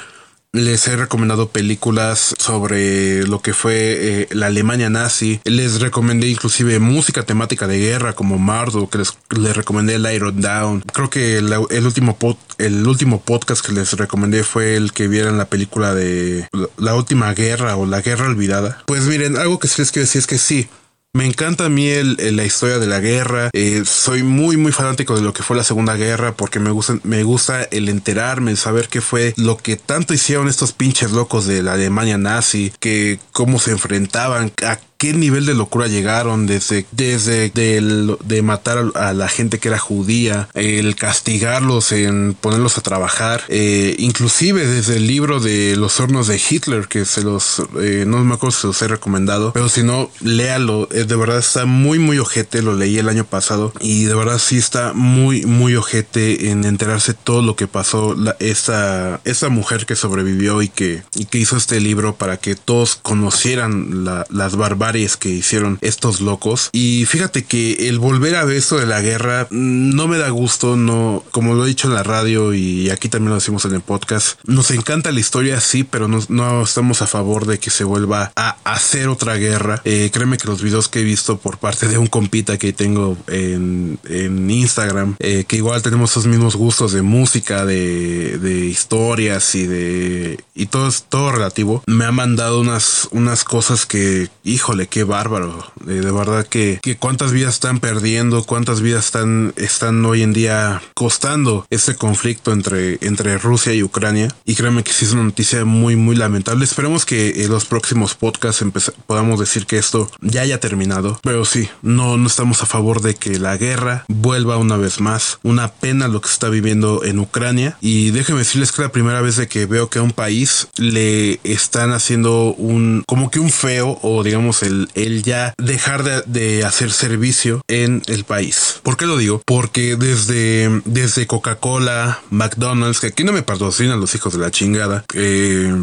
les 0.54 0.86
he 0.88 0.98
recomendado 0.98 1.50
películas 1.50 2.36
sobre 2.38 3.26
lo 3.26 3.42
que 3.42 3.54
fue 3.54 3.74
eh, 3.76 4.28
la 4.32 4.48
Alemania 4.48 4.90
nazi. 4.90 5.40
Les 5.46 5.80
recomendé 5.80 6.28
inclusive 6.28 6.78
música 6.80 7.24
temática 7.24 7.68
de 7.68 7.80
guerra 7.80 8.14
como 8.14 8.38
Mardo, 8.38 8.90
que 8.90 8.98
les, 8.98 9.56
recomendé 9.56 9.96
el 9.96 10.14
Iron 10.14 10.42
Down. 10.42 10.84
Creo 10.94 11.10
que 11.10 11.38
el, 11.38 11.86
último 11.86 12.18
el 12.58 12.86
último 12.86 13.22
podcast 13.22 13.66
que 13.66 13.72
les 13.72 13.94
recomendé 13.94 14.44
fue 14.44 14.76
el 14.76 14.92
que 14.92 15.08
vieran 15.08 15.38
la 15.38 15.46
película 15.46 15.96
de 15.96 16.48
La 16.78 16.96
Última 16.96 17.34
Guerra 17.34 17.78
o 17.78 17.86
La 17.86 18.02
Guerra 18.02 18.28
Olvidada. 18.28 18.84
Pues 18.86 19.04
miren, 19.06 19.38
algo 19.38 19.58
que 19.58 19.70
sí 19.70 19.82
les 19.82 19.92
quiero 19.92 20.06
decir 20.06 20.20
es 20.20 20.28
que 20.28 20.38
sí, 20.38 20.68
me 21.14 21.26
encanta 21.26 21.66
a 21.66 21.70
mí 21.70 21.88
el, 21.90 22.18
la 22.36 22.46
historia 22.46 22.80
de 22.80 22.88
la 22.88 23.00
guerra. 23.00 23.50
Eh, 23.54 23.84
soy 23.86 24.24
muy, 24.24 24.56
muy 24.56 24.72
fanático 24.72 25.16
de 25.16 25.22
lo 25.22 25.34
que 25.34 25.44
fue 25.44 25.58
la 25.58 25.64
Segunda 25.64 25.96
Guerra 25.96 26.34
porque 26.34 26.60
me 26.60 26.72
gusta, 26.72 27.00
me 27.04 27.24
gusta 27.24 27.64
el 27.64 27.90
enterarme, 27.90 28.52
el 28.52 28.58
saber 28.58 28.88
qué 28.88 29.02
fue 29.02 29.34
lo 29.36 29.58
que 29.58 29.76
tanto 29.76 30.14
hicieron 30.14 30.48
estos 30.48 30.72
pinches 30.72 31.12
locos 31.12 31.46
de 31.46 31.64
la 31.64 31.74
Alemania 31.74 32.18
nazi, 32.18 32.72
que 32.80 33.20
cómo 33.34 33.60
se 33.60 33.72
enfrentaban, 33.72 34.54
a 34.66 34.80
qué 35.02 35.14
nivel 35.14 35.48
de 35.48 35.56
locura 35.56 35.88
llegaron 35.88 36.46
desde, 36.46 36.86
desde 36.92 37.50
de 37.50 38.42
matar 38.44 38.92
a 38.94 39.14
la 39.14 39.28
gente 39.30 39.58
que 39.58 39.70
era 39.70 39.80
judía, 39.80 40.48
el 40.54 40.96
castigarlos, 40.96 41.92
en 41.92 42.36
ponerlos 42.40 42.78
a 42.78 42.82
trabajar, 42.82 43.42
eh, 43.48 43.96
inclusive 43.98 44.68
desde 44.68 44.98
el 44.98 45.08
libro 45.08 45.40
de 45.40 45.76
los 45.76 46.00
hornos 46.00 46.28
de 46.28 46.40
Hitler, 46.40 46.88
que 46.88 47.06
se 47.06 47.24
los, 47.24 47.64
eh, 47.82 48.04
no 48.06 48.24
me 48.24 48.36
acuerdo 48.36 48.56
si 48.56 48.68
los 48.68 48.80
he 48.84 48.88
recomendado, 48.88 49.54
pero 49.54 49.70
si 49.70 49.82
no, 49.82 50.12
léalo, 50.20 50.88
eh, 50.92 51.06
de 51.06 51.16
verdad 51.16 51.40
está 51.40 51.66
muy, 51.66 51.98
muy 51.98 52.20
ojete, 52.20 52.62
lo 52.62 52.76
leí 52.76 53.00
el 53.00 53.10
año 53.10 53.26
pasado 53.26 53.74
y 53.80 54.04
de 54.04 54.14
verdad 54.14 54.38
sí 54.38 54.60
está 54.60 54.94
muy, 54.94 55.48
muy 55.48 55.76
ojete 55.78 56.52
en 56.52 56.64
enterarse 56.64 57.16
todo 57.16 57.42
lo 57.42 57.56
que 57.56 57.66
pasó 57.66 58.14
la, 58.14 58.36
esa, 58.38 59.20
esa 59.26 59.50
mujer 59.50 59.88
que 59.88 59.96
sobrevivió 59.96 60.62
y 60.62 60.70
que, 60.70 61.02
y 61.16 61.26
que 61.26 61.40
hizo 61.40 61.58
este 61.58 61.80
libro 61.80 62.14
para 62.14 62.38
que 62.38 62.54
todos 62.54 63.00
conocieran 63.02 64.06
las 64.30 64.56
barbaries 64.56 64.91
que 64.92 65.30
hicieron 65.30 65.78
estos 65.82 66.20
locos. 66.20 66.70
Y 66.74 67.06
fíjate 67.06 67.44
que 67.44 67.88
el 67.88 67.98
volver 67.98 68.36
a 68.36 68.44
ver 68.44 68.58
esto 68.58 68.78
de 68.78 68.86
la 68.86 69.02
guerra 69.02 69.48
mm, 69.50 69.96
no 69.96 70.08
me 70.08 70.18
da 70.18 70.30
gusto, 70.30 70.76
no, 70.76 71.24
como 71.32 71.54
lo 71.54 71.66
he 71.66 71.70
dicho 71.70 71.88
en 71.88 71.94
la 71.94 72.04
radio 72.04 72.54
y 72.54 72.90
aquí 72.90 73.08
también 73.08 73.30
lo 73.30 73.36
decimos 73.36 73.64
en 73.66 73.74
el 73.74 73.82
podcast, 73.82 74.40
nos 74.46 74.70
encanta 74.72 75.12
la 75.12 75.20
historia, 75.20 75.62
sí, 75.62 75.84
pero 75.84 76.08
no, 76.08 76.20
no 76.28 76.64
estamos 76.64 77.02
a 77.02 77.08
favor 77.08 77.46
de 77.46 77.60
que 77.60 77.70
se 77.70 77.84
vuelva 77.84 78.34
a 78.36 78.58
hacer 78.66 79.08
otra 79.08 79.36
guerra. 79.36 79.82
Eh, 79.86 80.10
créeme 80.14 80.38
que 80.38 80.48
los 80.48 80.62
videos 80.62 80.90
que 80.90 81.00
he 81.00 81.04
visto 81.04 81.38
por 81.38 81.58
parte 81.58 81.88
de 81.88 81.98
un 81.98 82.08
compita 82.08 82.58
que 82.58 82.74
tengo 82.74 83.18
en, 83.28 83.98
en 84.10 84.50
Instagram, 84.52 85.16
eh, 85.20 85.46
que 85.48 85.56
igual 85.56 85.82
tenemos 85.82 86.12
esos 86.12 86.28
mismos 86.28 86.56
gustos 86.58 86.92
de 86.92 87.02
música, 87.02 87.66
de, 87.66 88.38
de 88.40 88.66
historias 88.66 89.56
y 89.56 89.68
de 89.68 90.44
y 90.54 90.66
todo 90.66 90.92
todo 91.10 91.32
relativo, 91.32 91.84
me 91.88 92.06
ha 92.06 92.12
mandado 92.12 92.60
unas, 92.60 93.08
unas 93.12 93.44
cosas 93.44 93.86
que, 93.86 94.30
híjole, 94.44 94.81
qué 94.88 95.04
bárbaro. 95.04 95.66
Eh, 95.88 95.94
de 95.94 96.12
verdad 96.12 96.46
que, 96.46 96.80
que 96.82 96.98
cuántas 96.98 97.32
vidas 97.32 97.56
están 97.56 97.80
perdiendo, 97.80 98.44
cuántas 98.44 98.82
vidas 98.82 99.06
están, 99.06 99.54
están 99.56 100.04
hoy 100.06 100.22
en 100.22 100.34
día 100.34 100.82
costando 100.94 101.66
este 101.70 101.96
conflicto 101.96 102.52
entre, 102.52 102.98
entre 103.02 103.38
Rusia 103.38 103.74
y 103.74 103.84
Ucrania. 103.84 104.34
Y 104.46 104.56
créanme 104.56 104.84
que 104.84 104.94
sí 104.94 105.06
es 105.06 105.14
una 105.14 105.24
noticia 105.24 105.66
muy, 105.66 105.96
muy 105.96 106.16
lamentable. 106.16 106.64
Esperemos 106.64 107.06
que 107.06 107.44
en 107.44 107.50
los 107.50 107.66
próximos 107.66 108.16
podcasts 108.16 108.64
podamos 109.08 109.40
decir 109.40 109.66
que 109.66 109.78
esto 109.78 110.10
ya 110.22 110.42
haya 110.42 110.60
terminado. 110.60 111.20
Pero 111.24 111.46
sí, 111.46 111.70
no, 111.82 112.18
no 112.18 112.28
estamos 112.28 112.62
a 112.64 112.66
favor 112.66 113.02
de 113.02 113.16
que 113.16 113.40
la 113.40 113.58
guerra 113.58 114.06
vuelva 114.08 114.58
una 114.58 114.78
vez 114.78 115.00
más. 115.00 115.40
Una 115.44 115.70
pena 115.70 116.08
lo 116.08 116.22
que 116.22 116.28
se 116.28 116.34
está 116.34 116.50
viviendo 116.50 117.04
en 117.04 117.20
Ucrania. 117.20 117.78
Y 117.82 118.12
déjenme 118.12 118.40
decirles 118.40 118.72
que 118.72 118.82
la 118.82 118.92
primera 118.92 119.22
vez 119.22 119.36
de 119.36 119.48
que 119.48 119.66
veo 119.66 119.90
que 119.90 120.00
a 120.00 120.04
un 120.04 120.12
país 120.12 120.68
le 120.78 121.40
están 121.44 121.92
haciendo 121.92 122.54
un, 122.54 123.04
como 123.08 123.30
que 123.32 123.40
un 123.40 123.50
feo 123.50 124.00
o 124.02 124.24
digamos 124.24 124.64
el, 124.64 124.71
el 124.96 125.24
ya 125.24 125.54
dejar 125.58 126.26
de, 126.26 126.64
hacer 126.66 126.92
servicio 126.92 127.62
en 127.68 128.02
el 128.08 128.24
país. 128.24 128.80
¿Por 128.84 128.98
qué 128.98 129.06
lo 129.06 129.18
digo? 129.18 129.42
Porque 129.46 129.96
desde, 129.96 130.82
desde 130.86 131.28
Coca-Cola, 131.28 132.22
McDonald's, 132.30 133.00
que 133.00 133.08
aquí 133.08 133.24
no 133.24 133.34
me 133.34 133.44
patrocinan 133.44 134.00
los 134.00 134.16
hijos 134.16 134.34
de 134.34 134.40
la 134.40 134.52
chingada, 134.52 135.06
eh, 135.14 135.74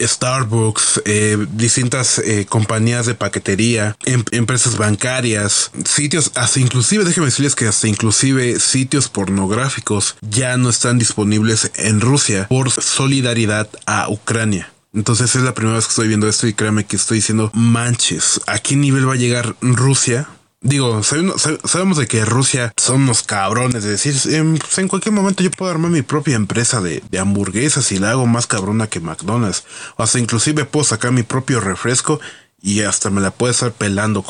Starbucks, 0.00 1.02
eh, 1.04 1.46
distintas 1.52 2.18
eh, 2.18 2.46
compañías 2.46 3.06
de 3.06 3.14
paquetería, 3.14 3.96
em, 4.04 4.24
empresas 4.32 4.76
bancarias, 4.76 5.70
sitios, 5.84 6.32
hasta 6.34 6.60
inclusive, 6.60 7.04
déjenme 7.04 7.26
decirles 7.26 7.54
que 7.54 7.66
hasta 7.66 7.88
inclusive 7.88 8.60
sitios 8.60 9.08
pornográficos 9.08 10.16
ya 10.20 10.56
no 10.56 10.70
están 10.70 10.98
disponibles 10.98 11.70
en 11.76 12.00
Rusia 12.00 12.46
por 12.48 12.70
solidaridad 12.70 13.68
a 13.86 14.08
Ucrania. 14.08 14.70
Entonces 14.92 15.34
es 15.34 15.42
la 15.42 15.54
primera 15.54 15.76
vez 15.76 15.86
que 15.86 15.90
estoy 15.90 16.08
viendo 16.08 16.28
esto 16.28 16.46
y 16.46 16.54
créanme 16.54 16.84
que 16.84 16.96
estoy 16.96 17.18
diciendo 17.18 17.50
manches, 17.54 18.40
¿a 18.46 18.58
qué 18.58 18.76
nivel 18.76 19.08
va 19.08 19.14
a 19.14 19.16
llegar 19.16 19.56
Rusia 19.60 20.28
Digo, 20.66 21.02
sabemos 21.02 21.96
de 21.96 22.08
que 22.08 22.24
Rusia 22.24 22.72
son 22.76 23.02
unos 23.02 23.22
cabrones, 23.22 23.84
de 23.84 23.90
decir, 23.90 24.16
en, 24.34 24.56
pues, 24.56 24.78
en 24.78 24.88
cualquier 24.88 25.14
momento 25.14 25.44
yo 25.44 25.50
puedo 25.52 25.70
armar 25.70 25.92
mi 25.92 26.02
propia 26.02 26.34
empresa 26.34 26.80
de, 26.80 27.02
hamburguesas 27.20 27.92
y 27.92 27.98
la 27.98 28.10
hago 28.10 28.26
más 28.26 28.48
cabrona 28.48 28.88
que 28.88 28.98
McDonald's. 28.98 29.64
O 29.96 30.02
hasta 30.02 30.18
inclusive 30.18 30.64
puedo 30.64 30.84
sacar 30.84 31.12
mi 31.12 31.22
propio 31.22 31.60
refresco 31.60 32.20
y 32.60 32.82
hasta 32.82 33.10
me 33.10 33.20
la 33.20 33.30
puedo 33.30 33.52
estar 33.52 33.70
pelando 33.70 34.24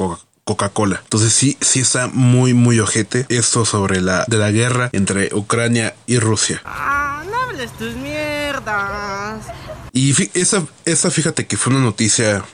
Coca-Cola. 0.44 1.00
Entonces 1.04 1.32
sí, 1.32 1.56
sí 1.60 1.80
está 1.80 2.08
muy, 2.08 2.52
muy 2.52 2.80
ojete 2.80 3.24
esto 3.30 3.64
sobre 3.64 4.02
la 4.02 4.24
de 4.26 4.36
la 4.36 4.50
guerra 4.50 4.90
entre 4.92 5.32
Ucrania 5.32 5.94
y 6.06 6.18
Rusia. 6.18 6.60
Ah, 6.66 7.22
no 7.30 7.34
hables 7.34 7.72
tus 7.78 7.94
mierdas. 7.94 9.46
Y 9.96 10.14
esa, 10.34 10.66
esa 10.84 11.10
fíjate 11.10 11.46
que 11.46 11.56
fue 11.56 11.72
una 11.72 11.82
noticia 11.82 12.44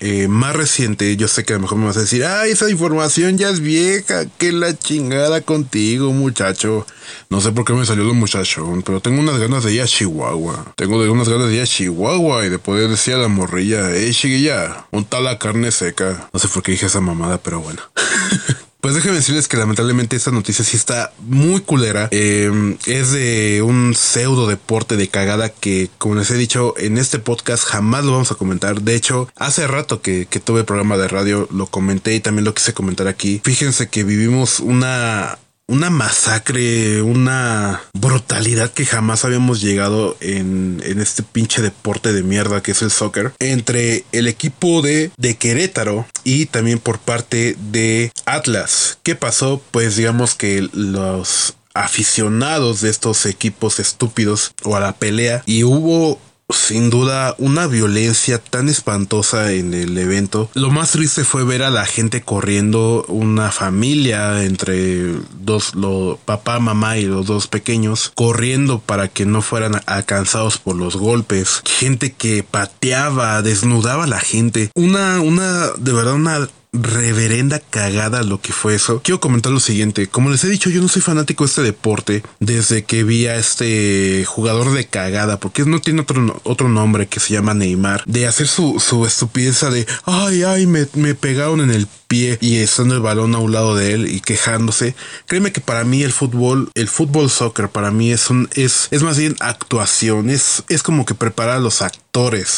eh, 0.00 0.26
más 0.26 0.56
reciente, 0.56 1.16
yo 1.16 1.28
sé 1.28 1.44
que 1.44 1.52
a 1.52 1.56
lo 1.56 1.62
mejor 1.62 1.78
me 1.78 1.86
vas 1.86 1.96
a 1.96 2.00
decir, 2.00 2.24
ah, 2.24 2.44
esa 2.48 2.68
información 2.68 3.38
ya 3.38 3.50
es 3.50 3.60
vieja, 3.60 4.26
que 4.36 4.50
la 4.50 4.76
chingada 4.76 5.40
contigo, 5.42 6.12
muchacho. 6.12 6.84
No 7.30 7.40
sé 7.40 7.52
por 7.52 7.64
qué 7.64 7.72
me 7.72 7.86
salió 7.86 8.02
lo 8.02 8.14
muchacho, 8.14 8.68
pero 8.84 9.00
tengo 9.00 9.20
unas 9.20 9.38
ganas 9.38 9.62
de 9.62 9.74
ir 9.74 9.82
a 9.82 9.86
Chihuahua. 9.86 10.72
Tengo 10.74 10.96
unas 11.12 11.28
ganas 11.28 11.46
de 11.46 11.54
ir 11.54 11.62
a 11.62 11.66
Chihuahua 11.68 12.44
y 12.44 12.48
de 12.48 12.58
poder 12.58 12.90
decir 12.90 13.14
a 13.14 13.18
la 13.18 13.28
morrilla, 13.28 13.94
eh, 13.94 14.10
chiquilla, 14.10 14.88
tal 15.08 15.22
la 15.22 15.38
carne 15.38 15.70
seca. 15.70 16.28
No 16.32 16.40
sé 16.40 16.48
por 16.48 16.64
qué 16.64 16.72
dije 16.72 16.86
esa 16.86 17.00
mamada, 17.00 17.38
pero 17.38 17.60
bueno. 17.60 17.80
Pues 18.80 18.94
déjenme 18.94 19.16
decirles 19.16 19.48
que 19.48 19.56
lamentablemente 19.56 20.14
esta 20.14 20.30
noticia 20.30 20.64
sí 20.64 20.76
está 20.76 21.12
muy 21.18 21.60
culera. 21.62 22.08
Em, 22.12 22.76
es 22.86 23.10
de 23.10 23.60
un 23.62 23.94
pseudo 23.96 24.46
deporte 24.46 24.96
de 24.96 25.08
cagada 25.08 25.48
que, 25.48 25.90
como 25.98 26.14
les 26.14 26.30
he 26.30 26.36
dicho, 26.36 26.74
en 26.78 26.96
este 26.96 27.18
podcast 27.18 27.64
jamás 27.64 28.04
lo 28.04 28.12
vamos 28.12 28.30
a 28.30 28.36
comentar. 28.36 28.82
De 28.82 28.94
hecho, 28.94 29.28
hace 29.34 29.66
rato 29.66 30.00
que, 30.00 30.26
que 30.26 30.38
tuve 30.38 30.62
programa 30.62 30.96
de 30.96 31.08
radio 31.08 31.48
lo 31.50 31.66
comenté 31.66 32.14
y 32.14 32.20
también 32.20 32.44
lo 32.44 32.54
quise 32.54 32.72
comentar 32.72 33.08
aquí. 33.08 33.40
Fíjense 33.42 33.88
que 33.88 34.04
vivimos 34.04 34.60
una 34.60 35.38
una 35.68 35.90
masacre, 35.90 37.02
una 37.02 37.82
brutalidad 37.92 38.72
que 38.72 38.86
jamás 38.86 39.24
habíamos 39.24 39.60
llegado 39.60 40.16
en, 40.20 40.82
en, 40.84 40.98
este 40.98 41.22
pinche 41.22 41.60
deporte 41.60 42.12
de 42.12 42.22
mierda 42.22 42.62
que 42.62 42.72
es 42.72 42.80
el 42.80 42.90
soccer 42.90 43.32
entre 43.38 44.04
el 44.12 44.26
equipo 44.26 44.80
de, 44.80 45.10
de 45.18 45.36
Querétaro 45.36 46.06
y 46.24 46.46
también 46.46 46.78
por 46.78 46.98
parte 46.98 47.56
de 47.70 48.10
Atlas. 48.24 48.98
¿Qué 49.02 49.14
pasó? 49.14 49.62
Pues 49.70 49.96
digamos 49.96 50.34
que 50.34 50.66
los 50.72 51.54
aficionados 51.74 52.80
de 52.80 52.90
estos 52.90 53.24
equipos 53.26 53.78
estúpidos 53.78 54.52
o 54.64 54.74
a 54.74 54.80
la 54.80 54.96
pelea 54.96 55.42
y 55.46 55.64
hubo 55.64 56.18
sin 56.50 56.90
duda 56.90 57.34
una 57.38 57.66
violencia 57.66 58.38
tan 58.38 58.68
espantosa 58.68 59.52
en 59.52 59.74
el 59.74 59.96
evento. 59.98 60.50
Lo 60.54 60.70
más 60.70 60.92
triste 60.92 61.24
fue 61.24 61.44
ver 61.44 61.62
a 61.62 61.70
la 61.70 61.84
gente 61.84 62.22
corriendo, 62.22 63.04
una 63.08 63.50
familia 63.50 64.44
entre 64.44 65.14
dos, 65.40 65.74
lo, 65.74 66.18
papá, 66.24 66.58
mamá 66.58 66.96
y 66.98 67.04
los 67.04 67.26
dos 67.26 67.48
pequeños, 67.48 68.12
corriendo 68.14 68.78
para 68.80 69.08
que 69.08 69.26
no 69.26 69.42
fueran 69.42 69.80
alcanzados 69.86 70.58
por 70.58 70.76
los 70.76 70.96
golpes. 70.96 71.62
Gente 71.66 72.12
que 72.12 72.42
pateaba, 72.42 73.42
desnudaba 73.42 74.04
a 74.04 74.08
la 74.08 74.20
gente. 74.20 74.70
Una, 74.74 75.20
una, 75.20 75.68
de 75.78 75.92
verdad, 75.92 76.14
una 76.14 76.48
reverenda 76.72 77.60
cagada 77.60 78.22
lo 78.22 78.40
que 78.40 78.52
fue 78.52 78.74
eso. 78.74 79.00
Quiero 79.02 79.20
comentar 79.20 79.52
lo 79.52 79.60
siguiente. 79.60 80.06
Como 80.08 80.30
les 80.30 80.44
he 80.44 80.48
dicho, 80.48 80.70
yo 80.70 80.80
no 80.80 80.88
soy 80.88 81.02
fanático 81.02 81.44
de 81.44 81.48
este 81.48 81.62
deporte 81.62 82.22
desde 82.40 82.84
que 82.84 83.04
vi 83.04 83.26
a 83.26 83.36
este 83.36 84.24
jugador 84.26 84.72
de 84.72 84.86
cagada, 84.86 85.40
porque 85.40 85.64
no 85.64 85.80
tiene 85.80 86.02
otro, 86.02 86.40
otro 86.44 86.68
nombre 86.68 87.06
que 87.06 87.20
se 87.20 87.34
llama 87.34 87.54
Neymar, 87.54 88.04
de 88.06 88.26
hacer 88.26 88.48
su, 88.48 88.80
su 88.80 89.06
estupidez 89.06 89.60
de, 89.60 89.86
ay, 90.04 90.42
ay, 90.42 90.66
me, 90.66 90.86
me 90.94 91.14
pegaron 91.14 91.60
en 91.60 91.70
el 91.70 91.88
pie 92.06 92.38
y 92.40 92.56
estando 92.56 92.94
el 92.94 93.00
balón 93.00 93.34
a 93.34 93.38
un 93.38 93.52
lado 93.52 93.74
de 93.74 93.92
él 93.92 94.08
y 94.08 94.20
quejándose. 94.20 94.94
Créeme 95.26 95.52
que 95.52 95.60
para 95.60 95.84
mí 95.84 96.02
el 96.02 96.12
fútbol, 96.12 96.70
el 96.74 96.88
fútbol 96.88 97.30
soccer 97.30 97.68
para 97.68 97.90
mí 97.90 98.12
es 98.12 98.30
un, 98.30 98.48
es, 98.54 98.88
es 98.90 99.02
más 99.02 99.18
bien 99.18 99.36
actuación, 99.40 100.30
es, 100.30 100.64
es 100.68 100.82
como 100.82 101.04
que 101.04 101.14
preparar 101.14 101.56
a 101.56 101.60
los 101.60 101.82
actores 101.82 102.07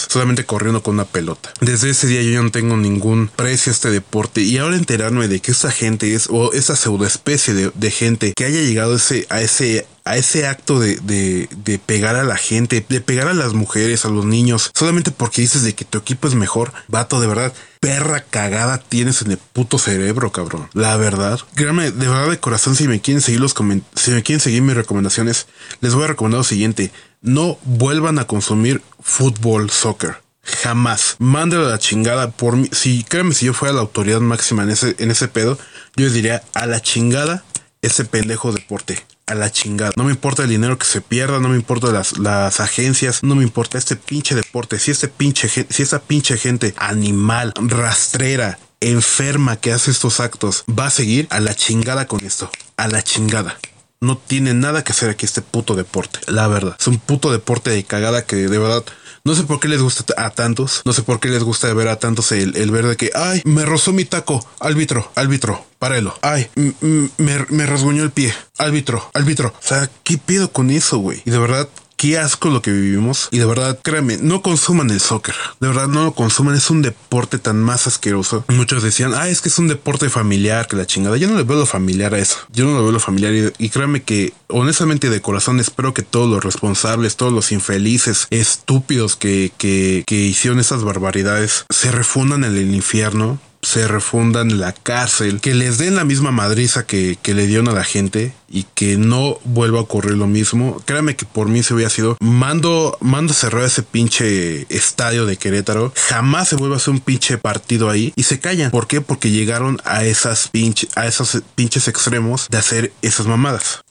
solamente 0.08 0.46
corriendo 0.46 0.82
con 0.82 0.94
una 0.94 1.04
pelota. 1.04 1.52
Desde 1.60 1.90
ese 1.90 2.06
día 2.06 2.22
yo 2.22 2.42
no 2.42 2.50
tengo 2.50 2.76
ningún 2.76 3.28
precio 3.28 3.70
a 3.70 3.74
este 3.74 3.90
deporte 3.90 4.40
y 4.40 4.56
ahora 4.56 4.76
enterarme 4.76 5.28
de 5.28 5.40
que 5.40 5.50
esa 5.52 5.70
gente 5.70 6.14
es, 6.14 6.28
o 6.30 6.52
esa 6.52 6.76
pseudoespecie 6.76 7.52
de, 7.52 7.70
de 7.74 7.90
gente 7.90 8.32
que 8.34 8.44
haya 8.44 8.60
llegado 8.60 8.96
ese, 8.96 9.26
a 9.28 9.42
ese 9.42 9.86
a 10.04 10.16
ese 10.16 10.46
acto 10.46 10.80
de, 10.80 10.96
de, 10.96 11.48
de, 11.64 11.78
pegar 11.78 12.16
a 12.16 12.24
la 12.24 12.36
gente, 12.36 12.84
de 12.88 13.00
pegar 13.02 13.28
a 13.28 13.34
las 13.34 13.52
mujeres, 13.52 14.04
a 14.04 14.08
los 14.08 14.24
niños, 14.24 14.70
solamente 14.74 15.10
porque 15.10 15.42
dices 15.42 15.62
de 15.62 15.74
que 15.74 15.84
tu 15.84 15.98
equipo 15.98 16.26
es 16.26 16.34
mejor, 16.34 16.72
vato, 16.88 17.20
de 17.20 17.26
verdad, 17.26 17.52
perra 17.80 18.24
cagada 18.24 18.78
tienes 18.78 19.22
en 19.22 19.32
el 19.32 19.38
puto 19.38 19.78
cerebro, 19.78 20.32
cabrón. 20.32 20.68
La 20.72 20.96
verdad. 20.96 21.38
Créanme, 21.54 21.90
de 21.90 22.08
verdad 22.08 22.30
de 22.30 22.38
corazón, 22.38 22.76
si 22.76 22.88
me 22.88 23.00
quieren 23.00 23.20
seguir 23.20 23.40
los 23.40 23.54
si 23.94 24.10
me 24.10 24.22
quieren 24.22 24.40
seguir 24.40 24.62
mis 24.62 24.74
recomendaciones, 24.74 25.46
les 25.80 25.94
voy 25.94 26.04
a 26.04 26.08
recomendar 26.08 26.38
lo 26.38 26.44
siguiente. 26.44 26.90
No 27.22 27.58
vuelvan 27.64 28.18
a 28.18 28.26
consumir 28.26 28.82
fútbol, 29.02 29.70
soccer. 29.70 30.16
Jamás. 30.42 31.16
Mándelo 31.18 31.66
a 31.66 31.70
la 31.70 31.78
chingada 31.78 32.30
por 32.30 32.56
mí. 32.56 32.68
Si 32.72 33.04
créanme, 33.04 33.34
si 33.34 33.46
yo 33.46 33.54
fuera 33.54 33.74
la 33.74 33.80
autoridad 33.80 34.20
máxima 34.20 34.62
en 34.62 34.70
ese, 34.70 34.96
en 34.98 35.10
ese 35.10 35.28
pedo, 35.28 35.58
yo 35.96 36.04
les 36.04 36.14
diría 36.14 36.42
a 36.54 36.66
la 36.66 36.80
chingada 36.80 37.44
ese 37.82 38.04
pendejo 38.04 38.52
deporte 38.52 39.04
a 39.30 39.34
la 39.34 39.50
chingada. 39.50 39.92
No 39.96 40.04
me 40.04 40.10
importa 40.10 40.42
el 40.42 40.48
dinero 40.48 40.76
que 40.76 40.86
se 40.86 41.00
pierda, 41.00 41.38
no 41.38 41.48
me 41.48 41.56
importa 41.56 41.92
las, 41.92 42.18
las 42.18 42.60
agencias, 42.60 43.22
no 43.22 43.36
me 43.36 43.44
importa 43.44 43.78
este 43.78 43.96
pinche 43.96 44.34
deporte. 44.34 44.78
Si 44.78 44.90
este 44.90 45.08
pinche 45.08 45.48
si 45.48 45.82
esa 45.82 46.00
pinche 46.00 46.36
gente 46.36 46.74
animal, 46.76 47.52
rastrera, 47.56 48.58
enferma 48.80 49.56
que 49.56 49.72
hace 49.72 49.90
estos 49.90 50.20
actos 50.20 50.64
va 50.68 50.86
a 50.86 50.90
seguir 50.90 51.26
a 51.30 51.40
la 51.40 51.54
chingada 51.54 52.06
con 52.06 52.24
esto. 52.24 52.50
A 52.76 52.88
la 52.88 53.02
chingada. 53.02 53.56
No 54.02 54.16
tiene 54.16 54.54
nada 54.54 54.82
que 54.82 54.92
hacer 54.92 55.10
aquí 55.10 55.26
este 55.26 55.42
puto 55.42 55.76
deporte. 55.76 56.20
La 56.26 56.48
verdad. 56.48 56.74
Es 56.80 56.86
un 56.86 56.98
puto 56.98 57.30
deporte 57.30 57.68
de 57.68 57.84
cagada 57.84 58.24
que 58.24 58.36
de 58.36 58.58
verdad 58.58 58.82
no 59.24 59.34
sé 59.34 59.42
por 59.42 59.60
qué 59.60 59.68
les 59.68 59.82
gusta 59.82 60.14
a 60.16 60.30
tantos. 60.30 60.80
No 60.86 60.94
sé 60.94 61.02
por 61.02 61.20
qué 61.20 61.28
les 61.28 61.42
gusta 61.44 61.70
ver 61.74 61.88
a 61.88 61.98
tantos 61.98 62.32
el, 62.32 62.56
el 62.56 62.70
ver 62.70 62.86
de 62.86 62.96
que, 62.96 63.10
ay, 63.14 63.42
me 63.44 63.66
rozó 63.66 63.92
mi 63.92 64.06
taco. 64.06 64.42
Árbitro, 64.58 65.12
árbitro, 65.16 65.66
párelo. 65.78 66.18
Ay, 66.22 66.48
me, 66.54 67.46
me 67.50 67.66
rasguñó 67.66 68.02
el 68.02 68.10
pie. 68.10 68.34
Árbitro, 68.56 69.10
árbitro. 69.12 69.48
O 69.48 69.66
sea, 69.66 69.90
¿qué 70.02 70.16
pido 70.16 70.50
con 70.50 70.70
eso, 70.70 70.96
güey? 70.96 71.20
Y 71.26 71.30
de 71.30 71.38
verdad, 71.38 71.68
qué 72.00 72.16
asco 72.16 72.48
lo 72.48 72.62
que 72.62 72.72
vivimos. 72.72 73.28
Y 73.30 73.36
de 73.36 73.44
verdad, 73.44 73.78
créanme, 73.82 74.16
no 74.16 74.40
consuman 74.40 74.88
el 74.88 75.00
soccer. 75.00 75.34
De 75.60 75.68
verdad, 75.68 75.86
no 75.86 76.02
lo 76.02 76.12
consuman. 76.14 76.54
Es 76.54 76.70
un 76.70 76.80
deporte 76.80 77.38
tan 77.38 77.62
más 77.62 77.86
asqueroso. 77.86 78.42
Muchos 78.48 78.82
decían, 78.82 79.12
ah, 79.14 79.28
es 79.28 79.42
que 79.42 79.50
es 79.50 79.58
un 79.58 79.68
deporte 79.68 80.08
familiar, 80.08 80.66
que 80.66 80.76
la 80.76 80.86
chingada. 80.86 81.18
Yo 81.18 81.28
no 81.28 81.36
le 81.36 81.42
veo 81.42 81.58
lo 81.58 81.66
familiar 81.66 82.14
a 82.14 82.18
eso. 82.18 82.38
Yo 82.50 82.64
no 82.64 82.72
lo 82.72 82.84
veo 82.84 82.92
lo 82.92 83.00
familiar. 83.00 83.34
Y, 83.34 83.66
y 83.66 83.68
créanme 83.68 84.02
que, 84.02 84.32
honestamente, 84.48 85.10
de 85.10 85.20
corazón, 85.20 85.60
espero 85.60 85.92
que 85.92 86.02
todos 86.02 86.30
los 86.30 86.42
responsables, 86.42 87.16
todos 87.16 87.34
los 87.34 87.52
infelices, 87.52 88.28
estúpidos 88.30 89.16
que, 89.16 89.52
que, 89.58 90.02
que 90.06 90.16
hicieron 90.16 90.58
esas 90.58 90.82
barbaridades, 90.82 91.66
se 91.68 91.92
refundan 91.92 92.44
en 92.44 92.56
el 92.56 92.74
infierno 92.74 93.38
se 93.62 93.86
refundan 93.86 94.58
la 94.58 94.72
cárcel, 94.72 95.40
que 95.40 95.54
les 95.54 95.78
den 95.78 95.96
la 95.96 96.04
misma 96.04 96.30
madriza 96.30 96.86
que, 96.86 97.18
que, 97.20 97.34
le 97.34 97.46
dieron 97.46 97.68
a 97.68 97.72
la 97.72 97.84
gente 97.84 98.32
y 98.48 98.64
que 98.74 98.96
no 98.96 99.38
vuelva 99.44 99.78
a 99.78 99.82
ocurrir 99.82 100.16
lo 100.16 100.26
mismo. 100.26 100.82
Créame 100.86 101.16
que 101.16 101.26
por 101.26 101.48
mí 101.48 101.62
se 101.62 101.74
hubiera 101.74 101.90
sido 101.90 102.16
mando, 102.20 102.96
mando 103.00 103.34
cerrar 103.34 103.64
ese 103.64 103.82
pinche 103.82 104.66
estadio 104.74 105.26
de 105.26 105.36
Querétaro. 105.36 105.92
Jamás 106.08 106.48
se 106.48 106.56
vuelve 106.56 106.74
a 106.74 106.78
hacer 106.78 106.94
un 106.94 107.00
pinche 107.00 107.38
partido 107.38 107.90
ahí 107.90 108.12
y 108.16 108.22
se 108.22 108.40
callan. 108.40 108.70
¿Por 108.70 108.86
qué? 108.86 109.00
Porque 109.00 109.30
llegaron 109.30 109.80
a 109.84 110.04
esas 110.04 110.48
pinche, 110.48 110.88
a 110.96 111.06
esos 111.06 111.42
pinches 111.54 111.88
extremos 111.88 112.48
de 112.48 112.58
hacer 112.58 112.92
esas 113.02 113.26
mamadas. 113.26 113.82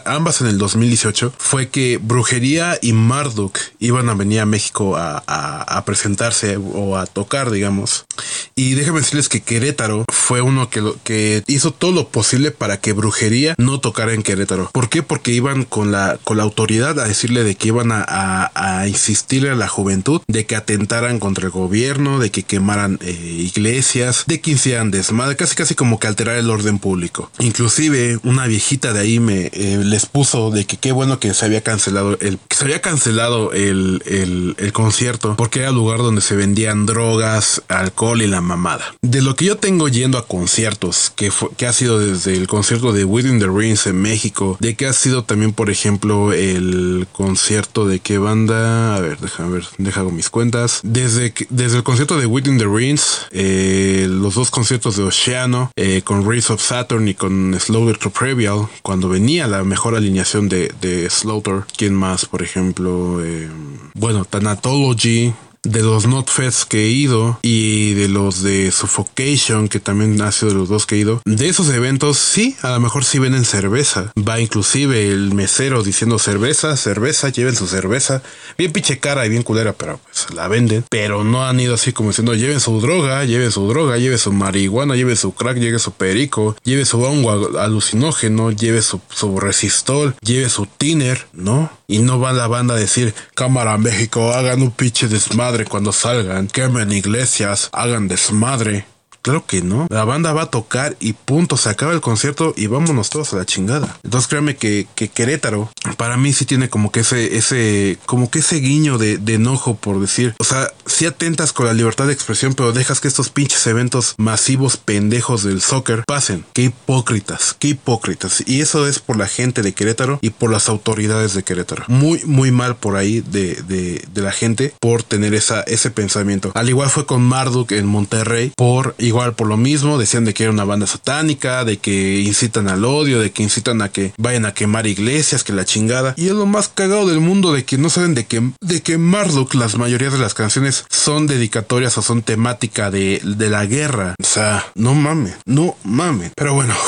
ambas 0.04 0.40
en 0.40 0.46
el 0.46 0.58
2018, 0.58 1.32
fue 1.36 1.68
que 1.68 1.98
Brujería 2.00 2.78
y 2.80 2.92
Marduk 2.92 3.58
iban 3.80 4.08
a 4.08 4.14
venir 4.14 4.38
a 4.40 4.46
México 4.46 4.94
a 4.96 5.82
presentarse 5.84 6.56
o 6.56 6.96
a 6.96 7.06
tocar, 7.06 7.50
digamos. 7.50 8.05
Y 8.54 8.74
déjenme 8.74 9.00
decirles 9.00 9.28
que 9.28 9.42
Querétaro 9.42 10.04
fue 10.10 10.40
uno 10.40 10.70
que, 10.70 10.80
lo, 10.80 10.96
que 11.02 11.42
hizo 11.46 11.72
todo 11.72 11.92
lo 11.92 12.08
posible 12.08 12.50
para 12.50 12.78
que 12.78 12.92
Brujería 12.92 13.54
no 13.58 13.80
tocara 13.80 14.14
en 14.14 14.22
Querétaro. 14.22 14.70
¿Por 14.72 14.88
qué? 14.88 15.02
Porque 15.02 15.32
iban 15.32 15.64
con 15.64 15.92
la, 15.92 16.18
con 16.24 16.36
la 16.36 16.42
autoridad 16.42 16.98
a 16.98 17.06
decirle 17.06 17.44
de 17.44 17.54
que 17.54 17.68
iban 17.68 17.92
a, 17.92 18.50
a, 18.54 18.88
insistirle 18.88 19.50
a 19.50 19.54
la 19.54 19.68
juventud 19.68 20.22
de 20.26 20.46
que 20.46 20.56
atentaran 20.56 21.18
contra 21.18 21.46
el 21.46 21.50
gobierno, 21.50 22.18
de 22.18 22.30
que 22.30 22.42
quemaran 22.42 22.98
eh, 23.02 23.12
iglesias, 23.12 24.24
de 24.26 24.40
que 24.40 24.52
hicieran 24.52 24.90
desmadre, 24.90 25.36
casi 25.36 25.54
casi 25.54 25.74
como 25.74 25.98
que 25.98 26.06
alterar 26.06 26.36
el 26.36 26.50
orden 26.50 26.78
público. 26.78 27.30
Inclusive 27.38 28.18
una 28.22 28.46
viejita 28.46 28.92
de 28.92 29.00
ahí 29.00 29.20
me 29.20 29.50
eh, 29.52 29.80
les 29.82 30.06
puso 30.06 30.50
de 30.50 30.64
que 30.64 30.76
qué 30.76 30.92
bueno 30.92 31.18
que 31.18 31.34
se 31.34 31.44
había 31.44 31.62
cancelado 31.62 32.18
el 32.20 32.38
que 32.48 32.56
se 32.56 32.64
había 32.64 32.80
cancelado 32.80 33.52
el, 33.52 34.02
el, 34.06 34.54
el 34.58 34.72
concierto 34.72 35.36
porque 35.36 35.60
era 35.60 35.70
lugar 35.70 35.98
donde 35.98 36.20
se 36.20 36.36
vendían 36.36 36.86
drogas, 36.86 37.62
alcohol 37.68 38.05
y 38.14 38.26
la 38.26 38.40
mamada. 38.40 38.94
De 39.02 39.20
lo 39.20 39.34
que 39.34 39.46
yo 39.46 39.56
tengo 39.56 39.88
yendo 39.88 40.16
a 40.18 40.26
conciertos, 40.26 41.12
que, 41.16 41.32
fue, 41.32 41.48
que 41.56 41.66
ha 41.66 41.72
sido 41.72 41.98
desde 41.98 42.36
el 42.36 42.46
concierto 42.46 42.92
de 42.92 43.04
Within 43.04 43.40
the 43.40 43.48
Rings 43.48 43.86
en 43.86 44.00
México, 44.00 44.56
de 44.60 44.76
que 44.76 44.86
ha 44.86 44.92
sido 44.92 45.24
también, 45.24 45.52
por 45.52 45.70
ejemplo, 45.70 46.32
el 46.32 47.08
concierto 47.10 47.86
de 47.86 47.98
qué 47.98 48.18
banda, 48.18 48.94
a 48.94 49.00
ver, 49.00 49.18
déjame 49.18 49.54
ver, 49.54 49.64
déjame 49.78 50.12
mis 50.12 50.30
cuentas. 50.30 50.80
Desde, 50.84 51.34
desde 51.50 51.78
el 51.78 51.82
concierto 51.82 52.16
de 52.16 52.26
Within 52.26 52.58
the 52.58 52.66
Rings, 52.66 53.26
eh, 53.32 54.06
los 54.08 54.34
dos 54.34 54.50
conciertos 54.50 54.96
de 54.96 55.02
Oceano, 55.02 55.72
eh, 55.74 56.02
con 56.04 56.30
Race 56.30 56.52
of 56.52 56.62
Saturn 56.62 57.08
y 57.08 57.14
con 57.14 57.58
Slaughter 57.58 57.98
to 57.98 58.10
Previal, 58.10 58.68
cuando 58.82 59.08
venía 59.08 59.48
la 59.48 59.64
mejor 59.64 59.96
alineación 59.96 60.48
de, 60.48 60.66
Slaughter. 61.10 61.64
¿Quién 61.76 61.94
más? 61.94 62.26
Por 62.26 62.42
ejemplo, 62.42 63.24
eh, 63.24 63.48
bueno, 63.94 64.24
Thanatology, 64.24 65.34
de 65.66 65.82
los 65.82 66.06
Notfest 66.06 66.64
que 66.64 66.84
he 66.84 66.88
ido 66.88 67.38
y 67.42 67.94
de 67.94 68.08
los 68.08 68.42
de 68.42 68.70
Suffocation, 68.70 69.68
que 69.68 69.80
también 69.80 70.20
ha 70.22 70.32
sido 70.32 70.52
de 70.52 70.58
los 70.58 70.68
dos 70.68 70.86
que 70.86 70.96
he 70.96 70.98
ido, 70.98 71.20
de 71.24 71.48
esos 71.48 71.68
eventos 71.70 72.18
sí, 72.18 72.56
a 72.62 72.70
lo 72.70 72.80
mejor 72.80 73.04
sí 73.04 73.18
venden 73.18 73.44
cerveza. 73.44 74.12
Va 74.16 74.40
inclusive 74.40 75.08
el 75.10 75.34
mesero 75.34 75.82
diciendo 75.82 76.18
cerveza, 76.18 76.76
cerveza, 76.76 77.28
lleven 77.30 77.56
su 77.56 77.66
cerveza. 77.66 78.22
Bien 78.56 78.72
pinche 78.72 78.98
cara 78.98 79.26
y 79.26 79.28
bien 79.28 79.42
culera, 79.42 79.72
pero 79.72 79.98
pues 80.04 80.32
la 80.34 80.48
venden. 80.48 80.84
Pero 80.88 81.24
no 81.24 81.46
han 81.46 81.58
ido 81.58 81.74
así 81.74 81.92
como 81.92 82.10
diciendo 82.10 82.34
lleven 82.34 82.60
su 82.60 82.80
droga, 82.80 83.24
lleven 83.24 83.50
su 83.50 83.66
droga, 83.68 83.98
lleven 83.98 84.18
su 84.18 84.32
marihuana, 84.32 84.94
lleven 84.94 85.16
su 85.16 85.34
crack, 85.34 85.58
lleve 85.58 85.78
su 85.78 85.92
perico, 85.92 86.56
lleve 86.64 86.84
su 86.84 87.02
hongo 87.02 87.58
alucinógeno, 87.58 88.50
lleve 88.50 88.82
su, 88.82 89.00
su 89.08 89.38
resistol, 89.40 90.14
lleve 90.22 90.48
su 90.48 90.66
tiner, 90.66 91.26
¿no? 91.32 91.70
Y 91.88 91.98
no 92.00 92.18
va 92.18 92.32
la 92.32 92.48
banda 92.48 92.74
a 92.74 92.78
decir, 92.78 93.14
cámara 93.34 93.78
México, 93.78 94.32
hagan 94.32 94.62
un 94.62 94.72
pinche 94.72 95.06
desmadre 95.06 95.64
cuando 95.64 95.92
salgan, 95.92 96.48
quemen 96.48 96.90
iglesias, 96.90 97.68
hagan 97.72 98.08
desmadre. 98.08 98.86
Claro 99.26 99.44
que 99.44 99.60
no. 99.60 99.88
La 99.90 100.04
banda 100.04 100.32
va 100.32 100.42
a 100.42 100.50
tocar 100.52 100.96
y 101.00 101.14
punto. 101.14 101.56
Se 101.56 101.68
acaba 101.68 101.92
el 101.92 102.00
concierto 102.00 102.54
y 102.56 102.68
vámonos 102.68 103.10
todos 103.10 103.32
a 103.32 103.38
la 103.38 103.44
chingada. 103.44 103.98
Entonces 104.04 104.28
créanme 104.28 104.54
que, 104.54 104.86
que 104.94 105.08
Querétaro, 105.08 105.68
para 105.96 106.16
mí 106.16 106.32
sí 106.32 106.44
tiene 106.44 106.68
como 106.68 106.92
que 106.92 107.00
ese, 107.00 107.36
ese, 107.36 107.98
como 108.06 108.30
que 108.30 108.38
ese 108.38 108.60
guiño 108.60 108.98
de, 108.98 109.18
enojo 109.26 109.74
por 109.74 109.98
decir. 109.98 110.36
O 110.38 110.44
sea, 110.44 110.70
sí 110.86 111.06
atentas 111.06 111.52
con 111.52 111.66
la 111.66 111.74
libertad 111.74 112.06
de 112.06 112.12
expresión, 112.12 112.54
pero 112.54 112.70
dejas 112.70 113.00
que 113.00 113.08
estos 113.08 113.28
pinches 113.28 113.66
eventos 113.66 114.14
masivos 114.16 114.76
pendejos 114.76 115.42
del 115.42 115.60
soccer 115.60 116.04
pasen. 116.06 116.44
Qué 116.52 116.62
hipócritas, 116.62 117.56
qué 117.58 117.70
hipócritas. 117.70 118.44
Y 118.46 118.60
eso 118.60 118.86
es 118.86 119.00
por 119.00 119.16
la 119.16 119.26
gente 119.26 119.62
de 119.62 119.74
Querétaro 119.74 120.20
y 120.22 120.30
por 120.30 120.52
las 120.52 120.68
autoridades 120.68 121.34
de 121.34 121.42
Querétaro. 121.42 121.82
Muy, 121.88 122.22
muy 122.26 122.52
mal 122.52 122.76
por 122.76 122.94
ahí 122.94 123.22
de, 123.22 123.60
de, 123.62 124.04
de 124.08 124.20
la 124.22 124.30
gente 124.30 124.72
por 124.78 125.02
tener 125.02 125.34
esa, 125.34 125.62
ese 125.62 125.90
pensamiento. 125.90 126.52
Al 126.54 126.68
igual 126.68 126.90
fue 126.90 127.06
con 127.06 127.22
Marduk 127.22 127.72
en 127.72 127.86
Monterrey 127.86 128.52
por 128.56 128.94
igual 128.98 129.15
por 129.34 129.46
lo 129.46 129.56
mismo, 129.56 129.98
decían 129.98 130.24
de 130.24 130.34
que 130.34 130.42
era 130.42 130.52
una 130.52 130.64
banda 130.64 130.86
satánica, 130.86 131.64
de 131.64 131.78
que 131.78 132.20
incitan 132.20 132.68
al 132.68 132.84
odio, 132.84 133.18
de 133.18 133.32
que 133.32 133.42
incitan 133.42 133.80
a 133.80 133.88
que 133.88 134.12
vayan 134.18 134.44
a 134.44 134.52
quemar 134.52 134.86
iglesias, 134.86 135.42
que 135.42 135.54
la 135.54 135.64
chingada. 135.64 136.14
Y 136.16 136.26
es 136.26 136.32
lo 136.32 136.46
más 136.46 136.68
cagado 136.68 137.06
del 137.06 137.20
mundo 137.20 137.52
de 137.52 137.64
que 137.64 137.78
no 137.78 137.88
saben 137.88 138.14
de 138.14 138.26
que, 138.26 138.42
de 138.60 138.82
que 138.82 138.98
Marduk, 138.98 139.54
las 139.54 139.76
mayorías 139.76 140.12
de 140.12 140.18
las 140.18 140.34
canciones 140.34 140.84
son 140.90 141.26
dedicatorias 141.26 141.96
o 141.96 142.02
son 142.02 142.22
temática 142.22 142.90
de, 142.90 143.20
de 143.24 143.48
la 143.48 143.64
guerra. 143.64 144.14
O 144.20 144.24
sea, 144.24 144.66
no 144.74 144.94
mames, 144.94 145.36
no 145.46 145.76
mames. 145.82 146.32
Pero 146.36 146.54
bueno. 146.54 146.74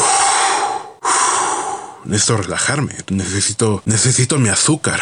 Necesito 2.05 2.37
relajarme, 2.39 2.95
necesito, 3.11 3.83
necesito 3.85 4.39
mi 4.39 4.49
azúcar. 4.49 5.01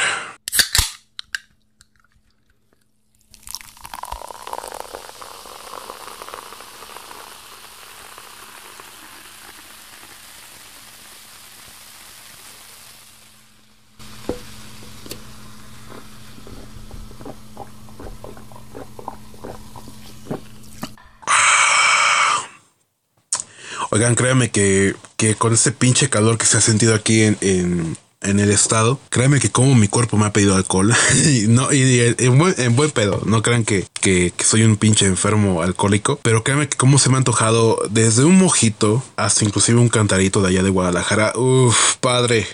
Oigan, 23.97 24.15
créanme 24.15 24.51
que, 24.51 24.95
que 25.17 25.37
con 25.37 25.55
este 25.55 25.73
pinche 25.73 26.11
calor 26.11 26.37
que 26.37 26.45
se 26.45 26.59
ha 26.59 26.61
sentido 26.61 26.95
aquí 26.95 27.23
en, 27.23 27.39
en, 27.41 27.97
en 28.21 28.41
el 28.41 28.51
estado, 28.51 29.01
créanme 29.09 29.41
que 29.41 29.49
como 29.49 29.75
mi 29.75 29.89
cuerpo 29.89 30.19
me 30.19 30.27
ha 30.27 30.35
pedido 30.35 30.55
alcohol. 30.55 30.93
y 31.25 31.47
no, 31.49 31.73
y, 31.73 31.79
y 31.79 32.15
en, 32.19 32.37
buen, 32.37 32.55
en, 32.59 32.77
buen, 32.77 32.91
pedo. 32.91 33.23
No 33.25 33.41
crean 33.41 33.65
que, 33.65 33.87
que, 34.03 34.35
que, 34.37 34.45
soy 34.45 34.65
un 34.65 34.77
pinche 34.77 35.07
enfermo 35.07 35.63
alcohólico. 35.63 36.21
Pero 36.23 36.45
créanme 36.45 36.69
que 36.69 36.77
como 36.77 36.99
se 36.99 37.09
me 37.09 37.15
ha 37.15 37.19
antojado 37.19 37.79
desde 37.89 38.25
un 38.25 38.37
mojito 38.37 39.03
hasta 39.17 39.47
inclusive 39.47 39.81
un 39.81 39.89
cantarito 39.89 40.43
de 40.43 40.49
allá 40.49 40.63
de 40.63 40.69
Guadalajara. 40.69 41.33
Uf, 41.35 41.97
padre. 41.97 42.47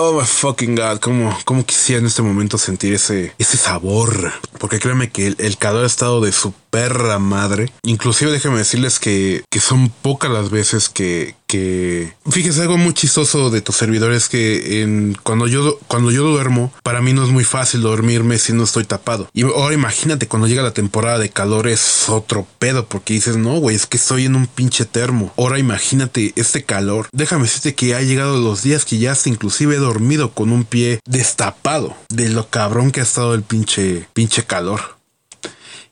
Oh 0.00 0.12
my 0.12 0.24
fucking 0.24 0.76
god, 0.76 1.00
cómo, 1.00 1.36
cómo 1.44 1.66
quisiera 1.66 1.98
en 1.98 2.06
este 2.06 2.22
momento 2.22 2.56
sentir 2.56 2.94
ese, 2.94 3.32
ese 3.36 3.56
sabor. 3.56 4.32
Porque 4.60 4.78
créanme 4.78 5.10
que 5.10 5.34
el, 5.36 5.58
calor 5.58 5.82
ha 5.82 5.86
estado 5.88 6.20
de 6.20 6.30
su 6.30 6.52
perra 6.70 7.18
madre. 7.18 7.72
Inclusive 7.82 8.30
déjenme 8.30 8.58
decirles 8.58 9.00
que, 9.00 9.42
que 9.50 9.58
son 9.58 9.88
pocas 9.90 10.30
las 10.30 10.50
veces 10.50 10.88
que, 10.88 11.34
que 11.48 12.12
fíjese 12.30 12.60
algo 12.60 12.76
muy 12.76 12.92
chistoso 12.92 13.50
de 13.50 13.62
tus 13.62 13.74
servidores 13.74 14.28
que 14.28 14.82
en 14.82 15.16
cuando 15.22 15.48
yo 15.48 15.78
cuando 15.88 16.12
yo 16.12 16.22
duermo 16.22 16.72
para 16.82 17.00
mí 17.00 17.12
no 17.12 17.24
es 17.24 17.30
muy 17.30 17.42
fácil 17.44 17.80
dormirme 17.80 18.38
si 18.38 18.52
no 18.52 18.64
estoy 18.64 18.84
tapado. 18.84 19.28
Y 19.32 19.42
ahora 19.42 19.74
imagínate 19.74 20.28
cuando 20.28 20.46
llega 20.46 20.62
la 20.62 20.74
temporada 20.74 21.18
de 21.18 21.30
calor 21.30 21.66
es 21.66 22.08
otro 22.08 22.46
pedo 22.58 22.86
porque 22.86 23.14
dices 23.14 23.36
no 23.36 23.58
güey 23.58 23.74
es 23.74 23.86
que 23.86 23.96
estoy 23.96 24.26
en 24.26 24.36
un 24.36 24.46
pinche 24.46 24.84
termo 24.84 25.32
ahora 25.36 25.58
imagínate 25.58 26.32
este 26.36 26.62
calor. 26.62 27.08
Déjame 27.12 27.44
decirte 27.44 27.74
que 27.74 27.94
ha 27.94 28.02
llegado 28.02 28.38
los 28.38 28.62
días 28.62 28.84
que 28.84 28.98
ya 28.98 29.12
hasta 29.12 29.30
inclusive 29.30 29.76
he 29.76 29.78
dormido 29.78 30.32
con 30.32 30.52
un 30.52 30.64
pie 30.64 31.00
destapado 31.06 31.96
de 32.10 32.28
lo 32.28 32.48
cabrón 32.50 32.90
que 32.90 33.00
ha 33.00 33.04
estado 33.04 33.34
el 33.34 33.42
pinche 33.42 34.06
pinche 34.12 34.44
calor 34.44 34.97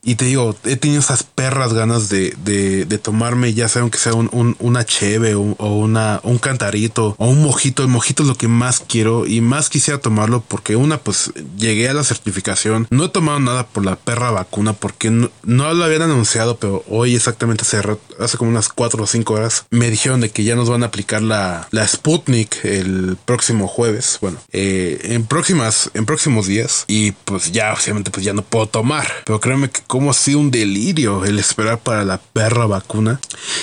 y 0.03 0.15
te 0.15 0.25
digo, 0.25 0.55
he 0.63 0.75
tenido 0.75 1.01
esas 1.01 1.23
perras 1.23 1.73
ganas 1.73 2.09
de, 2.09 2.35
de, 2.43 2.85
de 2.85 2.97
tomarme, 2.97 3.53
ya 3.53 3.67
sea 3.69 3.81
aunque 3.81 3.97
sea 3.97 4.13
un, 4.13 4.29
un 4.31 4.55
una 4.59 4.85
cheve 4.85 5.35
o, 5.35 5.41
una, 5.41 6.19
un 6.23 6.37
cantarito 6.37 7.15
o 7.17 7.27
un 7.27 7.41
mojito. 7.41 7.83
El 7.83 7.89
mojito 7.89 8.23
es 8.23 8.29
lo 8.29 8.35
que 8.35 8.47
más 8.47 8.83
quiero 8.87 9.25
y 9.25 9.41
más 9.41 9.69
quisiera 9.69 9.99
tomarlo 9.99 10.43
porque 10.47 10.75
una, 10.75 10.97
pues 10.99 11.31
llegué 11.57 11.89
a 11.89 11.93
la 11.93 12.03
certificación. 12.03 12.87
No 12.89 13.05
he 13.05 13.09
tomado 13.09 13.39
nada 13.39 13.65
por 13.65 13.85
la 13.85 13.95
perra 13.95 14.31
vacuna 14.31 14.73
porque 14.73 15.09
no, 15.09 15.29
lo 15.43 15.83
habían 15.83 16.03
anunciado, 16.03 16.57
pero 16.57 16.83
hoy 16.89 17.15
exactamente 17.15 17.63
hace, 17.63 17.81
hace 18.19 18.37
como 18.37 18.51
unas 18.51 18.69
4 18.69 19.03
o 19.03 19.07
5 19.07 19.33
horas 19.33 19.65
me 19.69 19.89
dijeron 19.89 20.21
de 20.21 20.29
que 20.29 20.43
ya 20.43 20.55
nos 20.55 20.69
van 20.69 20.83
a 20.83 20.87
aplicar 20.87 21.21
la, 21.21 21.67
la 21.71 21.87
Sputnik 21.87 22.63
el 22.63 23.17
próximo 23.25 23.67
jueves. 23.67 24.17
Bueno, 24.21 24.39
eh, 24.51 24.99
en 25.03 25.25
próximas, 25.25 25.89
en 25.93 26.05
próximos 26.05 26.47
días 26.47 26.85
y 26.87 27.11
pues 27.11 27.51
ya, 27.51 27.73
obviamente, 27.73 28.11
pues 28.11 28.25
ya 28.25 28.33
no 28.33 28.41
puedo 28.41 28.67
tomar. 28.67 29.07
Pero 29.25 29.39
créeme 29.39 29.69
que 29.69 29.81
como 29.87 30.11
ha 30.11 30.13
sido 30.13 30.39
un 30.39 30.51
delirio 30.51 31.25
el 31.25 31.39
esperar 31.39 31.79
para 31.79 32.05
la 32.05 32.19
perra 32.19 32.65
vacuna. 32.65 33.19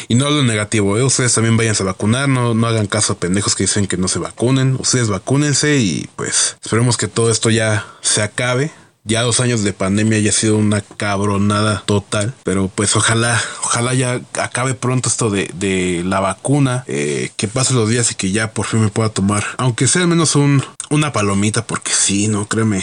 Y 0.08 0.14
no 0.14 0.30
lo 0.30 0.42
negativo, 0.42 0.98
¿eh? 0.98 1.04
ustedes 1.04 1.34
también 1.34 1.56
váyanse 1.56 1.82
a 1.82 1.86
vacunar, 1.86 2.28
no, 2.28 2.54
no 2.54 2.66
hagan 2.66 2.86
caso 2.86 3.12
a 3.12 3.18
pendejos 3.18 3.54
que 3.54 3.64
dicen 3.64 3.86
que 3.86 3.96
no 3.96 4.08
se 4.08 4.18
vacunen. 4.18 4.76
Ustedes 4.78 5.08
vacúnense 5.08 5.76
y 5.76 6.08
pues 6.16 6.56
esperemos 6.62 6.96
que 6.96 7.08
todo 7.08 7.30
esto 7.30 7.50
ya 7.50 7.86
se 8.00 8.22
acabe. 8.22 8.72
Ya 9.06 9.20
dos 9.20 9.40
años 9.40 9.62
de 9.62 9.74
pandemia 9.74 10.16
haya 10.16 10.32
sido 10.32 10.56
una 10.56 10.80
cabronada 10.80 11.82
total. 11.84 12.32
Pero 12.42 12.70
pues 12.74 12.96
ojalá, 12.96 13.38
ojalá 13.62 13.92
ya 13.92 14.22
acabe 14.40 14.72
pronto 14.72 15.10
esto 15.10 15.28
de, 15.28 15.50
de 15.52 16.02
la 16.06 16.20
vacuna. 16.20 16.84
Eh, 16.86 17.30
que 17.36 17.46
pase 17.46 17.74
los 17.74 17.90
días 17.90 18.10
y 18.10 18.14
que 18.14 18.30
ya 18.30 18.52
por 18.52 18.64
fin 18.64 18.80
me 18.80 18.88
pueda 18.88 19.10
tomar. 19.10 19.44
Aunque 19.58 19.88
sea 19.88 20.00
al 20.00 20.08
menos 20.08 20.36
un, 20.36 20.64
una 20.88 21.12
palomita. 21.12 21.66
Porque 21.66 21.92
sí, 21.92 22.28
no, 22.28 22.48
créeme. 22.48 22.82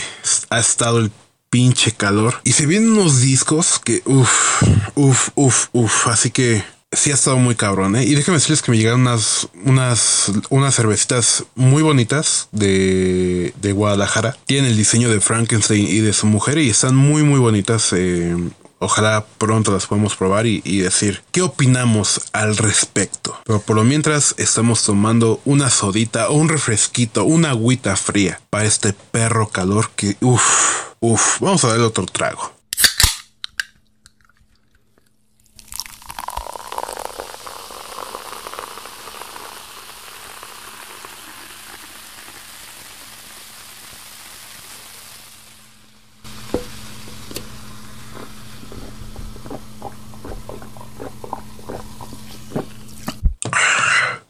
Ha 0.50 0.60
estado 0.60 1.00
el 1.00 1.10
pinche 1.52 1.92
calor. 1.92 2.40
Y 2.44 2.52
se 2.52 2.64
vienen 2.64 2.92
unos 2.92 3.20
discos 3.20 3.78
que, 3.84 4.00
uff, 4.06 4.62
uff, 4.94 5.28
uff, 5.34 5.66
uff. 5.72 6.06
Así 6.08 6.30
que 6.30 6.64
sí 6.90 7.10
ha 7.10 7.14
estado 7.14 7.36
muy 7.36 7.54
cabrón, 7.54 7.94
¿eh? 7.94 8.04
Y 8.04 8.14
déjenme 8.14 8.38
decirles 8.38 8.62
que 8.62 8.70
me 8.70 8.78
llegaron 8.78 9.02
unas, 9.02 9.48
unas, 9.66 10.32
unas 10.48 10.74
cervecitas 10.74 11.44
muy 11.54 11.82
bonitas 11.82 12.48
de, 12.52 13.52
de 13.60 13.72
Guadalajara. 13.72 14.34
Tienen 14.46 14.70
el 14.70 14.78
diseño 14.78 15.10
de 15.10 15.20
Frankenstein 15.20 15.86
y 15.86 15.98
de 15.98 16.14
su 16.14 16.26
mujer 16.26 16.56
y 16.56 16.70
están 16.70 16.96
muy, 16.96 17.22
muy 17.22 17.38
bonitas. 17.38 17.92
Eh, 17.92 18.34
ojalá 18.78 19.26
pronto 19.36 19.72
las 19.72 19.86
podamos 19.86 20.16
probar 20.16 20.46
y, 20.46 20.62
y, 20.64 20.78
decir 20.78 21.22
qué 21.32 21.42
opinamos 21.42 22.22
al 22.32 22.56
respecto. 22.56 23.38
Pero 23.44 23.60
por 23.60 23.76
lo 23.76 23.84
mientras 23.84 24.34
estamos 24.38 24.82
tomando 24.84 25.42
una 25.44 25.68
sodita 25.68 26.30
o 26.30 26.32
un 26.32 26.48
refresquito, 26.48 27.24
una 27.24 27.50
agüita 27.50 27.94
fría 27.96 28.40
para 28.48 28.64
este 28.64 28.94
perro 28.94 29.50
calor 29.50 29.90
que, 29.94 30.16
uff 30.22 30.91
Uf, 31.04 31.40
vamos 31.40 31.64
a 31.64 31.68
darle 31.68 31.82
otro 31.82 32.06
trago. 32.06 32.52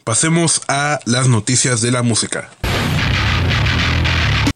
Pasemos 0.04 0.62
a 0.68 1.00
las 1.04 1.28
noticias 1.28 1.82
de 1.82 1.90
la 1.90 2.02
música. 2.02 2.48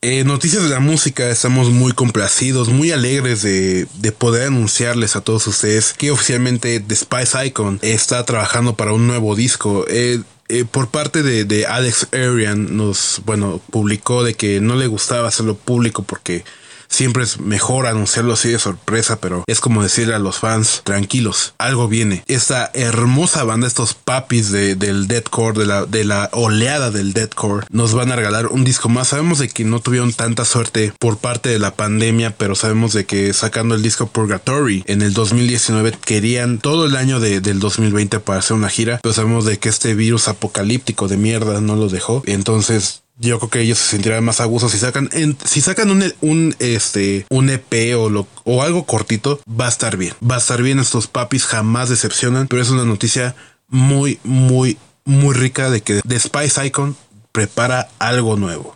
Eh, 0.09 0.23
noticias 0.23 0.63
de 0.63 0.69
la 0.69 0.79
música, 0.79 1.29
estamos 1.31 1.71
muy 1.71 1.91
complacidos, 1.91 2.69
muy 2.69 2.93
alegres 2.93 3.43
de, 3.43 3.89
poder 4.17 4.47
anunciarles 4.47 5.17
a 5.17 5.21
todos 5.21 5.49
ustedes 5.49 5.95
que 5.95 6.13
oficialmente 6.13 6.79
The 6.79 6.95
Spice 6.95 7.47
Icon 7.47 7.81
está 7.83 8.25
trabajando 8.25 8.77
para 8.77 8.93
un 8.93 9.09
nuevo 9.09 9.35
disco. 9.35 9.85
Eh, 9.89 10.21
eh, 10.49 10.65
por 10.65 10.91
parte 10.91 11.25
de, 11.25 11.45
de 11.45 11.67
Alex 11.67 12.07
Arian 12.13 12.77
nos, 12.77 13.21
bueno, 13.27 13.61
publicó 13.73 14.23
de 14.23 14.35
que 14.35 14.61
no 14.61 14.77
le 14.77 14.87
gustaba 14.87 15.27
hacerlo 15.27 15.57
público 15.57 16.05
porque 16.05 16.45
Siempre 16.89 17.25
es 17.25 17.41
mejor 17.41 17.87
anunciarlo 17.87 18.35
así 18.35 18.51
de 18.51 18.59
sorpresa, 18.59 19.21
pero 19.21 19.45
es 19.47 19.61
como 19.61 19.83
decirle 19.83 20.15
a 20.15 20.19
los 20.19 20.39
fans, 20.39 20.83
tranquilos, 20.85 21.55
algo 21.59 21.89
viene. 21.89 22.23
Esta 22.27 22.71
hermosa 22.75 23.45
banda, 23.45 23.67
estos 23.67 23.95
papis 23.95 24.51
de, 24.51 24.75
del 24.75 25.09
deadcore, 25.09 25.59
de 25.59 25.67
la, 25.67 25.87
de 25.87 26.05
la 26.05 26.31
oleada 26.33 26.91
del 26.91 27.13
deadcore, 27.13 27.67
nos 27.71 27.95
van 27.95 28.13
a 28.13 28.17
regalar 28.17 28.47
un 28.47 28.65
disco 28.65 28.89
más. 28.89 29.09
Sabemos 29.09 29.39
de 29.39 29.49
que 29.49 29.65
no 29.65 29.81
tuvieron 29.81 30.13
tanta 30.13 30.45
suerte 30.45 30.93
por 30.99 31.19
parte 31.19 31.49
de 31.49 31.59
la 31.59 31.75
pandemia, 31.75 32.37
pero 32.37 32.55
sabemos 32.55 32.93
de 32.93 33.05
que 33.05 33.33
sacando 33.33 33.75
el 33.75 33.83
disco 33.83 34.07
Purgatory 34.07 34.85
en 34.87 35.03
el 35.03 35.13
2019 35.13 35.99
querían 36.05 36.59
todo 36.59 36.87
el 36.87 36.97
año 36.97 37.21
de, 37.21 37.41
del 37.41 37.61
2020 37.61 38.21
para 38.21 38.39
hacer 38.39 38.57
una 38.57 38.69
gira, 38.69 39.01
pero 39.03 39.13
sabemos 39.13 39.45
de 39.45 39.59
que 39.59 39.69
este 39.69 39.95
virus 39.95 40.29
apocalíptico 40.29 41.09
de 41.09 41.17
mierda 41.17 41.61
no 41.61 41.77
lo 41.77 41.89
dejó. 41.89 42.23
Entonces 42.27 43.03
yo 43.19 43.39
creo 43.39 43.51
que 43.51 43.61
ellos 43.61 43.79
se 43.79 43.91
sentirán 43.91 44.25
más 44.25 44.41
a 44.41 44.45
gusto 44.45 44.69
si 44.69 44.79
sacan 44.79 45.09
si 45.45 45.61
sacan 45.61 45.91
un, 45.91 46.05
un 46.21 46.55
este 46.59 47.27
un 47.31 47.51
EP 47.51 47.97
o 47.97 48.11
lo, 48.11 48.27
o 48.45 48.63
algo 48.63 48.85
cortito 48.85 49.41
va 49.49 49.67
a 49.67 49.71
estar 49.71 49.97
bien. 49.97 50.15
Va 50.29 50.37
a 50.37 50.39
estar 50.39 50.63
bien 50.63 50.79
estos 50.79 51.07
papis 51.07 51.45
jamás 51.45 51.89
decepcionan 51.89 52.47
pero 52.47 52.63
es 52.63 52.71
una 52.71 52.85
noticia 52.85 53.35
muy 53.69 54.19
muy 54.25 54.79
muy 55.05 55.35
rica 55.35 55.71
de 55.71 55.81
que 55.83 56.03
The 56.07 56.21
Spice 56.21 56.67
Icon 56.67 56.97
prepara 57.33 57.89
algo 57.99 58.37
nuevo 58.37 58.76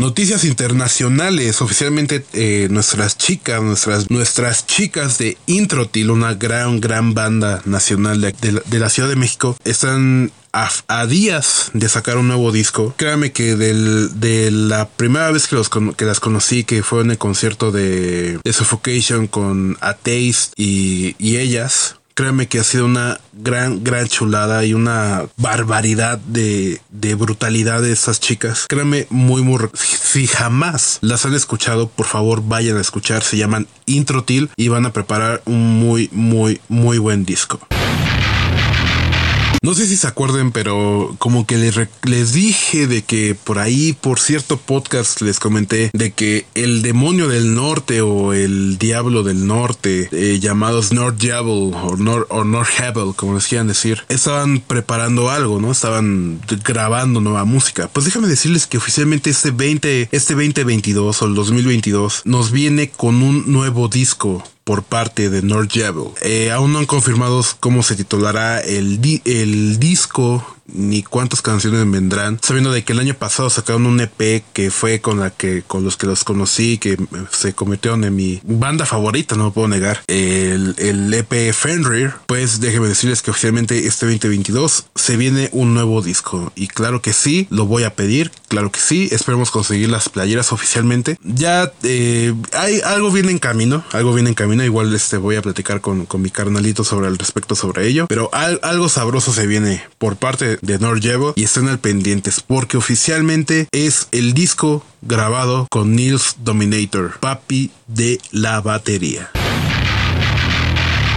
Noticias 0.00 0.44
internacionales. 0.44 1.60
Oficialmente 1.60 2.24
eh, 2.32 2.68
nuestras 2.70 3.18
chicas, 3.18 3.62
nuestras, 3.62 4.10
nuestras 4.10 4.66
chicas 4.66 5.18
de 5.18 5.36
Introtil, 5.44 6.10
una 6.10 6.32
gran, 6.32 6.80
gran 6.80 7.12
banda 7.12 7.60
nacional 7.66 8.22
de, 8.22 8.32
de 8.64 8.78
la 8.78 8.88
Ciudad 8.88 9.10
de 9.10 9.16
México, 9.16 9.58
están 9.62 10.32
a, 10.52 11.06
días 11.06 11.70
de 11.74 11.88
sacar 11.88 12.16
un 12.16 12.28
nuevo 12.28 12.50
disco. 12.50 12.94
Créame 12.96 13.32
que 13.32 13.56
de 13.56 14.50
la 14.50 14.88
primera 14.88 15.30
vez 15.30 15.46
que, 15.46 15.56
los, 15.56 15.68
que 15.68 16.04
las 16.04 16.20
conocí, 16.20 16.64
que 16.64 16.82
fue 16.82 17.02
en 17.02 17.10
el 17.10 17.18
concierto 17.18 17.70
de, 17.70 18.38
de 18.42 18.52
Suffocation 18.52 19.26
con 19.26 19.76
Atheist 19.80 20.54
y, 20.56 21.14
y 21.18 21.36
ellas, 21.36 21.99
créame 22.20 22.48
que 22.48 22.60
ha 22.60 22.64
sido 22.64 22.84
una 22.84 23.18
gran, 23.32 23.82
gran 23.82 24.06
chulada 24.06 24.62
y 24.66 24.74
una 24.74 25.24
barbaridad 25.38 26.18
de, 26.18 26.82
de 26.90 27.14
brutalidad 27.14 27.80
de 27.80 27.92
esas 27.92 28.20
chicas. 28.20 28.66
Créame, 28.68 29.06
muy, 29.08 29.40
muy... 29.42 29.58
Si 29.72 30.26
jamás 30.26 30.98
las 31.00 31.24
han 31.24 31.32
escuchado, 31.32 31.88
por 31.88 32.04
favor 32.04 32.42
vayan 32.46 32.76
a 32.76 32.82
escuchar. 32.82 33.22
Se 33.22 33.38
llaman 33.38 33.68
Introtil 33.86 34.50
y 34.56 34.68
van 34.68 34.84
a 34.84 34.92
preparar 34.92 35.40
un 35.46 35.80
muy, 35.80 36.10
muy, 36.12 36.60
muy 36.68 36.98
buen 36.98 37.24
disco. 37.24 37.58
No 39.62 39.74
sé 39.74 39.86
si 39.86 39.98
se 39.98 40.06
acuerden, 40.06 40.52
pero 40.52 41.14
como 41.18 41.46
que 41.46 41.58
les, 41.58 41.74
les 42.04 42.32
dije 42.32 42.86
de 42.86 43.02
que 43.02 43.34
por 43.34 43.58
ahí, 43.58 43.92
por 43.92 44.18
cierto 44.18 44.56
podcast, 44.56 45.20
les 45.20 45.38
comenté 45.38 45.90
de 45.92 46.12
que 46.12 46.46
el 46.54 46.80
demonio 46.80 47.28
del 47.28 47.54
norte 47.54 48.00
o 48.00 48.32
el 48.32 48.78
diablo 48.78 49.22
del 49.22 49.46
norte, 49.46 50.08
eh, 50.12 50.40
llamados 50.40 50.94
North 50.94 51.18
Diablo 51.18 51.52
o 51.52 51.94
North, 51.98 52.26
o 52.30 52.44
North 52.44 52.70
como 53.16 53.34
les 53.34 53.48
quieran 53.48 53.66
decir, 53.66 54.02
estaban 54.08 54.60
preparando 54.60 55.28
algo, 55.28 55.60
¿no? 55.60 55.72
Estaban 55.72 56.40
grabando 56.64 57.20
nueva 57.20 57.44
música. 57.44 57.90
Pues 57.92 58.06
déjame 58.06 58.28
decirles 58.28 58.66
que 58.66 58.78
oficialmente 58.78 59.28
este 59.28 59.50
20, 59.50 60.08
este 60.10 60.32
2022 60.32 61.20
o 61.20 61.26
el 61.26 61.34
2022 61.34 62.22
nos 62.24 62.50
viene 62.50 62.88
con 62.88 63.22
un 63.22 63.52
nuevo 63.52 63.88
disco 63.88 64.42
por 64.70 64.84
parte 64.84 65.30
de 65.30 65.42
North 65.42 65.72
Eh, 66.22 66.52
aún 66.52 66.72
no 66.72 66.78
han 66.78 66.86
confirmado 66.86 67.44
cómo 67.58 67.82
se 67.82 67.96
titulará 67.96 68.60
el, 68.60 69.00
el 69.24 69.80
disco 69.80 70.46
ni 70.72 71.02
cuántas 71.02 71.42
canciones 71.42 71.88
vendrán, 71.90 72.38
sabiendo 72.42 72.72
de 72.72 72.84
que 72.84 72.92
el 72.92 73.00
año 73.00 73.14
pasado 73.14 73.50
sacaron 73.50 73.86
un 73.86 74.00
EP 74.00 74.42
que 74.52 74.70
fue 74.70 75.00
con 75.00 75.20
la 75.20 75.30
que 75.30 75.62
con 75.62 75.84
los 75.84 75.96
que 75.96 76.06
los 76.06 76.24
conocí, 76.24 76.78
que 76.78 76.96
se 77.30 77.54
convirtieron 77.54 78.04
en 78.04 78.14
mi 78.14 78.40
banda 78.44 78.86
favorita, 78.86 79.36
no 79.36 79.44
lo 79.44 79.52
puedo 79.52 79.68
negar. 79.68 80.02
El, 80.06 80.74
el 80.78 81.12
EP 81.12 81.52
Fenrir, 81.52 82.12
pues 82.26 82.60
déjenme 82.60 82.88
decirles 82.88 83.22
que 83.22 83.30
oficialmente 83.30 83.86
este 83.86 84.06
2022 84.06 84.86
se 84.94 85.16
viene 85.16 85.48
un 85.52 85.74
nuevo 85.74 86.02
disco 86.02 86.52
y 86.54 86.68
claro 86.68 87.02
que 87.02 87.12
sí, 87.12 87.46
lo 87.50 87.66
voy 87.66 87.84
a 87.84 87.94
pedir, 87.94 88.30
claro 88.48 88.70
que 88.70 88.80
sí, 88.80 89.08
esperemos 89.10 89.50
conseguir 89.50 89.88
las 89.88 90.08
playeras 90.08 90.52
oficialmente. 90.52 91.18
Ya 91.22 91.72
eh, 91.82 92.34
hay 92.52 92.80
algo 92.80 93.10
viene 93.10 93.30
en 93.30 93.38
camino, 93.38 93.84
algo 93.92 94.12
viene 94.14 94.30
en 94.30 94.34
camino, 94.34 94.64
igual 94.64 94.94
este 94.94 95.16
voy 95.16 95.36
a 95.36 95.42
platicar 95.42 95.80
con, 95.80 96.06
con 96.06 96.22
mi 96.22 96.30
carnalito 96.30 96.84
sobre 96.84 97.08
el 97.08 97.18
respecto 97.18 97.54
sobre 97.54 97.86
ello, 97.86 98.06
pero 98.08 98.30
algo 98.32 98.88
sabroso 98.88 99.32
se 99.32 99.46
viene 99.46 99.82
por 99.98 100.16
parte 100.16 100.58
de 100.62 100.78
Norjevo 100.78 101.32
y 101.36 101.44
estén 101.44 101.68
al 101.68 101.78
pendientes 101.78 102.40
porque 102.40 102.76
oficialmente 102.76 103.68
es 103.72 104.08
el 104.12 104.34
disco 104.34 104.84
grabado 105.02 105.66
con 105.70 105.94
Nils 105.96 106.36
Dominator, 106.42 107.18
papi 107.20 107.70
de 107.86 108.20
la 108.30 108.60
batería. 108.60 109.30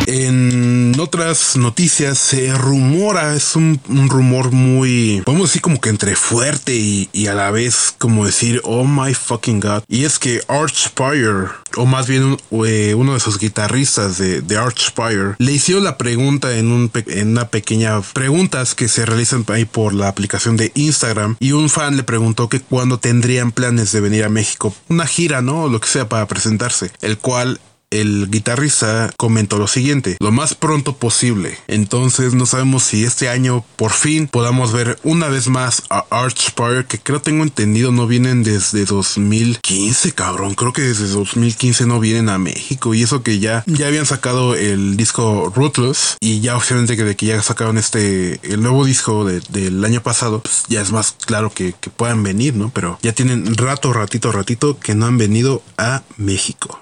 En 0.05 0.99
otras 0.99 1.55
noticias 1.55 2.17
se 2.17 2.53
rumora, 2.53 3.35
es 3.35 3.55
un, 3.55 3.79
rumor 4.09 4.51
muy, 4.51 5.21
podemos 5.25 5.49
decir 5.49 5.61
como 5.61 5.79
que 5.79 5.89
entre 5.89 6.15
fuerte 6.15 6.75
y, 6.75 7.27
a 7.27 7.33
la 7.33 7.51
vez 7.51 7.95
como 7.97 8.25
decir, 8.25 8.61
oh 8.63 8.85
my 8.85 9.13
fucking 9.13 9.59
god. 9.59 9.83
Y 9.87 10.03
es 10.03 10.19
que 10.19 10.41
Archspire, 10.47 11.47
o 11.77 11.85
más 11.85 12.07
bien 12.07 12.37
eh, 12.65 12.95
uno 12.95 13.13
de 13.13 13.19
sus 13.19 13.39
guitarristas 13.39 14.17
de, 14.17 14.41
de 14.41 14.57
Archspire, 14.57 15.35
le 15.37 15.51
hicieron 15.51 15.83
la 15.83 15.97
pregunta 15.97 16.57
en, 16.57 16.71
un, 16.71 16.91
en 17.07 17.29
una 17.29 17.47
pequeña 17.47 18.01
preguntas 18.01 18.75
que 18.75 18.87
se 18.87 19.05
realizan 19.05 19.45
ahí 19.47 19.65
por 19.65 19.93
la 19.93 20.09
aplicación 20.09 20.57
de 20.57 20.71
Instagram. 20.75 21.37
Y 21.39 21.53
un 21.53 21.69
fan 21.69 21.95
le 21.97 22.03
preguntó 22.03 22.49
que 22.49 22.59
cuándo 22.59 22.99
tendrían 22.99 23.51
planes 23.51 23.91
de 23.91 24.01
venir 24.01 24.25
a 24.25 24.29
México, 24.29 24.75
una 24.89 25.07
gira, 25.07 25.41
¿no? 25.41 25.63
O 25.63 25.69
lo 25.69 25.79
que 25.79 25.87
sea 25.87 26.09
para 26.09 26.27
presentarse. 26.27 26.91
El 27.01 27.17
cual 27.17 27.59
el 27.93 28.29
guitarrista 28.29 29.11
comentó 29.17 29.57
lo 29.57 29.67
siguiente, 29.67 30.17
lo 30.19 30.31
más 30.31 30.55
pronto 30.55 30.95
posible. 30.97 31.57
Entonces 31.67 32.33
no 32.33 32.45
sabemos 32.45 32.83
si 32.83 33.03
este 33.03 33.29
año 33.29 33.63
por 33.75 33.91
fin 33.91 34.27
podamos 34.27 34.71
ver 34.71 34.97
una 35.03 35.27
vez 35.27 35.47
más 35.47 35.83
a 35.89 36.05
Archspire, 36.09 36.85
que 36.85 36.99
creo 36.99 37.21
tengo 37.21 37.43
entendido 37.43 37.91
no 37.91 38.07
vienen 38.07 38.43
desde 38.43 38.85
2015, 38.85 40.11
cabrón. 40.13 40.55
Creo 40.55 40.73
que 40.73 40.81
desde 40.81 41.07
2015 41.07 41.85
no 41.85 41.99
vienen 41.99 42.29
a 42.29 42.37
México 42.37 42.93
y 42.93 43.03
eso 43.03 43.23
que 43.23 43.39
ya, 43.39 43.63
ya 43.67 43.87
habían 43.87 44.05
sacado 44.05 44.55
el 44.55 44.97
disco 44.97 45.51
Ruthless 45.55 46.17
y 46.19 46.39
ya 46.41 46.55
oficialmente 46.55 46.97
que 46.97 47.03
de 47.03 47.15
que 47.15 47.27
ya 47.27 47.41
sacaron 47.41 47.77
este, 47.77 48.39
el 48.43 48.61
nuevo 48.61 48.85
disco 48.85 49.25
del 49.25 49.85
año 49.85 50.01
pasado, 50.01 50.41
pues 50.41 50.63
ya 50.67 50.81
es 50.81 50.91
más 50.91 51.15
claro 51.25 51.51
que, 51.51 51.73
que 51.79 51.89
puedan 51.89 52.23
venir, 52.23 52.55
¿no? 52.55 52.71
Pero 52.73 52.97
ya 53.01 53.13
tienen 53.13 53.55
rato, 53.55 53.93
ratito, 53.93 54.31
ratito 54.31 54.79
que 54.79 54.95
no 54.95 55.05
han 55.05 55.17
venido 55.17 55.61
a 55.77 56.03
México. 56.17 56.79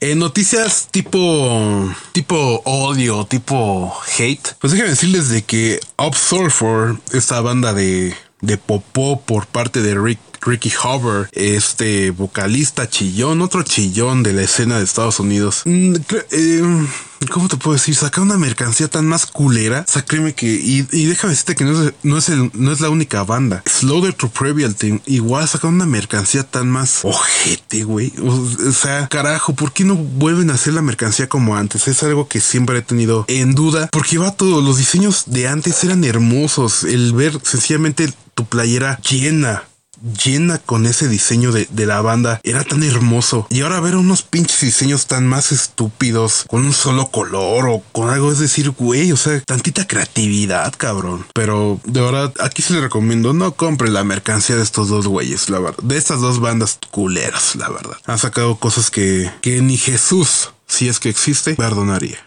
En 0.00 0.18
noticias 0.18 0.88
tipo, 0.90 1.94
tipo 2.12 2.62
odio, 2.64 3.24
tipo 3.24 3.94
hate, 4.18 4.54
pues 4.58 4.72
déjenme 4.72 4.90
decirles 4.90 5.28
de 5.28 5.42
que 5.42 5.80
Upsurfer, 5.98 6.96
esta 7.12 7.40
banda 7.40 7.72
de, 7.72 8.14
de 8.40 8.56
popó 8.56 9.20
por 9.20 9.46
parte 9.46 9.82
de 9.82 9.94
Rick 9.94 10.20
Ricky 10.42 10.72
Hover, 10.82 11.28
este 11.32 12.10
vocalista 12.10 12.88
chillón, 12.88 13.42
otro 13.42 13.62
chillón 13.62 14.22
de 14.22 14.32
la 14.32 14.42
escena 14.42 14.78
de 14.78 14.84
Estados 14.84 15.20
Unidos. 15.20 15.62
Mm, 15.64 15.94
eh, 16.32 16.86
¿Cómo 17.30 17.48
te 17.48 17.56
puedo 17.56 17.74
decir? 17.74 17.94
Saca 17.94 18.20
una 18.20 18.36
mercancía 18.36 18.88
tan 18.88 19.06
más 19.06 19.26
culera. 19.26 19.86
O 19.94 20.34
que. 20.34 20.46
Y, 20.46 20.82
déjame 20.82 21.32
decirte 21.32 21.54
que 21.54 21.64
no 21.64 21.82
es, 21.82 21.92
no 22.02 22.18
es, 22.18 22.28
no 22.54 22.72
es 22.72 22.80
la 22.80 22.90
única 22.90 23.22
banda. 23.22 23.62
Slaughter 23.66 24.12
to 24.12 24.28
Previal 24.28 24.74
Team. 24.74 25.00
Igual 25.06 25.46
saca 25.46 25.68
una 25.68 25.86
mercancía 25.86 26.42
tan 26.42 26.68
más 26.68 27.00
ojete, 27.04 27.84
güey. 27.84 28.12
O, 28.22 28.72
sea, 28.72 29.08
carajo, 29.08 29.54
¿por 29.54 29.72
qué 29.72 29.84
no 29.84 29.94
vuelven 29.94 30.50
a 30.50 30.54
hacer 30.54 30.74
la 30.74 30.82
mercancía 30.82 31.28
como 31.28 31.56
antes? 31.56 31.86
Es 31.88 32.02
algo 32.02 32.28
que 32.28 32.40
siempre 32.40 32.78
he 32.78 32.82
tenido 32.82 33.24
en 33.28 33.54
duda. 33.54 33.88
Porque 33.92 34.18
va 34.18 34.32
todo. 34.32 34.60
Los 34.60 34.78
diseños 34.78 35.24
de 35.26 35.48
antes 35.48 35.82
eran 35.84 36.04
hermosos. 36.04 36.84
El 36.84 37.12
ver 37.12 37.38
sencillamente 37.42 38.12
tu 38.34 38.46
playera 38.46 38.98
llena 39.00 39.64
llena 40.24 40.58
con 40.58 40.86
ese 40.86 41.08
diseño 41.08 41.52
de, 41.52 41.66
la 41.86 42.00
banda. 42.00 42.40
Era 42.44 42.64
tan 42.64 42.82
hermoso. 42.82 43.46
Y 43.50 43.62
ahora 43.62 43.80
ver 43.80 43.96
unos 43.96 44.22
pinches 44.22 44.60
diseños 44.60 45.06
tan 45.06 45.26
más 45.26 45.52
estúpidos, 45.52 46.44
con 46.48 46.64
un 46.64 46.72
solo 46.72 47.10
color 47.10 47.68
o 47.68 47.82
con 47.92 48.10
algo, 48.10 48.30
es 48.30 48.38
decir, 48.38 48.70
güey, 48.70 49.10
o 49.12 49.16
sea, 49.16 49.40
tantita 49.40 49.86
creatividad, 49.86 50.72
cabrón. 50.76 51.26
Pero 51.34 51.80
de 51.84 52.00
verdad, 52.00 52.32
aquí 52.40 52.62
se 52.62 52.74
le 52.74 52.80
recomiendo, 52.80 53.32
no 53.32 53.52
compre 53.52 53.90
la 53.90 54.04
mercancía 54.04 54.56
de 54.56 54.62
estos 54.62 54.88
dos 54.88 55.06
güeyes, 55.06 55.50
la 55.50 55.58
verdad. 55.58 55.82
De 55.82 55.96
estas 55.96 56.20
dos 56.20 56.40
bandas 56.40 56.78
culeras, 56.90 57.56
la 57.56 57.68
verdad. 57.68 57.96
Han 58.06 58.18
sacado 58.18 58.56
cosas 58.56 58.90
que, 58.90 59.30
que 59.40 59.60
ni 59.60 59.76
Jesús, 59.76 60.50
si 60.66 60.88
es 60.88 61.00
que 61.00 61.08
existe, 61.08 61.54
perdonaría 61.54 62.18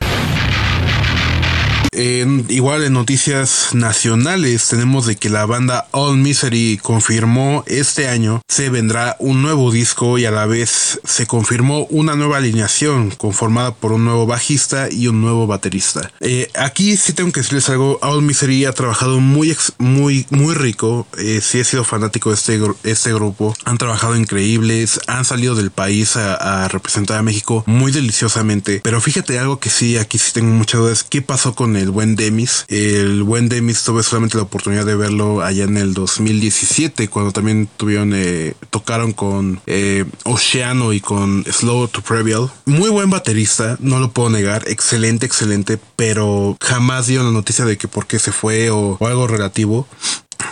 igual 2.49 2.83
en 2.83 2.93
noticias 2.93 3.69
nacionales 3.73 4.67
tenemos 4.67 5.05
de 5.05 5.15
que 5.15 5.29
la 5.29 5.45
banda 5.45 5.87
All 5.91 6.17
Misery 6.17 6.79
confirmó 6.81 7.63
este 7.67 8.07
año 8.07 8.41
se 8.47 8.69
vendrá 8.69 9.15
un 9.19 9.41
nuevo 9.41 9.71
disco 9.71 10.17
y 10.17 10.25
a 10.25 10.31
la 10.31 10.45
vez 10.45 10.99
se 11.03 11.27
confirmó 11.27 11.85
una 11.85 12.15
nueva 12.15 12.37
alineación 12.37 13.11
conformada 13.11 13.73
por 13.73 13.91
un 13.91 14.05
nuevo 14.05 14.25
bajista 14.25 14.89
y 14.89 15.07
un 15.07 15.21
nuevo 15.21 15.47
baterista. 15.47 16.11
Eh, 16.19 16.49
aquí 16.55 16.97
sí 16.97 17.13
tengo 17.13 17.31
que 17.31 17.41
decirles 17.41 17.69
algo, 17.69 17.99
All 18.01 18.21
Misery 18.21 18.65
ha 18.65 18.73
trabajado 18.73 19.19
muy, 19.19 19.55
muy, 19.77 20.25
muy 20.29 20.53
rico. 20.53 21.07
Eh, 21.17 21.41
he 21.41 21.63
sido 21.63 21.83
fanático 21.83 22.29
de 22.29 22.35
este, 22.35 22.59
este 22.83 23.13
grupo. 23.13 23.53
Han 23.65 23.77
trabajado 23.77 24.15
increíbles, 24.15 24.99
han 25.07 25.25
salido 25.25 25.55
del 25.55 25.71
país 25.71 26.15
a, 26.15 26.63
a 26.63 26.67
representar 26.67 27.17
a 27.17 27.23
México 27.23 27.63
muy 27.65 27.91
deliciosamente. 27.91 28.81
Pero 28.83 29.01
fíjate 29.01 29.39
algo 29.39 29.59
que 29.59 29.69
sí, 29.69 29.97
aquí 29.97 30.17
sí 30.17 30.31
tengo 30.33 30.51
muchas 30.51 30.81
dudas. 30.81 31.03
¿Qué 31.03 31.21
pasó 31.21 31.55
con 31.55 31.74
el 31.75 31.91
buen 31.91 32.15
Demis. 32.15 32.65
El 32.67 33.23
buen 33.23 33.49
Demis 33.49 33.83
tuve 33.83 34.03
solamente 34.03 34.37
la 34.37 34.43
oportunidad 34.43 34.85
de 34.85 34.95
verlo 34.95 35.41
allá 35.41 35.63
en 35.65 35.77
el 35.77 35.93
2017, 35.93 37.07
cuando 37.07 37.31
también 37.31 37.67
tuvieron, 37.77 38.13
eh, 38.13 38.53
tocaron 38.69 39.13
con 39.13 39.61
eh, 39.67 40.05
Oceano 40.23 40.93
y 40.93 40.99
con 40.99 41.43
Slow 41.45 41.87
to 41.87 42.01
Prevail. 42.01 42.49
Muy 42.65 42.89
buen 42.89 43.09
baterista, 43.09 43.77
no 43.79 43.99
lo 43.99 44.11
puedo 44.11 44.29
negar, 44.29 44.63
excelente, 44.67 45.25
excelente, 45.25 45.79
pero 45.95 46.57
jamás 46.61 47.07
dieron 47.07 47.27
la 47.27 47.33
noticia 47.33 47.65
de 47.65 47.77
que 47.77 47.87
por 47.87 48.07
qué 48.07 48.19
se 48.19 48.31
fue 48.31 48.69
o 48.69 48.97
algo 49.01 49.27
relativo 49.27 49.87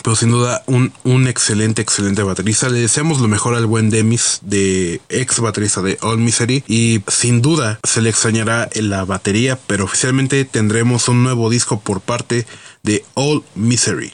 pero 0.03 0.15
sin 0.15 0.29
duda 0.29 0.63
un, 0.65 0.93
un, 1.03 1.27
excelente, 1.27 1.81
excelente 1.81 2.23
baterista. 2.23 2.69
Le 2.69 2.79
deseamos 2.79 3.19
lo 3.19 3.27
mejor 3.27 3.55
al 3.55 3.65
buen 3.65 3.89
Demis, 3.89 4.39
de 4.41 5.01
ex 5.09 5.39
baterista 5.39 5.81
de 5.81 5.97
All 6.01 6.17
Misery, 6.17 6.63
y 6.67 7.01
sin 7.07 7.41
duda 7.41 7.79
se 7.83 8.01
le 8.01 8.09
extrañará 8.09 8.69
en 8.73 8.89
la 8.89 9.05
batería, 9.05 9.59
pero 9.67 9.85
oficialmente 9.85 10.45
tendremos 10.45 11.07
un 11.07 11.23
nuevo 11.23 11.49
disco 11.49 11.79
por 11.79 12.01
parte 12.01 12.45
de 12.83 13.05
All 13.13 13.43
Misery. 13.55 14.13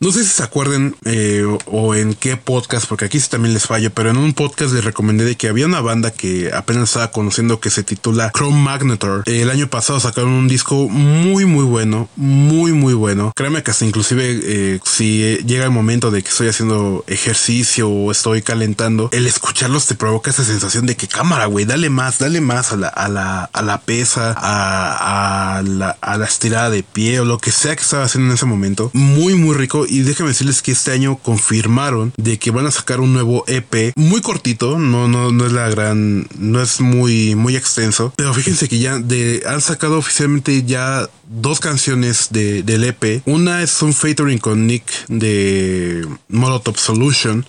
No 0.00 0.12
sé 0.12 0.24
si 0.24 0.30
se 0.30 0.42
acuerden 0.42 0.96
eh, 1.04 1.44
o 1.66 1.94
en 1.94 2.14
qué 2.14 2.36
podcast, 2.36 2.86
porque 2.86 3.06
aquí 3.06 3.20
sí 3.20 3.28
también 3.28 3.54
les 3.54 3.66
fallo, 3.66 3.90
pero 3.92 4.10
en 4.10 4.16
un 4.16 4.34
podcast 4.34 4.72
les 4.72 4.84
recomendé 4.84 5.24
de 5.24 5.36
que 5.36 5.48
había 5.48 5.66
una 5.66 5.80
banda 5.80 6.10
que 6.10 6.50
apenas 6.52 6.90
estaba 6.90 7.10
conociendo 7.10 7.60
que 7.60 7.70
se 7.70 7.82
titula 7.82 8.30
Chrome 8.36 8.58
Magnetor. 8.60 9.22
El 9.26 9.50
año 9.50 9.68
pasado 9.68 10.00
sacaron 10.00 10.30
un 10.30 10.48
disco 10.48 10.88
muy 10.88 11.46
muy 11.46 11.64
bueno, 11.64 12.08
muy 12.16 12.72
muy 12.72 12.94
bueno. 12.94 13.32
Créeme 13.34 13.62
que 13.62 13.70
hasta 13.70 13.84
inclusive 13.86 14.40
eh, 14.42 14.80
si 14.84 15.38
llega 15.46 15.64
el 15.64 15.70
momento 15.70 16.10
de 16.10 16.22
que 16.22 16.28
estoy 16.28 16.48
haciendo 16.48 17.04
ejercicio 17.06 17.88
o 17.88 18.10
estoy 18.10 18.42
calentando, 18.42 19.08
el 19.12 19.26
escucharlos 19.26 19.86
te 19.86 19.94
provoca 19.94 20.30
esa 20.30 20.44
sensación 20.44 20.86
de 20.86 20.96
que 20.96 21.08
cámara, 21.08 21.46
güey, 21.46 21.64
dale 21.64 21.88
más, 21.88 22.18
dale 22.18 22.40
más 22.40 22.72
a 22.72 22.76
la, 22.76 22.88
a 22.88 23.08
la, 23.08 23.44
a 23.52 23.62
la 23.62 23.80
pesa, 23.80 24.34
a, 24.36 25.58
a, 25.58 25.62
la, 25.62 25.96
a 26.00 26.18
la 26.18 26.24
estirada 26.26 26.70
de 26.70 26.82
pie 26.82 27.20
o 27.20 27.24
lo 27.24 27.38
que 27.38 27.52
sea 27.52 27.74
que 27.74 27.82
estaba 27.82 28.04
haciendo 28.04 28.30
en 28.30 28.34
ese 28.34 28.46
momento. 28.46 28.90
Muy 28.92 29.34
muy 29.34 29.54
rico 29.56 29.83
y 29.88 30.00
déjenme 30.00 30.30
decirles 30.30 30.62
que 30.62 30.72
este 30.72 30.92
año 30.92 31.16
confirmaron 31.16 32.12
de 32.16 32.38
que 32.38 32.50
van 32.50 32.66
a 32.66 32.70
sacar 32.70 33.00
un 33.00 33.12
nuevo 33.12 33.44
EP 33.46 33.92
muy 33.96 34.20
cortito, 34.20 34.78
no, 34.78 35.08
no, 35.08 35.32
no 35.32 35.46
es 35.46 35.52
la 35.52 35.68
gran, 35.68 36.26
no 36.38 36.60
es 36.60 36.80
muy, 36.80 37.34
muy 37.34 37.56
extenso, 37.56 38.12
pero 38.16 38.34
fíjense 38.34 38.68
que 38.68 38.78
ya 38.78 38.98
de, 38.98 39.42
han 39.46 39.60
sacado 39.60 39.98
oficialmente 39.98 40.64
ya 40.64 41.08
dos 41.28 41.60
canciones 41.60 42.28
de, 42.30 42.62
del 42.62 42.84
EP. 42.84 43.22
Una 43.26 43.62
es 43.62 43.82
un 43.82 43.92
featuring 43.92 44.38
con 44.38 44.66
Nick 44.66 45.06
de 45.08 46.06
Molotov 46.28 46.78
Solution 46.78 47.46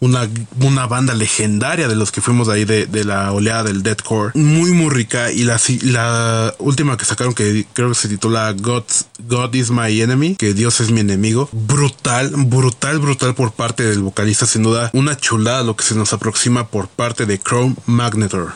una, 0.00 0.28
una 0.60 0.86
banda 0.86 1.14
legendaria 1.14 1.88
de 1.88 1.96
los 1.96 2.10
que 2.12 2.20
fuimos 2.20 2.48
ahí 2.48 2.64
de, 2.64 2.86
de 2.86 3.04
la 3.04 3.32
oleada 3.32 3.64
del 3.64 3.82
deathcore. 3.82 4.32
Muy, 4.34 4.72
muy 4.72 4.90
rica. 4.90 5.32
Y 5.32 5.44
la, 5.44 5.60
la 5.82 6.54
última 6.58 6.96
que 6.96 7.04
sacaron, 7.04 7.34
que 7.34 7.66
creo 7.72 7.88
que 7.88 7.94
se 7.94 8.08
titula 8.08 8.52
God, 8.52 8.84
God 9.28 9.54
is 9.54 9.70
my 9.70 10.00
enemy, 10.00 10.36
que 10.36 10.54
Dios 10.54 10.80
es 10.80 10.90
mi 10.90 11.00
enemigo. 11.00 11.48
Brutal, 11.52 12.32
brutal, 12.36 12.98
brutal 12.98 13.34
por 13.34 13.52
parte 13.52 13.84
del 13.84 14.00
vocalista. 14.00 14.46
Sin 14.46 14.62
duda, 14.62 14.90
una 14.92 15.16
chulada 15.16 15.62
lo 15.62 15.76
que 15.76 15.84
se 15.84 15.94
nos 15.94 16.12
aproxima 16.12 16.68
por 16.68 16.88
parte 16.88 17.26
de 17.26 17.38
Chrome 17.38 17.76
Magnetor. 17.86 18.54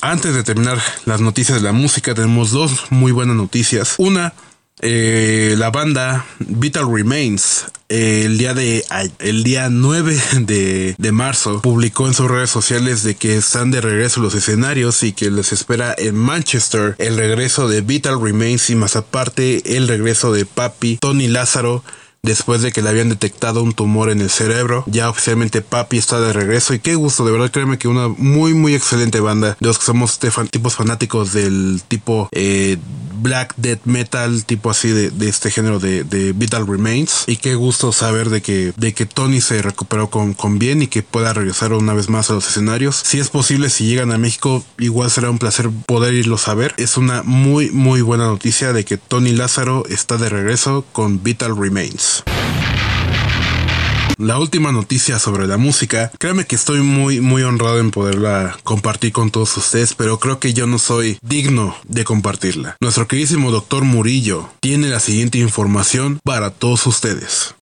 Antes 0.00 0.32
de 0.32 0.44
terminar 0.44 0.80
las 1.06 1.20
noticias 1.20 1.58
de 1.58 1.64
la 1.64 1.72
música, 1.72 2.14
tenemos 2.14 2.52
dos 2.52 2.84
muy 2.90 3.10
buenas 3.10 3.34
noticias. 3.34 3.96
Una, 3.98 4.32
eh, 4.80 5.54
la 5.56 5.70
banda 5.70 6.24
Vital 6.38 6.92
Remains 6.92 7.66
el 7.88 8.36
día 8.36 8.52
de 8.52 8.84
el 9.18 9.44
día 9.44 9.70
9 9.70 10.20
de, 10.40 10.94
de, 10.98 11.12
marzo 11.12 11.62
publicó 11.62 12.06
en 12.06 12.12
sus 12.12 12.30
redes 12.30 12.50
sociales 12.50 13.02
de 13.02 13.14
que 13.14 13.36
están 13.36 13.70
de 13.70 13.80
regreso 13.80 14.20
los 14.20 14.34
escenarios 14.34 15.02
y 15.02 15.12
que 15.12 15.30
les 15.30 15.52
espera 15.52 15.94
en 15.96 16.14
Manchester 16.14 16.96
el 16.98 17.16
regreso 17.16 17.66
de 17.66 17.80
Vital 17.80 18.20
Remains 18.20 18.68
y 18.68 18.74
más 18.74 18.94
aparte 18.96 19.76
el 19.76 19.88
regreso 19.88 20.32
de 20.32 20.44
Papi 20.44 20.98
Tony 20.98 21.28
Lázaro 21.28 21.82
después 22.22 22.62
de 22.62 22.72
que 22.72 22.82
le 22.82 22.90
habían 22.90 23.08
detectado 23.08 23.62
un 23.62 23.72
tumor 23.72 24.10
en 24.10 24.20
el 24.20 24.30
cerebro. 24.30 24.84
Ya 24.86 25.08
oficialmente 25.08 25.62
Papi 25.62 25.98
está 25.98 26.20
de 26.20 26.32
regreso 26.32 26.74
y 26.74 26.80
qué 26.80 26.94
gusto, 26.94 27.24
de 27.24 27.32
verdad 27.32 27.50
créeme 27.50 27.78
que 27.78 27.88
una 27.88 28.08
muy 28.08 28.54
muy 28.54 28.74
excelente 28.74 29.20
banda 29.20 29.56
de 29.58 29.66
los 29.66 29.78
que 29.78 29.84
somos 29.84 30.18
tipos 30.18 30.74
fanáticos 30.74 31.32
del 31.32 31.80
tipo 31.88 32.28
eh, 32.32 32.76
black 33.18 33.54
death 33.56 33.80
metal, 33.84 34.44
tipo 34.44 34.70
así 34.70 34.90
de, 34.90 35.28
este 35.28 35.50
género 35.50 35.78
de, 35.78 36.32
Vital 36.34 36.66
Remains. 36.66 37.24
Y 37.26 37.36
qué 37.36 37.54
gusto 37.54 37.92
saber 37.92 38.30
de 38.30 38.42
que, 38.42 38.72
de 38.76 38.94
que 38.94 39.06
Tony 39.06 39.40
se 39.40 39.62
recuperó 39.62 40.10
con, 40.10 40.34
con 40.34 40.58
bien 40.58 40.82
y 40.82 40.86
que 40.86 41.02
pueda 41.02 41.32
regresar 41.32 41.72
una 41.72 41.94
vez 41.94 42.08
más 42.08 42.30
a 42.30 42.34
los 42.34 42.48
escenarios. 42.48 42.96
Si 43.04 43.18
es 43.18 43.28
posible, 43.28 43.70
si 43.70 43.86
llegan 43.86 44.12
a 44.12 44.18
México, 44.18 44.64
igual 44.78 45.10
será 45.10 45.30
un 45.30 45.38
placer 45.38 45.70
poder 45.86 46.14
irlos 46.14 46.48
a 46.48 46.54
ver. 46.54 46.74
Es 46.76 46.96
una 46.96 47.22
muy 47.22 47.70
muy 47.70 48.02
buena 48.02 48.26
noticia 48.26 48.72
de 48.72 48.84
que 48.84 48.96
Tony 48.96 49.32
Lázaro 49.32 49.84
está 49.88 50.16
de 50.16 50.28
regreso 50.28 50.84
con 50.92 51.22
Vital 51.22 51.56
Remains. 51.56 52.24
La 54.16 54.38
última 54.38 54.72
noticia 54.72 55.18
sobre 55.18 55.46
la 55.46 55.58
música, 55.58 56.10
créeme 56.18 56.46
que 56.46 56.56
estoy 56.56 56.80
muy 56.82 57.20
muy 57.20 57.42
honrado 57.42 57.78
en 57.78 57.90
poderla 57.90 58.56
compartir 58.64 59.12
con 59.12 59.30
todos 59.30 59.56
ustedes, 59.56 59.94
pero 59.94 60.18
creo 60.18 60.40
que 60.40 60.54
yo 60.54 60.66
no 60.66 60.78
soy 60.78 61.18
digno 61.22 61.76
de 61.86 62.04
compartirla. 62.04 62.76
Nuestro 62.80 63.06
queridísimo 63.06 63.50
doctor 63.50 63.84
Murillo 63.84 64.48
tiene 64.60 64.88
la 64.88 65.00
siguiente 65.00 65.38
información 65.38 66.20
para 66.24 66.50
todos 66.50 66.86
ustedes. 66.86 67.54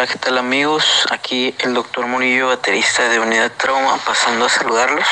Hola, 0.00 0.10
¿qué 0.10 0.18
tal 0.18 0.38
amigos? 0.38 1.06
Aquí 1.10 1.54
el 1.58 1.74
doctor 1.74 2.06
Murillo, 2.06 2.48
baterista 2.48 3.06
de 3.10 3.20
Unidad 3.20 3.52
Trauma, 3.58 3.98
pasando 3.98 4.46
a 4.46 4.48
saludarlos. 4.48 5.06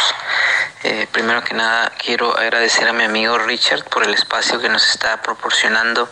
Eh, 0.83 1.07
primero 1.13 1.45
que 1.45 1.53
nada, 1.53 1.93
quiero 1.99 2.35
agradecer 2.35 2.89
a 2.89 2.95
mi 2.95 3.05
amigo 3.05 3.37
Richard 3.37 3.85
por 3.85 4.05
el 4.05 4.15
espacio 4.15 4.59
que 4.63 4.71
nos 4.71 4.89
está 4.89 5.21
proporcionando 5.21 6.09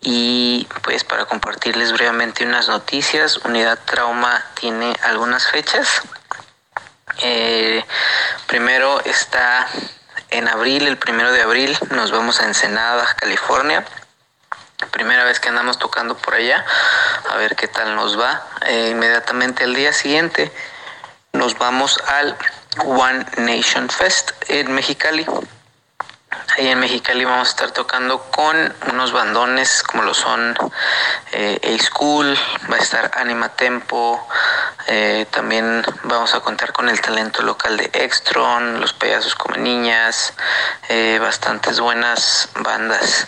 y 0.00 0.68
pues 0.84 1.02
para 1.02 1.24
compartirles 1.24 1.92
brevemente 1.92 2.46
unas 2.46 2.68
noticias. 2.68 3.38
Unidad 3.38 3.80
Trauma 3.84 4.44
tiene 4.54 4.94
algunas 5.02 5.48
fechas. 5.48 6.02
Eh, 7.22 7.84
primero 8.46 9.00
está 9.06 9.66
en 10.30 10.46
abril, 10.46 10.86
el 10.86 10.98
primero 10.98 11.32
de 11.32 11.42
abril, 11.42 11.76
nos 11.90 12.12
vamos 12.12 12.40
a 12.40 12.44
Ensenada, 12.44 13.16
California 13.16 13.84
primera 14.86 15.24
vez 15.24 15.40
que 15.40 15.48
andamos 15.48 15.78
tocando 15.78 16.16
por 16.16 16.34
allá, 16.34 16.64
a 17.30 17.36
ver 17.36 17.56
qué 17.56 17.68
tal 17.68 17.96
nos 17.96 18.18
va. 18.18 18.42
Eh, 18.66 18.90
inmediatamente 18.92 19.64
al 19.64 19.74
día 19.74 19.92
siguiente 19.92 20.52
nos 21.32 21.58
vamos 21.58 21.98
al 22.06 22.36
One 22.84 23.26
Nation 23.38 23.88
Fest 23.88 24.32
en 24.48 24.72
Mexicali. 24.72 25.26
Ahí 26.56 26.68
en 26.68 26.78
Mexicali 26.78 27.24
vamos 27.24 27.48
a 27.48 27.50
estar 27.50 27.70
tocando 27.70 28.22
con 28.30 28.74
unos 28.90 29.12
bandones 29.12 29.82
como 29.82 30.02
lo 30.02 30.14
son 30.14 30.56
eh, 31.32 31.58
A-School, 31.62 32.38
va 32.70 32.76
a 32.76 32.78
estar 32.78 33.10
Anima 33.14 33.48
Tempo, 33.50 34.26
eh, 34.86 35.26
también 35.30 35.84
vamos 36.04 36.34
a 36.34 36.40
contar 36.40 36.72
con 36.72 36.88
el 36.88 37.00
talento 37.00 37.42
local 37.42 37.76
de 37.76 37.90
Extron, 37.92 38.80
Los 38.80 38.92
Payasos 38.92 39.34
como 39.34 39.56
Niñas, 39.56 40.34
eh, 40.88 41.18
bastantes 41.20 41.80
buenas 41.80 42.48
bandas. 42.60 43.26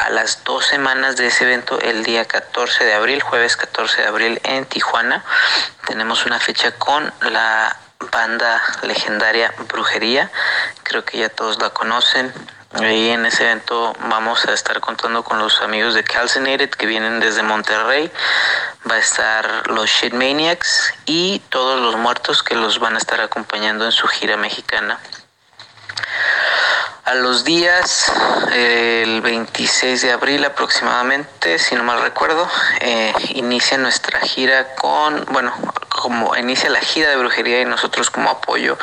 A 0.00 0.10
las 0.10 0.44
dos 0.44 0.64
semanas 0.66 1.16
de 1.16 1.26
ese 1.26 1.44
evento, 1.44 1.78
el 1.80 2.04
día 2.04 2.24
14 2.24 2.84
de 2.84 2.94
abril, 2.94 3.22
jueves 3.22 3.56
14 3.56 4.02
de 4.02 4.08
abril 4.08 4.40
en 4.44 4.64
Tijuana, 4.64 5.24
tenemos 5.86 6.24
una 6.24 6.40
fecha 6.40 6.72
con 6.72 7.12
la 7.20 7.76
banda 8.10 8.62
legendaria 8.82 9.52
Brujería, 9.68 10.30
creo 10.84 11.04
que 11.04 11.18
ya 11.18 11.28
todos 11.28 11.60
la 11.60 11.70
conocen. 11.70 12.32
Ahí 12.72 13.10
en 13.10 13.26
ese 13.26 13.44
evento 13.44 13.94
vamos 14.08 14.46
a 14.46 14.52
estar 14.52 14.78
contando 14.80 15.24
con 15.24 15.40
los 15.40 15.60
amigos 15.60 15.94
de 15.94 16.04
Calcinated 16.04 16.70
que 16.70 16.86
vienen 16.86 17.18
desde 17.18 17.42
Monterrey. 17.42 18.10
Va 18.88 18.94
a 18.94 18.98
estar 18.98 19.68
los 19.70 19.90
Shit 19.90 20.14
Maniacs 20.14 20.94
y 21.04 21.40
todos 21.48 21.80
los 21.80 21.96
muertos 21.96 22.44
que 22.44 22.54
los 22.54 22.78
van 22.78 22.94
a 22.94 22.98
estar 22.98 23.20
acompañando 23.20 23.84
en 23.84 23.92
su 23.92 24.06
gira 24.06 24.36
mexicana. 24.36 25.00
A 27.10 27.14
los 27.16 27.42
días, 27.42 28.12
el 28.52 29.20
26 29.20 30.02
de 30.02 30.12
abril 30.12 30.44
aproximadamente, 30.44 31.58
si 31.58 31.74
no 31.74 31.82
mal 31.82 32.00
recuerdo, 32.02 32.48
eh, 32.78 33.12
inicia 33.30 33.76
nuestra 33.78 34.20
gira 34.20 34.76
con, 34.76 35.26
bueno, 35.32 35.52
como 35.88 36.36
inicia 36.36 36.70
la 36.70 36.78
gira 36.78 37.10
de 37.10 37.16
brujería 37.16 37.62
y 37.62 37.64
nosotros 37.64 38.10
como 38.10 38.30
apoyo, 38.30 38.78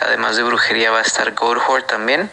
además 0.00 0.36
de 0.36 0.44
brujería 0.44 0.90
va 0.90 1.00
a 1.00 1.02
estar 1.02 1.34
Goat 1.34 1.86
también. 1.86 2.30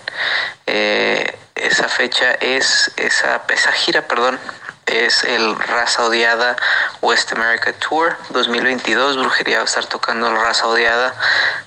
Eh, 0.65 1.37
esa 1.55 1.89
fecha 1.89 2.31
es, 2.39 2.93
esa, 2.95 3.41
esa 3.49 3.73
gira, 3.73 4.03
perdón, 4.03 4.39
es 4.85 5.25
el 5.25 5.59
Raza 5.59 6.05
Odiada 6.05 6.55
West 7.01 7.33
America 7.33 7.73
Tour 7.73 8.15
2022. 8.29 9.17
Brujería 9.17 9.57
va 9.57 9.63
a 9.63 9.65
estar 9.65 9.87
tocando 9.87 10.29
el 10.29 10.37
Raza 10.37 10.67
Odiada 10.67 11.13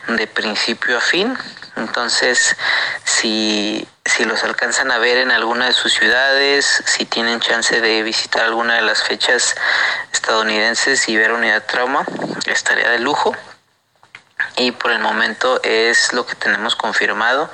de 0.08 0.26
principio 0.26 0.96
a 0.96 1.00
fin. 1.02 1.36
Entonces, 1.76 2.56
si, 3.04 3.86
si 4.04 4.24
los 4.24 4.42
alcanzan 4.44 4.90
a 4.90 4.98
ver 4.98 5.18
en 5.18 5.30
alguna 5.30 5.66
de 5.66 5.72
sus 5.72 5.92
ciudades, 5.92 6.82
si 6.86 7.04
tienen 7.04 7.40
chance 7.40 7.80
de 7.80 8.02
visitar 8.02 8.44
alguna 8.44 8.74
de 8.74 8.82
las 8.82 9.02
fechas 9.02 9.54
estadounidenses 10.12 11.08
y 11.08 11.16
ver 11.16 11.32
Unidad 11.32 11.64
Trauma, 11.64 12.04
estaría 12.46 12.90
de 12.90 12.98
lujo. 12.98 13.36
Y 14.58 14.72
por 14.72 14.90
el 14.90 15.00
momento 15.00 15.60
es 15.62 16.12
lo 16.12 16.26
que 16.26 16.34
tenemos 16.34 16.76
confirmado. 16.76 17.50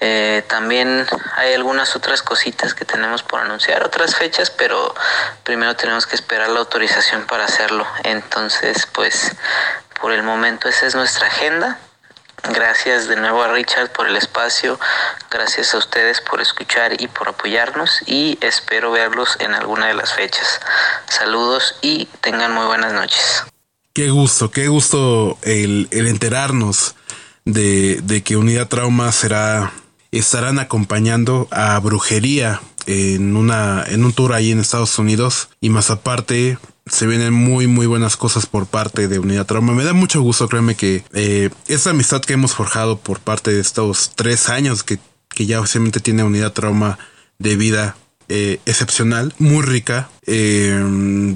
Eh, 0.00 0.42
también 0.48 1.06
hay 1.36 1.52
algunas 1.52 1.94
otras 1.96 2.22
cositas 2.22 2.72
que 2.72 2.86
tenemos 2.86 3.22
por 3.22 3.40
anunciar, 3.40 3.84
otras 3.84 4.16
fechas, 4.16 4.50
pero 4.50 4.94
primero 5.44 5.76
tenemos 5.76 6.06
que 6.06 6.16
esperar 6.16 6.48
la 6.48 6.60
autorización 6.60 7.26
para 7.26 7.44
hacerlo. 7.44 7.86
Entonces, 8.04 8.86
pues 8.86 9.34
por 10.00 10.12
el 10.12 10.22
momento 10.22 10.68
esa 10.68 10.86
es 10.86 10.94
nuestra 10.94 11.26
agenda. 11.26 11.78
Gracias 12.48 13.08
de 13.08 13.16
nuevo 13.16 13.42
a 13.42 13.52
Richard 13.52 13.92
por 13.92 14.08
el 14.08 14.16
espacio, 14.16 14.78
gracias 15.30 15.74
a 15.74 15.78
ustedes 15.78 16.20
por 16.22 16.40
escuchar 16.40 17.00
y 17.00 17.06
por 17.06 17.28
apoyarnos 17.28 18.02
y 18.06 18.38
espero 18.40 18.90
verlos 18.90 19.36
en 19.40 19.54
alguna 19.54 19.88
de 19.88 19.94
las 19.94 20.14
fechas. 20.14 20.60
Saludos 21.08 21.76
y 21.82 22.06
tengan 22.20 22.52
muy 22.52 22.66
buenas 22.66 22.92
noches. 22.92 23.44
Qué 23.92 24.08
gusto, 24.10 24.50
qué 24.50 24.68
gusto 24.68 25.38
el, 25.42 25.88
enterarnos 25.90 26.94
de, 27.44 28.00
de, 28.02 28.22
que 28.22 28.36
Unidad 28.36 28.68
Trauma 28.68 29.12
será, 29.12 29.72
estarán 30.10 30.58
acompañando 30.58 31.48
a 31.50 31.78
Brujería 31.78 32.60
en, 32.86 33.36
una, 33.36 33.84
en 33.86 34.04
un 34.04 34.12
tour 34.12 34.32
ahí 34.32 34.52
en 34.52 34.60
Estados 34.60 34.98
Unidos 34.98 35.50
y 35.60 35.70
más 35.70 35.90
aparte 35.90 36.58
se 36.86 37.06
vienen 37.06 37.32
muy 37.32 37.66
muy 37.66 37.86
buenas 37.86 38.16
cosas 38.16 38.46
por 38.46 38.66
parte 38.66 39.08
de 39.08 39.18
Unidad 39.18 39.46
Trauma. 39.46 39.72
Me 39.72 39.84
da 39.84 39.92
mucho 39.92 40.22
gusto, 40.22 40.48
créeme 40.48 40.74
que 40.74 41.04
eh, 41.12 41.50
esa 41.68 41.90
amistad 41.90 42.20
que 42.22 42.34
hemos 42.34 42.54
forjado 42.54 42.98
por 42.98 43.20
parte 43.20 43.52
de 43.52 43.60
estos 43.60 44.12
tres 44.14 44.48
años 44.48 44.82
que, 44.82 44.98
que 45.28 45.46
ya 45.46 45.60
oficialmente 45.60 46.00
tiene 46.00 46.24
Unidad 46.24 46.52
Trauma 46.52 46.98
de 47.38 47.56
vida 47.56 47.96
eh, 48.32 48.60
excepcional, 48.64 49.34
muy 49.40 49.62
rica. 49.64 50.08
Eh, 50.24 50.80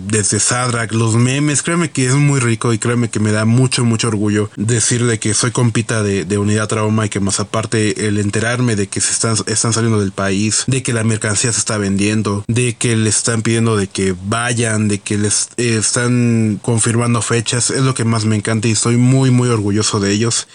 desde 0.06 0.38
Sadrak, 0.38 0.92
los 0.92 1.16
memes, 1.16 1.64
créeme 1.64 1.90
que 1.90 2.06
es 2.06 2.14
muy 2.14 2.38
rico 2.38 2.72
y 2.72 2.78
créeme 2.78 3.10
que 3.10 3.18
me 3.18 3.32
da 3.32 3.44
mucho, 3.44 3.84
mucho 3.84 4.06
orgullo 4.06 4.48
decirle 4.54 5.18
que 5.18 5.34
soy 5.34 5.50
compita 5.50 6.04
de, 6.04 6.38
Unidad 6.38 6.68
Trauma 6.68 7.06
y 7.06 7.08
que 7.08 7.18
más 7.18 7.40
aparte 7.40 8.06
el 8.06 8.18
enterarme 8.18 8.76
de 8.76 8.86
que 8.86 9.00
se 9.00 9.10
están, 9.10 9.72
saliendo 9.72 9.98
del 9.98 10.12
país, 10.12 10.62
de 10.68 10.84
que 10.84 10.92
la 10.92 11.02
mercancía 11.02 11.52
se 11.52 11.58
está 11.58 11.78
vendiendo, 11.78 12.44
de 12.46 12.74
que 12.74 12.94
les 12.94 13.16
están 13.16 13.42
pidiendo 13.42 13.76
de 13.76 13.88
que 13.88 14.14
vayan, 14.26 14.86
de 14.86 15.00
que 15.00 15.18
les 15.18 15.48
eh, 15.56 15.76
están 15.76 16.60
confirmando 16.62 17.22
fechas, 17.22 17.70
es 17.70 17.82
lo 17.82 17.94
que 17.94 18.04
más 18.04 18.24
me 18.24 18.36
encanta 18.36 18.68
y 18.68 18.72
estoy 18.72 18.98
muy, 18.98 19.32
muy 19.32 19.48
orgulloso 19.48 19.98
de 19.98 20.12
ellos. 20.12 20.46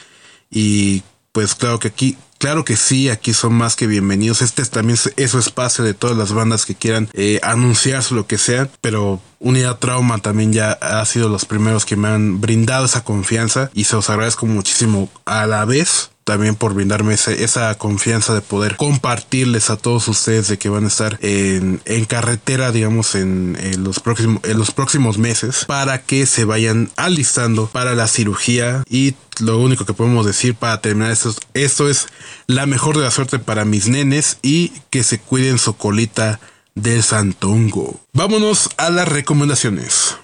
Y 0.50 1.04
pues 1.34 1.54
claro 1.54 1.80
que 1.80 1.90
aquí 1.90 2.18
Claro 2.40 2.64
que 2.64 2.78
sí, 2.78 3.10
aquí 3.10 3.34
son 3.34 3.54
más 3.54 3.76
que 3.76 3.86
bienvenidos. 3.86 4.42
Este 4.42 4.62
es 4.62 4.70
también 4.70 4.98
es 5.18 5.32
su 5.32 5.40
espacio 5.40 5.84
de 5.84 5.94
todas 5.94 6.16
las 6.16 6.32
bandas 6.32 6.66
que 6.66 6.74
quieran 6.74 7.10
eh, 7.12 7.42
anunciarse 7.44 8.16
lo 8.16 8.28
que 8.28 8.38
sea, 8.38 8.70
pero 8.80 9.20
Unidad 9.40 9.78
Trauma 9.78 10.20
también 10.20 10.54
ya 10.54 10.72
ha 10.72 11.04
sido 11.04 11.28
los 11.28 11.44
primeros 11.44 11.86
que 11.86 11.98
me 11.98 12.08
han 12.08 12.40
brindado 12.40 12.86
esa 12.86 13.04
confianza 13.04 13.70
y 13.74 13.84
se 13.84 13.98
los 13.98 14.10
agradezco 14.10 14.46
muchísimo 14.46 15.10
a 15.26 15.48
la 15.48 15.66
vez 15.66 16.12
también 16.30 16.54
por 16.54 16.76
brindarme 16.76 17.16
esa 17.16 17.76
confianza 17.80 18.36
de 18.36 18.42
poder 18.42 18.76
compartirles 18.76 19.72
a 19.72 19.78
todos 19.78 20.08
ustedes 20.08 20.48
de 20.48 20.60
que 20.60 20.70
van 20.70 20.84
a 20.84 20.88
estar 20.88 21.18
en, 21.24 21.82
carretera, 22.08 22.72
digamos, 22.72 23.16
en, 23.16 23.58
los 23.84 24.00
próximos, 24.00 24.40
los 24.48 24.70
próximos 24.70 25.18
meses 25.18 25.66
para 25.66 26.04
que 26.04 26.28
se 26.28 26.46
vayan 26.46 26.92
alistando 26.98 27.66
para 27.66 27.96
la 27.96 28.08
cirugía 28.08 28.84
y 28.88 29.16
lo 29.40 29.58
único 29.58 29.88
que 29.88 29.96
podemos 29.96 30.24
decir 30.24 30.54
para 30.54 30.80
terminar 30.82 31.12
esto, 31.12 31.34
esto 31.56 31.90
es 31.90 32.06
la 32.46 32.68
mejor 32.68 32.96
de 32.96 33.06
la 33.06 33.12
suerte 33.12 33.40
para 33.40 33.66
mis 33.66 33.88
nenes 33.88 34.38
y 34.44 34.72
que 34.92 35.02
se 35.02 35.18
cuiden 35.18 35.58
su 35.58 35.78
colita 35.78 36.40
de 36.76 37.02
santongo. 37.02 38.00
Vámonos 38.14 38.70
a 38.78 38.92
las 38.92 39.08
recomendaciones. 39.08 40.16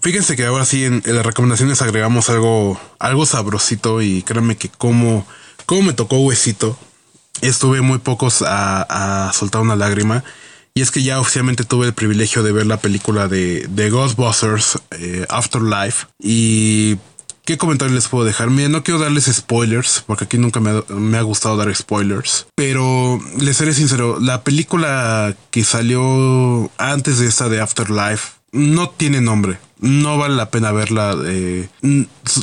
Fíjense 0.00 0.36
que 0.36 0.46
ahora 0.46 0.64
sí 0.64 0.84
en, 0.84 1.02
las 1.04 1.26
recomendaciones 1.26 1.82
agregamos 1.82 2.30
algo, 2.30 2.80
algo 2.98 3.26
sabrosito 3.26 4.00
y 4.02 4.22
créanme 4.22 4.56
que 4.56 4.68
como, 4.68 5.26
como 5.66 5.82
me 5.82 5.92
tocó 5.92 6.18
huesito, 6.18 6.78
estuve 7.40 7.80
muy 7.80 7.98
pocos 7.98 8.42
a, 8.46 9.30
soltar 9.34 9.62
una 9.62 9.76
lágrima. 9.76 10.24
Y 10.74 10.82
es 10.82 10.92
que 10.92 11.02
ya 11.02 11.18
oficialmente 11.18 11.64
tuve 11.64 11.86
el 11.86 11.92
privilegio 11.92 12.44
de 12.44 12.52
ver 12.52 12.66
la 12.66 12.76
película 12.76 13.26
de, 13.26 13.66
de 13.68 13.90
Ghostbusters 13.90 14.78
eh, 14.92 15.26
Afterlife. 15.28 16.06
Y 16.20 16.98
¿Qué 17.48 17.56
comentario 17.56 17.94
les 17.94 18.08
puedo 18.08 18.26
dejar? 18.26 18.50
Mira, 18.50 18.68
no 18.68 18.84
quiero 18.84 19.00
darles 19.00 19.24
spoilers, 19.24 20.04
porque 20.06 20.24
aquí 20.24 20.36
nunca 20.36 20.60
me 20.60 20.82
me 20.90 21.16
ha, 21.16 21.22
gustado 21.22 21.56
dar 21.56 21.74
spoilers. 21.74 22.46
Pero 22.54 23.18
les 23.40 23.56
seré 23.56 23.72
sincero, 23.72 24.18
la 24.20 24.44
película 24.44 25.34
que 25.50 25.64
salió 25.64 26.70
antes 26.76 27.18
de 27.18 27.26
esta 27.26 27.48
de 27.48 27.62
Afterlife 27.62 28.37
no 28.52 28.90
tiene 28.90 29.20
nombre. 29.20 29.58
No 29.80 30.18
vale 30.18 30.34
la 30.34 30.50
pena 30.50 30.72
verla. 30.72 31.16
Eh, 31.24 31.68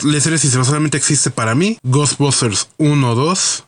les 0.03 0.23
seré 0.23 0.37
solamente 0.37 0.97
existe 0.97 1.31
para 1.31 1.55
mí 1.55 1.77
Ghostbusters 1.83 2.69
1, 2.77 3.15
2 3.15 3.63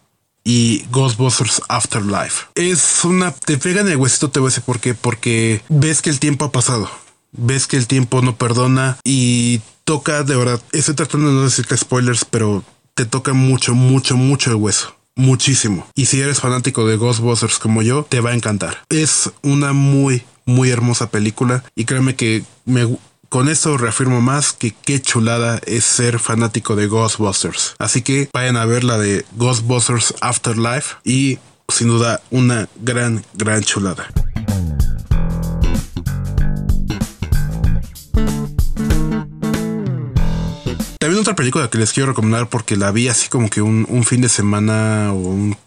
y 0.46 0.86
Ghostbusters 0.92 1.62
Afterlife. 1.68 2.46
Es 2.56 3.04
una... 3.04 3.32
Te 3.32 3.58
pega 3.58 3.82
el 3.82 3.98
huesito, 3.98 4.30
te 4.30 4.40
voy 4.40 4.48
a 4.48 4.52
decir 4.52 4.64
por 4.64 4.80
qué. 4.80 4.94
Porque 4.94 5.62
ves 5.68 6.02
que 6.02 6.10
el 6.10 6.20
tiempo 6.20 6.46
ha 6.46 6.52
pasado. 6.52 6.90
Ves 7.34 7.68
que 7.68 7.76
el 7.76 7.88
tiempo 7.88 8.22
no 8.22 8.38
perdona 8.38 8.98
y 9.04 9.62
toca, 9.84 10.24
de 10.24 10.36
verdad, 10.36 10.62
estoy 10.72 10.96
tratando 10.96 11.28
de 11.28 11.34
no 11.34 11.44
decirte 11.44 11.76
spoilers, 11.76 12.24
pero 12.24 12.64
te 12.94 13.06
toca 13.06 13.34
mucho, 13.34 13.76
mucho, 13.76 14.16
mucho 14.16 14.50
el 14.50 14.56
hueso 14.56 14.98
muchísimo. 15.18 15.88
Y 15.96 16.06
si 16.06 16.22
eres 16.22 16.40
fanático 16.40 16.88
de 16.88 16.96
Ghostbusters 16.96 17.60
como 17.60 17.82
yo, 17.82 18.04
te 18.08 18.22
va 18.22 18.30
a 18.30 18.36
encantar. 18.36 18.84
Es 18.90 19.32
una 19.42 19.74
muy, 19.74 20.24
muy 20.48 20.72
hermosa 20.72 21.12
película 21.12 21.64
y 21.76 21.86
créeme 21.86 22.16
que 22.16 22.44
me, 22.66 22.98
con 23.30 23.50
esto 23.50 23.78
reafirmo 23.78 24.22
más 24.22 24.54
que 24.54 24.72
qué 24.72 25.02
chulada 25.02 25.60
es 25.66 25.84
ser 25.84 26.18
fanático 26.18 26.76
de 26.76 26.88
Ghostbusters. 26.88 27.76
Así 27.78 28.02
que 28.02 28.30
vayan 28.34 28.56
a 28.56 28.66
ver 28.66 28.84
la 28.84 28.98
de 28.98 29.26
Ghostbusters 29.36 30.16
Afterlife 30.22 30.96
y 31.04 31.38
sin 31.68 31.90
duda 31.90 32.22
una 32.32 32.70
gran, 32.82 33.24
gran 33.34 33.62
chulada. 33.64 34.08
También 41.00 41.22
otra 41.22 41.36
película 41.36 41.70
que 41.70 41.78
les 41.78 41.92
quiero 41.92 42.10
recomendar 42.10 42.50
porque 42.50 42.78
la 42.78 42.92
vi 42.92 43.10
así 43.10 43.28
como 43.28 43.50
que 43.50 43.62
un, 43.62 44.04
fin 44.06 44.22
de 44.22 44.30
semana 44.30 45.12
o 45.12 45.18
un... 45.18 45.58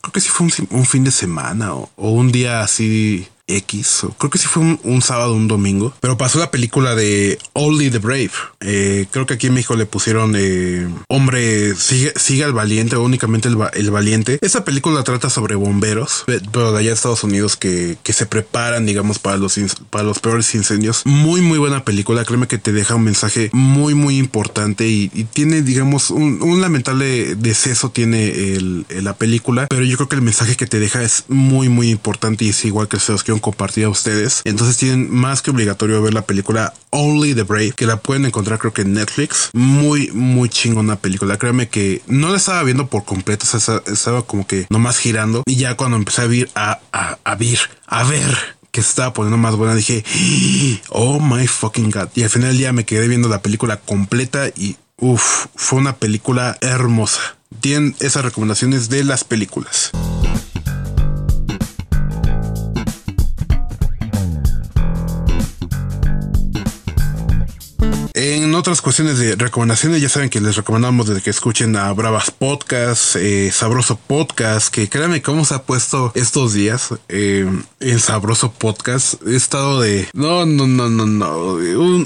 Creo 0.00 0.12
que 0.12 0.20
sí 0.20 0.28
fue 0.28 0.48
un, 0.70 0.86
fin 0.86 1.04
de 1.04 1.12
semana 1.12 1.74
o, 1.74 1.90
o 1.96 2.10
un 2.10 2.32
día 2.32 2.62
así 2.62 3.28
X, 3.48 4.06
creo 4.18 4.30
que 4.30 4.38
sí 4.38 4.46
fue 4.46 4.78
un, 4.82 5.02
sábado, 5.02 5.34
un 5.34 5.48
domingo, 5.48 5.92
pero 6.00 6.16
pasó 6.16 6.38
la 6.38 6.50
película 6.50 6.94
de 6.94 7.38
Only 7.54 7.90
the 7.90 7.98
Brave. 7.98 8.30
Eh, 8.60 9.06
creo 9.10 9.26
que 9.26 9.34
aquí 9.34 9.48
en 9.48 9.54
México 9.54 9.74
le 9.74 9.84
pusieron 9.84 10.34
eh, 10.36 10.88
Hombre, 11.08 11.74
sigue, 11.74 12.12
sigue 12.16 12.44
al 12.44 12.52
valiente, 12.52 12.96
o 12.96 13.02
únicamente 13.02 13.48
el, 13.48 13.90
valiente. 13.90 14.38
Esa 14.40 14.64
película 14.64 15.02
trata 15.02 15.28
sobre 15.28 15.56
bomberos, 15.56 16.24
pero 16.52 16.72
de 16.72 16.78
allá 16.78 16.88
de 16.88 16.94
Estados 16.94 17.24
Unidos 17.24 17.56
que, 17.56 17.98
que 18.02 18.12
se 18.12 18.26
preparan, 18.26 18.86
digamos, 18.86 19.18
para 19.18 19.36
los, 19.36 19.58
para 19.90 20.04
los 20.04 20.20
peores 20.20 20.54
incendios. 20.54 21.02
Muy, 21.04 21.40
muy 21.40 21.58
buena 21.58 21.84
película. 21.84 22.24
Créeme 22.24 22.46
que 22.46 22.58
te 22.58 22.72
deja 22.72 22.94
un 22.94 23.04
mensaje 23.04 23.50
muy, 23.52 23.94
muy 23.94 24.18
importante 24.18 24.86
y, 24.86 25.08
tiene, 25.32 25.62
digamos, 25.62 26.10
un, 26.10 26.60
lamentable 26.60 27.34
deceso 27.34 27.90
tiene 27.90 28.62
la 28.88 29.14
película, 29.14 29.66
pero 29.68 29.84
yo 29.84 29.96
creo 29.96 30.08
que 30.08 30.16
el 30.16 30.22
mensaje 30.22 30.56
que 30.56 30.66
te 30.66 30.78
deja 30.78 31.02
es 31.02 31.24
muy, 31.28 31.68
muy 31.68 31.90
importante 31.90 32.44
y 32.44 32.50
es 32.50 32.64
igual 32.64 32.88
que 32.88 33.00
se 33.00 33.10
los 33.12 33.24
compartir 33.38 33.84
a 33.84 33.88
ustedes. 33.88 34.42
Entonces 34.44 34.76
tienen 34.76 35.10
más 35.10 35.42
que 35.42 35.50
obligatorio 35.50 36.02
ver 36.02 36.14
la 36.14 36.22
película 36.22 36.74
Only 36.90 37.34
the 37.34 37.42
Brave, 37.42 37.72
que 37.72 37.86
la 37.86 37.98
pueden 37.98 38.26
encontrar 38.26 38.58
creo 38.58 38.72
que 38.72 38.82
en 38.82 38.94
Netflix. 38.94 39.50
Muy, 39.52 40.10
muy 40.12 40.48
chingona 40.48 40.96
película. 40.96 41.38
Créanme 41.38 41.68
que 41.68 42.02
no 42.06 42.30
la 42.30 42.36
estaba 42.36 42.62
viendo 42.62 42.88
por 42.88 43.04
completo, 43.04 43.46
estaba 43.86 44.22
como 44.22 44.46
que 44.46 44.66
nomás 44.70 44.98
girando. 44.98 45.42
Y 45.46 45.56
ya 45.56 45.76
cuando 45.76 45.96
empecé 45.96 46.22
a 46.22 46.26
ver, 46.26 46.50
a, 46.54 46.80
a, 46.92 47.18
a 47.24 47.38
a 47.86 48.04
ver 48.04 48.38
que 48.70 48.80
estaba 48.80 49.12
poniendo 49.12 49.36
más 49.36 49.54
buena, 49.54 49.74
dije, 49.74 50.04
oh 50.88 51.20
my 51.20 51.46
fucking 51.46 51.90
god. 51.90 52.08
Y 52.14 52.22
al 52.22 52.30
final 52.30 52.50
del 52.50 52.58
día 52.58 52.72
me 52.72 52.84
quedé 52.84 53.06
viendo 53.06 53.28
la 53.28 53.42
película 53.42 53.76
completa 53.78 54.48
y 54.48 54.76
uff, 54.96 55.46
fue 55.54 55.78
una 55.78 55.96
película 55.96 56.56
hermosa. 56.60 57.36
Tienen 57.60 57.94
esas 58.00 58.24
recomendaciones 58.24 58.88
de 58.88 59.04
las 59.04 59.24
películas. 59.24 59.92
En 68.24 68.54
otras 68.54 68.80
cuestiones 68.80 69.18
de 69.18 69.34
recomendaciones, 69.34 70.00
ya 70.00 70.08
saben 70.08 70.30
que 70.30 70.40
les 70.40 70.54
recomendamos 70.54 71.08
desde 71.08 71.22
que 71.22 71.30
escuchen 71.30 71.74
a 71.74 71.92
Bravas 71.92 72.30
Podcast, 72.30 73.16
eh, 73.16 73.50
Sabroso 73.50 73.96
Podcast, 73.96 74.72
que 74.72 74.88
créanme 74.88 75.22
cómo 75.22 75.44
se 75.44 75.54
ha 75.54 75.64
puesto 75.64 76.12
estos 76.14 76.52
días 76.52 76.94
eh, 77.08 77.50
en 77.80 77.98
Sabroso 77.98 78.52
Podcast. 78.52 79.14
He 79.26 79.34
estado 79.34 79.80
de... 79.80 80.08
No, 80.12 80.46
no, 80.46 80.68
no, 80.68 80.88
no, 80.88 81.04
no. 81.04 81.58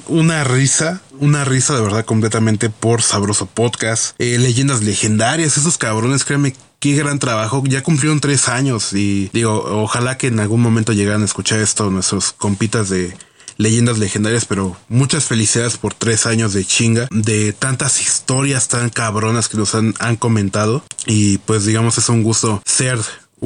una 0.07 0.43
risa, 0.43 1.03
una 1.19 1.45
risa 1.45 1.75
de 1.75 1.83
verdad 1.83 2.07
completamente 2.07 2.71
por 2.71 3.03
Sabroso 3.03 3.45
Podcast. 3.45 4.15
Eh, 4.19 4.39
leyendas 4.39 4.83
legendarias, 4.83 5.59
esos 5.59 5.77
cabrones, 5.77 6.25
créanme 6.25 6.55
qué 6.81 6.95
gran 6.95 7.19
trabajo. 7.19 7.63
Ya 7.67 7.83
cumplieron 7.83 8.21
tres 8.21 8.49
años 8.49 8.95
y 8.95 9.29
digo, 9.35 9.63
ojalá 9.83 10.17
que 10.17 10.29
en 10.29 10.41
algún 10.41 10.63
momento 10.63 10.95
llegaran 10.95 11.21
a 11.21 11.27
escuchar 11.27 11.61
esto 11.61 11.91
nuestros 11.91 12.33
compitas 12.33 12.89
de 12.89 13.15
leyendas 13.57 13.99
legendarias, 13.99 14.45
pero 14.45 14.77
muchas 14.89 15.25
felicidades 15.25 15.77
por 15.77 15.95
tres 15.95 16.27
años 16.27 16.53
de 16.53 16.65
chinga, 16.65 17.09
de 17.11 17.53
tantas 17.53 18.01
historias 18.01 18.69
tan 18.69 18.91
cabronas 18.91 19.49
que 19.49 19.57
nos 19.57 19.75
han, 19.75 19.95
han 19.99 20.17
comentado. 20.17 20.85
Y 21.07 21.39
pues 21.39 21.65
digamos 21.65 21.99
es 21.99 22.09
un 22.09 22.23
gusto 22.23 22.63
ser 22.65 22.99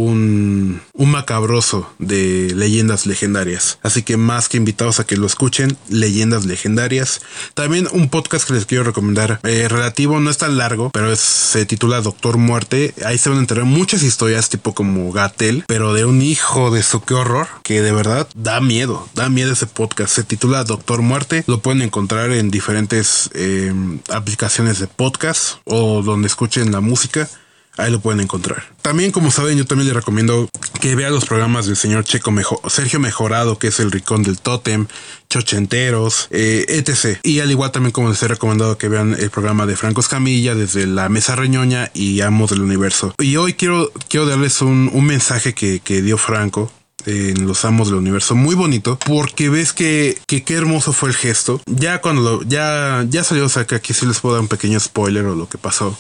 un, 0.05 0.81
macabroso 0.95 1.93
de 1.99 2.53
leyendas 2.55 3.05
legendarias. 3.05 3.79
Así 3.83 4.03
que 4.03 4.17
más 4.17 4.49
que 4.49 4.59
invitados 4.59 5.01
a 5.01 5.05
que 5.05 5.17
lo 5.17 5.27
escuchen, 5.27 5.77
leyendas 5.89 6.45
legendarias. 6.45 7.21
También 7.55 7.89
un 7.91 8.09
podcast 8.09 8.47
que 8.47 8.55
les 8.55 8.65
quiero 8.65 8.85
recomendar, 8.85 9.41
eh, 9.43 9.67
relativo, 9.69 10.21
no 10.21 10.31
es 10.31 10.39
tan 10.39 10.57
largo, 10.57 10.91
pero 10.91 11.15
se 11.17 11.67
titula 11.67 12.01
Doctor 12.01 12.37
Muerte. 12.37 12.95
Ahí 13.05 13.19
se 13.19 13.29
van 13.29 13.39
a 13.39 13.41
enterar 13.41 13.65
muchas 13.65 14.05
historias 14.05 14.51
tipo 14.51 14.73
como 14.73 15.11
Gatel, 15.11 15.65
pero 15.67 15.93
de 15.93 16.05
un 16.05 16.23
hijo 16.23 16.71
de 16.71 16.85
su 16.85 17.03
qué 17.03 17.15
horror, 17.15 17.49
que 17.65 17.83
de 17.83 17.93
verdad 17.93 18.29
da 18.37 18.61
miedo, 18.61 19.09
da 19.15 19.29
miedo 19.29 19.53
ese 19.53 19.67
podcast. 19.67 20.15
Se 20.15 20.23
titula 20.23 20.63
Doctor 20.63 21.03
Muerte, 21.03 21.43
lo 21.49 21.61
pueden 21.61 21.83
encontrar 21.83 22.31
en 22.31 22.51
diferentes 22.51 23.31
eh, 23.35 23.73
aplicaciones 24.11 24.79
de 24.79 24.87
podcast 24.87 25.57
o 25.65 26.03
donde 26.03 26.29
escuchen 26.29 26.71
la 26.71 26.81
música. 26.81 27.29
Ahí 27.81 27.91
lo 27.91 28.01
pueden 28.01 28.21
encontrar. 28.21 28.65
También, 28.83 29.11
como 29.11 29.31
saben, 29.31 29.59
yo 29.59 29.67
también 29.67 29.89
les 29.89 29.97
recomiendo 29.97 30.49
que 30.81 30.95
vean 30.95 31.13
los 31.13 31.25
programas 31.25 31.67
del 31.67 31.77
señor 31.77 32.05
Checo 32.05 32.33
Sergio 32.69 33.01
Mejorado, 33.01 33.59
que 33.59 33.69
es 33.69 33.81
el 33.81 33.91
Ricón 33.91 34.23
del 34.23 34.41
Tótem, 34.41 34.87
Chochenteros, 35.29 36.29
eh, 36.31 36.65
etc. 36.69 37.19
Y 37.23 37.41
al 37.41 37.51
igual 37.51 37.73
también 37.73 37.93
como 37.93 38.09
les 38.09 38.23
he 38.23 38.29
recomendado 38.29 38.79
que 38.79 38.89
vean 38.89 39.17
el 39.19 39.31
programa 39.31 39.67
de 39.67 39.77
Franco 39.77 40.01
Escamilla 40.01 40.55
desde 40.55 40.87
la 40.87 41.09
Mesa 41.09 41.37
Reñoña 41.37 41.91
y 41.95 42.21
Amos 42.21 42.51
del 42.51 42.63
Universo. 42.63 43.15
Y 43.19 43.37
hoy 43.37 43.55
quiero, 43.55 43.93
quiero 44.09 44.27
darles 44.27 44.61
un, 44.63 44.91
un 44.93 45.05
mensaje 45.05 45.55
que, 45.55 45.81
que 45.81 46.03
dio 46.03 46.19
Franco 46.19 46.73
en 47.07 47.47
Los 47.47 47.65
Amos 47.65 47.89
del 47.89 47.99
Universo. 47.99 48.35
Muy 48.35 48.55
bonito 48.55 48.99
porque 49.07 49.49
ves 49.49 49.73
que, 49.73 50.19
que 50.27 50.43
qué 50.43 50.55
hermoso 50.55 50.93
fue 50.93 51.11
el 51.11 51.15
gesto. 51.15 51.61
Ya 51.67 52.01
cuando 52.01 52.23
lo, 52.23 52.43
ya, 52.43 53.05
ya 53.09 53.25
salió, 53.25 53.47
o 53.47 53.49
sea 53.49 53.67
que 53.67 53.75
aquí 53.75 53.93
sí 53.93 54.07
les 54.07 54.21
puedo 54.21 54.35
dar 54.35 54.43
un 54.43 54.49
pequeño 54.49 54.79
spoiler 54.81 55.25
o 55.27 55.35
lo 55.35 55.49
que 55.49 55.59
pasó. 55.59 55.99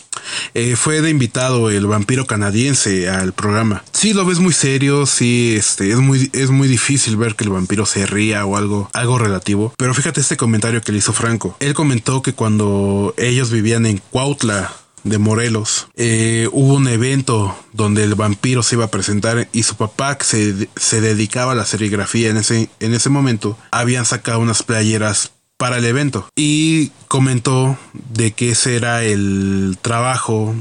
Eh, 0.54 0.76
fue 0.76 1.00
de 1.00 1.10
invitado 1.10 1.70
el 1.70 1.86
vampiro 1.86 2.26
canadiense 2.26 3.08
al 3.08 3.32
programa. 3.32 3.84
Sí, 3.92 4.12
lo 4.12 4.24
ves 4.24 4.38
muy 4.38 4.52
serio, 4.52 5.06
sí, 5.06 5.54
este, 5.56 5.90
es 5.90 5.98
muy, 5.98 6.30
es 6.32 6.50
muy 6.50 6.68
difícil 6.68 7.16
ver 7.16 7.34
que 7.34 7.44
el 7.44 7.50
vampiro 7.50 7.86
se 7.86 8.06
ría 8.06 8.44
o 8.44 8.56
algo, 8.56 8.90
algo 8.92 9.18
relativo. 9.18 9.72
Pero 9.76 9.94
fíjate 9.94 10.20
este 10.20 10.36
comentario 10.36 10.80
que 10.82 10.92
le 10.92 10.98
hizo 10.98 11.12
Franco. 11.12 11.56
Él 11.60 11.74
comentó 11.74 12.22
que 12.22 12.34
cuando 12.34 13.14
ellos 13.16 13.50
vivían 13.50 13.86
en 13.86 14.00
Cuautla, 14.10 14.72
de 15.04 15.18
Morelos. 15.18 15.88
Eh, 15.96 16.48
hubo 16.52 16.74
un 16.74 16.88
evento 16.88 17.56
donde 17.72 18.04
el 18.04 18.14
vampiro 18.14 18.62
se 18.62 18.76
iba 18.76 18.86
a 18.86 18.90
presentar 18.90 19.48
y 19.52 19.62
su 19.62 19.76
papá, 19.76 20.18
que 20.18 20.24
se, 20.24 20.68
se 20.76 21.00
dedicaba 21.00 21.52
a 21.52 21.56
la 21.56 21.64
serigrafía 21.64 22.30
en 22.30 22.38
ese, 22.38 22.70
en 22.80 22.94
ese 22.94 23.10
momento, 23.10 23.56
habían 23.70 24.04
sacado 24.04 24.40
unas 24.40 24.62
playeras 24.62 25.32
para 25.56 25.76
el 25.76 25.84
evento 25.84 26.26
y 26.36 26.88
comentó 27.08 27.76
de 27.92 28.32
que 28.32 28.50
ese 28.50 28.76
era 28.76 29.04
el 29.04 29.76
trabajo 29.82 30.54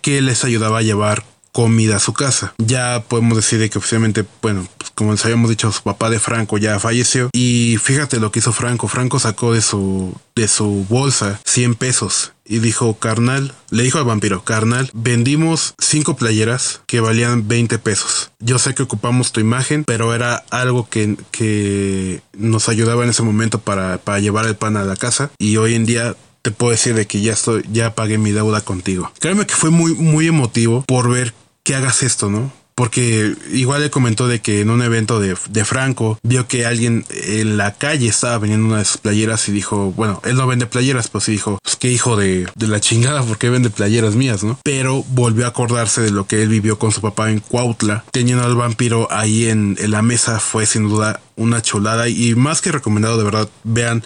que 0.00 0.22
les 0.22 0.44
ayudaba 0.44 0.78
a 0.78 0.82
llevar 0.82 1.24
comida 1.50 1.96
a 1.96 2.00
su 2.00 2.12
casa. 2.12 2.54
Ya 2.58 3.04
podemos 3.08 3.36
decir 3.36 3.58
de 3.58 3.70
que 3.70 3.78
oficialmente, 3.78 4.24
bueno, 4.42 4.66
como 4.94 5.12
les 5.12 5.24
habíamos 5.24 5.50
dicho, 5.50 5.70
su 5.72 5.82
papá 5.82 6.10
de 6.10 6.18
Franco 6.18 6.58
ya 6.58 6.78
falleció. 6.78 7.30
Y 7.32 7.76
fíjate 7.82 8.20
lo 8.20 8.32
que 8.32 8.40
hizo 8.40 8.52
Franco. 8.52 8.88
Franco 8.88 9.18
sacó 9.18 9.52
de 9.52 9.62
su, 9.62 10.14
de 10.34 10.48
su 10.48 10.86
bolsa 10.88 11.40
100 11.44 11.74
pesos 11.74 12.32
y 12.46 12.58
dijo, 12.58 12.94
carnal, 12.94 13.54
le 13.70 13.82
dijo 13.82 13.98
al 13.98 14.04
vampiro, 14.04 14.44
carnal, 14.44 14.90
vendimos 14.92 15.74
cinco 15.78 16.16
playeras 16.16 16.82
que 16.86 17.00
valían 17.00 17.48
20 17.48 17.78
pesos. 17.78 18.30
Yo 18.38 18.58
sé 18.58 18.74
que 18.74 18.82
ocupamos 18.82 19.32
tu 19.32 19.40
imagen, 19.40 19.84
pero 19.84 20.14
era 20.14 20.44
algo 20.50 20.88
que, 20.88 21.16
que 21.30 22.22
nos 22.34 22.68
ayudaba 22.68 23.04
en 23.04 23.10
ese 23.10 23.22
momento 23.22 23.60
para, 23.60 23.98
para 23.98 24.20
llevar 24.20 24.46
el 24.46 24.56
pan 24.56 24.76
a 24.76 24.84
la 24.84 24.96
casa. 24.96 25.30
Y 25.38 25.56
hoy 25.56 25.74
en 25.74 25.86
día 25.86 26.16
te 26.42 26.50
puedo 26.50 26.72
decir 26.72 26.94
de 26.94 27.06
que 27.06 27.22
ya 27.22 27.32
estoy, 27.32 27.64
ya 27.72 27.94
pagué 27.94 28.18
mi 28.18 28.30
deuda 28.30 28.60
contigo. 28.60 29.10
Créeme 29.18 29.46
que 29.46 29.54
fue 29.54 29.70
muy, 29.70 29.94
muy 29.94 30.28
emotivo 30.28 30.84
por 30.86 31.08
ver 31.08 31.32
que 31.62 31.74
hagas 31.74 32.02
esto, 32.02 32.30
¿no? 32.30 32.52
Porque 32.74 33.34
igual 33.52 33.82
le 33.82 33.90
comentó 33.90 34.26
de 34.26 34.40
que 34.40 34.60
en 34.60 34.70
un 34.70 34.82
evento 34.82 35.20
de, 35.20 35.36
Franco 35.64 36.18
vio 36.22 36.46
que 36.48 36.66
alguien 36.66 37.06
en 37.10 37.56
la 37.56 37.74
calle 37.74 38.08
estaba 38.08 38.38
vendiendo 38.38 38.66
una 38.66 38.78
de 38.78 38.84
sus 38.84 38.98
playeras 38.98 39.48
y 39.48 39.52
dijo, 39.52 39.92
bueno, 39.92 40.20
él 40.24 40.36
no 40.36 40.46
vende 40.46 40.66
playeras, 40.66 41.08
pues 41.08 41.26
dijo, 41.26 41.58
pues 41.62 41.76
qué 41.76 41.90
hijo 41.90 42.16
de, 42.16 42.46
de 42.54 42.68
la 42.68 42.80
chingada, 42.80 43.22
porque 43.22 43.48
vende 43.48 43.70
playeras 43.70 44.14
mías, 44.14 44.44
¿no? 44.44 44.58
Pero 44.62 45.04
volvió 45.08 45.46
a 45.46 45.48
acordarse 45.48 46.02
de 46.02 46.10
lo 46.10 46.26
que 46.26 46.42
él 46.42 46.48
vivió 46.48 46.78
con 46.78 46.92
su 46.92 47.00
papá 47.00 47.30
en 47.30 47.40
Cuautla, 47.40 48.04
teniendo 48.10 48.44
al 48.44 48.56
vampiro 48.56 49.08
ahí 49.10 49.48
en, 49.48 49.76
en 49.80 49.90
la 49.90 50.02
mesa, 50.02 50.40
fue 50.40 50.66
sin 50.66 50.88
duda 50.88 51.20
una 51.36 51.62
chulada 51.62 52.08
y 52.08 52.34
más 52.34 52.60
que 52.60 52.72
recomendado, 52.72 53.18
de 53.18 53.24
verdad, 53.24 53.48
vean 53.64 54.02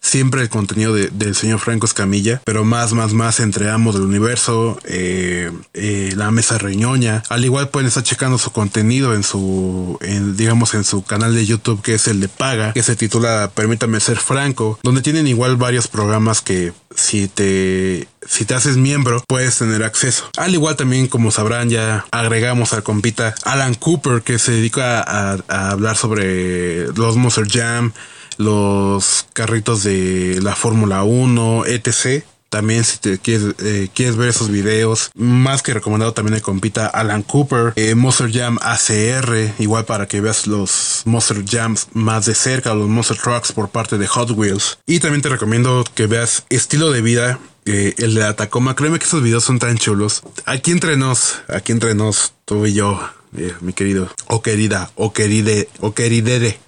siempre 0.00 0.42
el 0.42 0.48
contenido 0.48 0.94
del 0.94 1.34
señor 1.34 1.58
Franco 1.58 1.86
Escamilla, 1.86 2.40
pero 2.44 2.64
más, 2.64 2.92
más, 2.92 3.12
más 3.12 3.40
entre 3.40 3.70
ambos 3.70 3.94
del 3.94 4.04
universo, 4.04 4.78
eh, 4.84 5.52
eh, 5.74 6.12
la 6.16 6.30
mesa 6.30 6.58
reñoña. 6.58 7.22
Al 7.28 7.44
igual 7.44 7.68
pueden 7.68 7.88
estar 7.88 8.02
checando 8.02 8.38
su 8.38 8.50
contenido 8.50 9.14
en 9.14 9.22
su, 9.22 9.98
digamos, 10.36 10.74
en 10.74 10.84
su 10.84 11.04
canal 11.04 11.34
de 11.34 11.46
YouTube 11.46 11.82
que 11.82 11.94
es 11.94 12.08
el 12.08 12.20
de 12.20 12.28
Paga, 12.28 12.72
que 12.72 12.82
se 12.82 12.96
titula 12.96 13.50
Permítame 13.54 14.00
ser 14.00 14.18
Franco, 14.18 14.78
donde 14.82 15.02
tienen 15.02 15.26
igual 15.26 15.56
varios 15.56 15.88
programas 15.88 16.40
que 16.40 16.72
si 16.94 17.28
te 17.28 18.08
si 18.26 18.44
te 18.44 18.54
haces 18.54 18.76
miembro 18.76 19.22
puedes 19.26 19.58
tener 19.58 19.82
acceso. 19.82 20.30
Al 20.36 20.54
igual 20.54 20.76
también 20.76 21.06
como 21.06 21.30
sabrán 21.30 21.70
ya 21.70 22.04
agregamos 22.10 22.72
al 22.72 22.82
compita 22.82 23.34
Alan 23.44 23.74
Cooper 23.74 24.22
que 24.22 24.38
se 24.38 24.52
dedica 24.52 25.00
a, 25.00 25.38
a 25.48 25.70
hablar 25.70 25.96
sobre 25.96 26.88
los 26.94 27.16
Monster 27.16 27.46
Jam, 27.48 27.92
los 28.40 29.26
carritos 29.34 29.84
de 29.84 30.40
la 30.42 30.56
Fórmula 30.56 31.04
1, 31.04 31.66
etc. 31.66 32.24
También 32.48 32.82
si 32.82 32.98
te 32.98 33.18
quieres, 33.18 33.54
eh, 33.60 33.88
quieres 33.94 34.16
ver 34.16 34.30
esos 34.30 34.50
videos, 34.50 35.12
más 35.14 35.62
que 35.62 35.72
recomendado 35.72 36.14
también 36.14 36.34
el 36.34 36.42
compita 36.42 36.86
Alan 36.86 37.22
Cooper, 37.22 37.74
eh, 37.76 37.94
Monster 37.94 38.32
Jam 38.32 38.58
ACR, 38.60 39.52
igual 39.60 39.84
para 39.84 40.08
que 40.08 40.20
veas 40.20 40.48
los 40.48 41.02
Monster 41.04 41.44
Jams 41.46 41.88
más 41.92 42.26
de 42.26 42.34
cerca, 42.34 42.74
los 42.74 42.88
Monster 42.88 43.18
Trucks 43.18 43.52
por 43.52 43.68
parte 43.68 43.98
de 43.98 44.08
Hot 44.08 44.30
Wheels. 44.32 44.78
Y 44.86 44.98
también 44.98 45.22
te 45.22 45.28
recomiendo 45.28 45.84
que 45.94 46.06
veas 46.06 46.44
Estilo 46.48 46.90
de 46.90 47.02
Vida, 47.02 47.38
eh, 47.66 47.94
el 47.98 48.14
de 48.14 48.20
la 48.20 48.34
Tacoma. 48.34 48.74
Créeme 48.74 48.98
que 48.98 49.04
esos 49.04 49.22
videos 49.22 49.44
son 49.44 49.60
tan 49.60 49.78
chulos. 49.78 50.22
Aquí 50.44 50.72
entre 50.72 50.96
nos, 50.96 51.42
aquí 51.46 51.70
entre 51.70 51.94
nos, 51.94 52.32
tú 52.46 52.66
y 52.66 52.72
yo, 52.72 53.00
eh, 53.36 53.54
mi 53.60 53.72
querido, 53.72 54.08
o 54.26 54.42
querida, 54.42 54.90
o 54.96 55.12
queride, 55.12 55.68
o 55.78 55.94
queridere. 55.94 56.58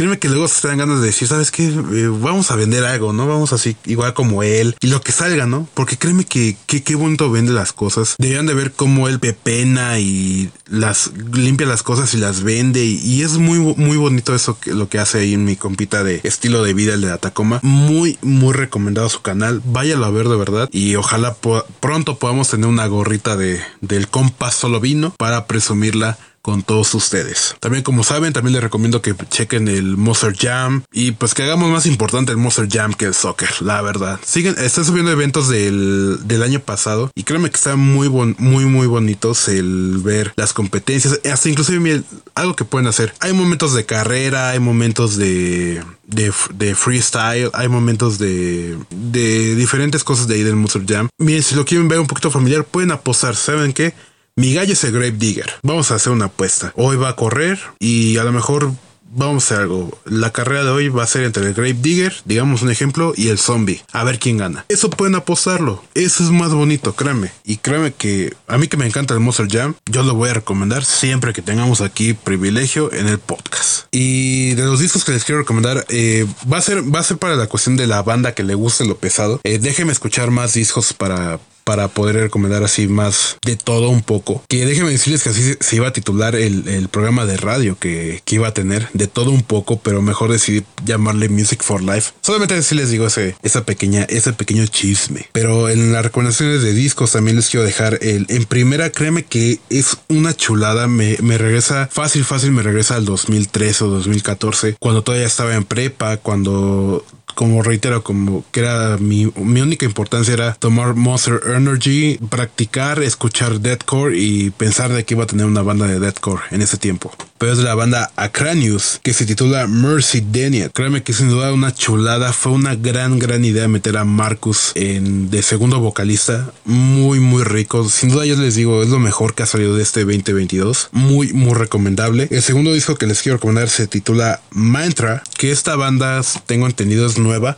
Créeme 0.00 0.18
que 0.18 0.30
luego 0.30 0.48
se 0.48 0.66
dan 0.66 0.78
ganas 0.78 1.00
de 1.00 1.08
decir, 1.08 1.28
¿sabes 1.28 1.50
qué? 1.50 1.66
Eh, 1.66 2.08
vamos 2.08 2.50
a 2.50 2.56
vender 2.56 2.84
algo, 2.84 3.12
¿no? 3.12 3.26
Vamos 3.26 3.52
así, 3.52 3.76
igual 3.84 4.14
como 4.14 4.42
él, 4.42 4.74
y 4.80 4.86
lo 4.86 5.02
que 5.02 5.12
salga, 5.12 5.44
¿no? 5.44 5.68
Porque 5.74 5.98
créeme 5.98 6.24
que 6.24 6.56
qué 6.66 6.94
bonito 6.94 7.30
vende 7.30 7.52
las 7.52 7.74
cosas. 7.74 8.14
Deberían 8.18 8.46
de 8.46 8.54
ver 8.54 8.72
cómo 8.72 9.08
él 9.08 9.20
pepena 9.20 9.98
y 9.98 10.50
las 10.70 11.12
limpia 11.34 11.66
las 11.66 11.82
cosas 11.82 12.14
y 12.14 12.16
las 12.16 12.42
vende, 12.42 12.82
y, 12.82 13.20
es 13.20 13.36
muy, 13.36 13.58
muy 13.58 13.98
bonito 13.98 14.34
eso 14.34 14.58
que 14.58 14.72
lo 14.72 14.88
que 14.88 14.98
hace 14.98 15.18
ahí 15.18 15.34
en 15.34 15.44
mi 15.44 15.56
compita 15.56 16.02
de 16.02 16.22
estilo 16.22 16.62
de 16.62 16.72
vida, 16.72 16.94
el 16.94 17.02
de 17.02 17.08
la 17.08 17.18
Tacoma. 17.18 17.60
Muy, 17.62 18.18
muy 18.22 18.54
recomendado 18.54 19.10
su 19.10 19.20
canal. 19.20 19.60
Váyalo 19.66 20.06
a 20.06 20.10
ver 20.10 20.30
de 20.30 20.36
verdad, 20.36 20.70
y 20.72 20.96
ojalá 20.96 21.36
pronto 21.80 22.18
podamos 22.18 22.48
tener 22.48 22.68
una 22.68 22.86
gorrita 22.86 23.36
de, 23.36 23.60
del 23.82 24.08
compás 24.08 24.54
solo 24.54 24.80
vino 24.80 25.12
para 25.18 25.46
presumir 25.46 25.94
con 26.42 26.62
todos 26.62 26.94
ustedes. 26.94 27.56
También 27.60 27.82
como 27.82 28.04
saben, 28.04 28.32
también 28.32 28.54
les 28.54 28.62
recomiendo 28.62 29.02
que 29.02 29.14
chequen 29.28 29.68
el 29.68 29.96
Monster 29.96 30.34
Jam 30.36 30.82
y 30.92 31.12
pues 31.12 31.34
que 31.34 31.42
hagamos 31.42 31.70
más 31.70 31.86
importante 31.86 32.32
el 32.32 32.38
Monster 32.38 32.68
Jam 32.70 32.94
que 32.94 33.06
el 33.06 33.14
soccer, 33.14 33.50
la 33.60 33.82
verdad. 33.82 34.20
Siguen, 34.24 34.56
están 34.58 34.84
subiendo 34.84 35.10
eventos 35.10 35.48
del, 35.48 36.18
del 36.24 36.42
año 36.42 36.60
pasado 36.60 37.10
y 37.14 37.24
créanme 37.24 37.50
que 37.50 37.56
están 37.56 37.78
muy 37.78 38.08
muy 38.08 38.64
muy 38.64 38.86
bonitos 38.86 39.48
el 39.48 40.00
ver 40.02 40.32
las 40.36 40.52
competencias, 40.52 41.20
hasta 41.30 41.48
inclusive 41.48 42.02
algo 42.34 42.56
que 42.56 42.64
pueden 42.64 42.88
hacer. 42.88 43.14
Hay 43.20 43.32
momentos 43.32 43.74
de 43.74 43.84
carrera, 43.84 44.50
hay 44.50 44.60
momentos 44.60 45.16
de 45.16 45.82
de, 46.06 46.32
de, 46.54 46.74
freestyle, 46.74 47.50
hay 47.52 47.68
momentos 47.68 48.18
de, 48.18 48.76
de 48.90 49.54
diferentes 49.54 50.02
cosas 50.02 50.26
de 50.26 50.34
ahí 50.34 50.42
del 50.42 50.56
Monster 50.56 50.82
Jam. 50.86 51.08
Miren, 51.18 51.42
si 51.42 51.54
lo 51.54 51.64
quieren 51.64 51.88
ver 51.88 52.00
un 52.00 52.08
poquito 52.08 52.30
familiar, 52.30 52.64
pueden 52.64 52.90
apostar. 52.90 53.36
¿Saben 53.36 53.72
qué? 53.72 53.94
Mi 54.40 54.54
gallo 54.54 54.72
es 54.72 54.82
el 54.84 54.92
Grave 54.92 55.10
Digger. 55.10 55.52
Vamos 55.62 55.90
a 55.90 55.96
hacer 55.96 56.14
una 56.14 56.24
apuesta. 56.24 56.72
Hoy 56.74 56.96
va 56.96 57.10
a 57.10 57.14
correr 57.14 57.58
y 57.78 58.16
a 58.16 58.24
lo 58.24 58.32
mejor 58.32 58.72
vamos 59.10 59.42
a 59.42 59.44
hacer 59.44 59.58
algo. 59.64 60.00
La 60.06 60.32
carrera 60.32 60.64
de 60.64 60.70
hoy 60.70 60.88
va 60.88 61.02
a 61.02 61.06
ser 61.06 61.24
entre 61.24 61.46
el 61.46 61.52
Grave 61.52 61.74
Digger, 61.74 62.14
digamos 62.24 62.62
un 62.62 62.70
ejemplo, 62.70 63.12
y 63.14 63.28
el 63.28 63.38
zombie. 63.38 63.82
A 63.92 64.02
ver 64.02 64.18
quién 64.18 64.38
gana. 64.38 64.64
Eso 64.70 64.88
pueden 64.88 65.14
apostarlo. 65.14 65.84
Eso 65.92 66.24
es 66.24 66.30
más 66.30 66.54
bonito, 66.54 66.94
créeme. 66.94 67.30
Y 67.44 67.58
créeme 67.58 67.92
que 67.92 68.34
a 68.46 68.56
mí 68.56 68.66
que 68.66 68.78
me 68.78 68.86
encanta 68.86 69.12
el 69.12 69.20
Monster 69.20 69.46
Jam, 69.46 69.74
yo 69.84 70.02
lo 70.04 70.14
voy 70.14 70.30
a 70.30 70.32
recomendar 70.32 70.86
siempre 70.86 71.34
que 71.34 71.42
tengamos 71.42 71.82
aquí 71.82 72.14
privilegio 72.14 72.90
en 72.94 73.08
el 73.08 73.18
podcast. 73.18 73.88
Y 73.90 74.54
de 74.54 74.64
los 74.64 74.80
discos 74.80 75.04
que 75.04 75.12
les 75.12 75.24
quiero 75.24 75.42
recomendar, 75.42 75.84
eh, 75.90 76.26
va 76.50 76.56
a 76.56 76.62
ser 76.62 76.82
va 76.82 77.00
a 77.00 77.04
ser 77.04 77.18
para 77.18 77.36
la 77.36 77.46
cuestión 77.46 77.76
de 77.76 77.86
la 77.86 78.00
banda 78.00 78.32
que 78.32 78.42
le 78.42 78.54
guste 78.54 78.86
lo 78.86 78.96
pesado. 78.96 79.38
Eh, 79.44 79.58
déjenme 79.58 79.92
escuchar 79.92 80.30
más 80.30 80.54
discos 80.54 80.94
para 80.94 81.38
para 81.70 81.86
poder 81.86 82.16
recomendar 82.16 82.64
así 82.64 82.88
más 82.88 83.36
de 83.46 83.54
todo 83.54 83.90
un 83.90 84.02
poco. 84.02 84.42
Que 84.48 84.66
déjenme 84.66 84.90
decirles 84.90 85.22
que 85.22 85.28
así 85.28 85.54
se 85.60 85.76
iba 85.76 85.86
a 85.86 85.92
titular 85.92 86.34
el, 86.34 86.88
programa 86.90 87.26
de 87.26 87.36
radio 87.36 87.78
que, 87.78 88.20
iba 88.28 88.48
a 88.48 88.52
tener, 88.52 88.88
de 88.92 89.06
todo 89.06 89.30
un 89.30 89.42
poco, 89.42 89.78
pero 89.78 90.02
mejor 90.02 90.32
decidí 90.32 90.64
llamarle 90.84 91.28
Music 91.28 91.62
for 91.62 91.80
Life. 91.80 92.10
Solamente 92.22 92.56
así 92.56 92.74
les 92.74 92.90
digo 92.90 93.06
ese, 93.06 93.36
esa 93.44 93.64
pequeña, 93.64 94.02
ese 94.08 94.32
pequeño 94.32 94.66
chisme. 94.66 95.28
Pero 95.30 95.68
en 95.68 95.92
las 95.92 96.02
recomendaciones 96.02 96.62
de 96.62 96.72
discos 96.72 97.12
también 97.12 97.36
les 97.36 97.48
quiero 97.50 97.64
dejar 97.64 98.00
el, 98.02 98.26
en 98.30 98.46
primera, 98.46 98.90
créeme 98.90 99.22
que 99.22 99.60
es 99.70 99.96
una 100.08 100.34
chulada, 100.34 100.88
me, 100.88 101.18
me 101.22 101.38
regresa 101.38 101.88
fácil, 101.92 102.24
fácil, 102.24 102.50
me 102.50 102.64
regresa 102.64 102.96
al 102.96 103.04
2013 103.04 103.84
o 103.84 103.88
2014, 103.90 104.74
cuando 104.80 105.02
todavía 105.02 105.28
estaba 105.28 105.54
en 105.54 105.62
prepa, 105.62 106.16
cuando 106.16 107.04
como 107.34 107.62
reitero, 107.62 108.02
como 108.02 108.44
que 108.52 108.60
era 108.60 108.96
mi, 108.98 109.26
única 109.26 109.86
importancia 109.86 110.34
era 110.34 110.54
tomar 110.54 110.94
Monster 110.94 111.40
Energy, 111.54 112.18
practicar, 112.28 113.02
escuchar 113.02 113.60
deathcore 113.60 114.16
y 114.16 114.50
pensar 114.50 114.92
de 114.92 115.04
que 115.04 115.14
iba 115.14 115.24
a 115.24 115.26
tener 115.26 115.46
una 115.46 115.62
banda 115.62 115.86
de 115.86 116.00
deathcore 116.00 116.42
en 116.50 116.62
ese 116.62 116.76
tiempo. 116.76 117.12
Pero 117.38 117.52
es 117.52 117.58
de 117.58 117.64
la 117.64 117.74
banda 117.74 118.12
Acranius, 118.16 119.00
que 119.02 119.14
se 119.14 119.24
titula 119.24 119.66
Mercy 119.66 120.20
Daniel. 120.20 120.70
Créeme 120.72 121.02
que 121.02 121.14
sin 121.14 121.30
duda 121.30 121.54
una 121.54 121.72
chulada, 121.72 122.34
fue 122.34 122.52
una 122.52 122.74
gran, 122.74 123.18
gran 123.18 123.44
idea 123.44 123.66
meter 123.66 123.96
a 123.96 124.04
Marcus 124.04 124.72
en, 124.74 125.30
de 125.30 125.42
segundo 125.42 125.80
vocalista. 125.80 126.52
Muy, 126.66 127.18
muy 127.18 127.42
rico. 127.42 127.88
Sin 127.88 128.10
duda 128.10 128.26
yo 128.26 128.36
les 128.36 128.56
digo, 128.56 128.82
es 128.82 128.90
lo 128.90 128.98
mejor 128.98 129.34
que 129.34 129.42
ha 129.42 129.46
salido 129.46 129.74
de 129.74 129.82
este 129.82 130.00
2022. 130.00 130.90
Muy, 130.92 131.32
muy 131.32 131.54
recomendable. 131.54 132.28
El 132.30 132.42
segundo 132.42 132.74
disco 132.74 132.96
que 132.96 133.06
les 133.06 133.22
quiero 133.22 133.38
recomendar 133.38 133.70
se 133.70 133.86
titula 133.86 134.42
Mantra, 134.50 135.22
que 135.38 135.50
esta 135.50 135.76
banda, 135.76 136.20
tengo 136.44 136.66
entendido, 136.66 137.06
es 137.06 137.16
nueva. 137.20 137.56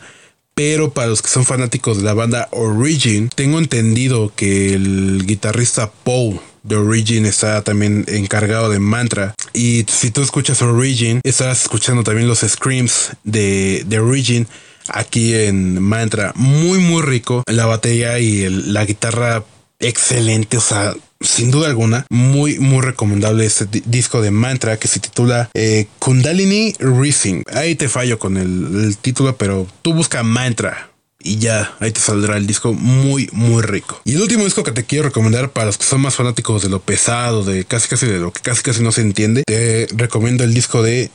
Pero 0.55 0.93
para 0.93 1.09
los 1.09 1.23
que 1.23 1.29
son 1.29 1.47
fanáticos 1.47 1.97
de 1.97 2.03
la 2.03 2.13
banda 2.13 2.49
Origin, 2.51 3.31
tengo 3.35 3.59
entendido 3.59 4.33
que 4.37 4.75
el 4.75 5.25
guitarrista 5.27 5.91
Paul 5.91 6.41
de 6.63 6.77
Origin 6.77 7.27
está 7.27 7.63
también 7.63 8.05
encargado 8.09 8.69
de 8.69 8.79
Mantra. 8.79 9.35
Y 9.53 9.85
si 9.89 10.11
tú 10.11 10.23
escuchas 10.23 10.61
Origin, 10.63 11.21
estás 11.25 11.63
escuchando 11.63 12.05
también 12.05 12.29
los 12.29 12.41
screams 12.41 13.13
de, 13.25 13.85
de 13.87 13.99
Origin 13.99 14.47
aquí 14.89 15.35
en 15.35 15.81
Mantra. 15.81 16.33
Muy, 16.37 16.79
muy 16.79 17.03
rico. 17.03 17.43
La 17.47 17.67
batería 17.67 18.19
y 18.19 18.49
la 18.49 18.85
guitarra 18.85 19.45
excelente. 19.81 20.57
O 20.57 20.61
sea, 20.61 20.95
sin 21.23 21.51
duda 21.51 21.69
alguna, 21.69 22.07
muy, 22.11 22.59
muy 22.59 22.83
recomendable 22.83 23.47
este 23.47 23.67
disco 23.87 24.21
de 24.21 24.31
Mantra 24.31 24.79
que 24.79 24.89
se 24.89 25.01
titula 25.01 25.51
eh, 25.55 25.87
Kundalini 25.99 26.75
Rising. 26.79 27.43
Ahí 27.53 27.75
te 27.75 27.89
fallo 27.89 28.19
con 28.19 28.37
el, 28.37 28.97
título, 29.01 29.37
pero 29.37 29.67
tú 29.83 29.95
busca 29.95 30.23
Mantra 30.23 30.89
y 31.25 31.39
ya 31.39 31.75
ahí 31.79 31.93
te 31.93 32.01
saldrá 32.01 32.37
el 32.37 32.47
disco 32.47 32.73
muy 32.73 33.29
muy 33.33 33.63
rico. 33.63 34.01
Y 34.05 34.15
el 34.15 34.23
último 34.23 34.45
disco 34.45 34.65
que 34.65 34.73
te 34.73 34.85
quiero 34.85 35.05
recomendar 35.05 35.51
para 35.51 35.67
los 35.67 35.79
que 35.79 35.85
son 35.85 36.01
más 36.01 36.17
fanáticos 36.17 36.63
de 36.63 36.69
lo 36.69 36.81
pesado, 36.81 37.45
de 37.45 37.65
casi 37.65 37.89
casi 37.89 38.07
de 38.07 38.19
lo 38.19 38.33
que 38.33 38.41
casi 38.41 38.63
casi 38.63 38.83
no 38.83 38.93
se 38.93 39.03
entiende, 39.03 39.45
te 39.47 39.87
recomiendo 39.95 40.45
el 40.45 40.53
disco 40.53 40.83
de 40.83 41.11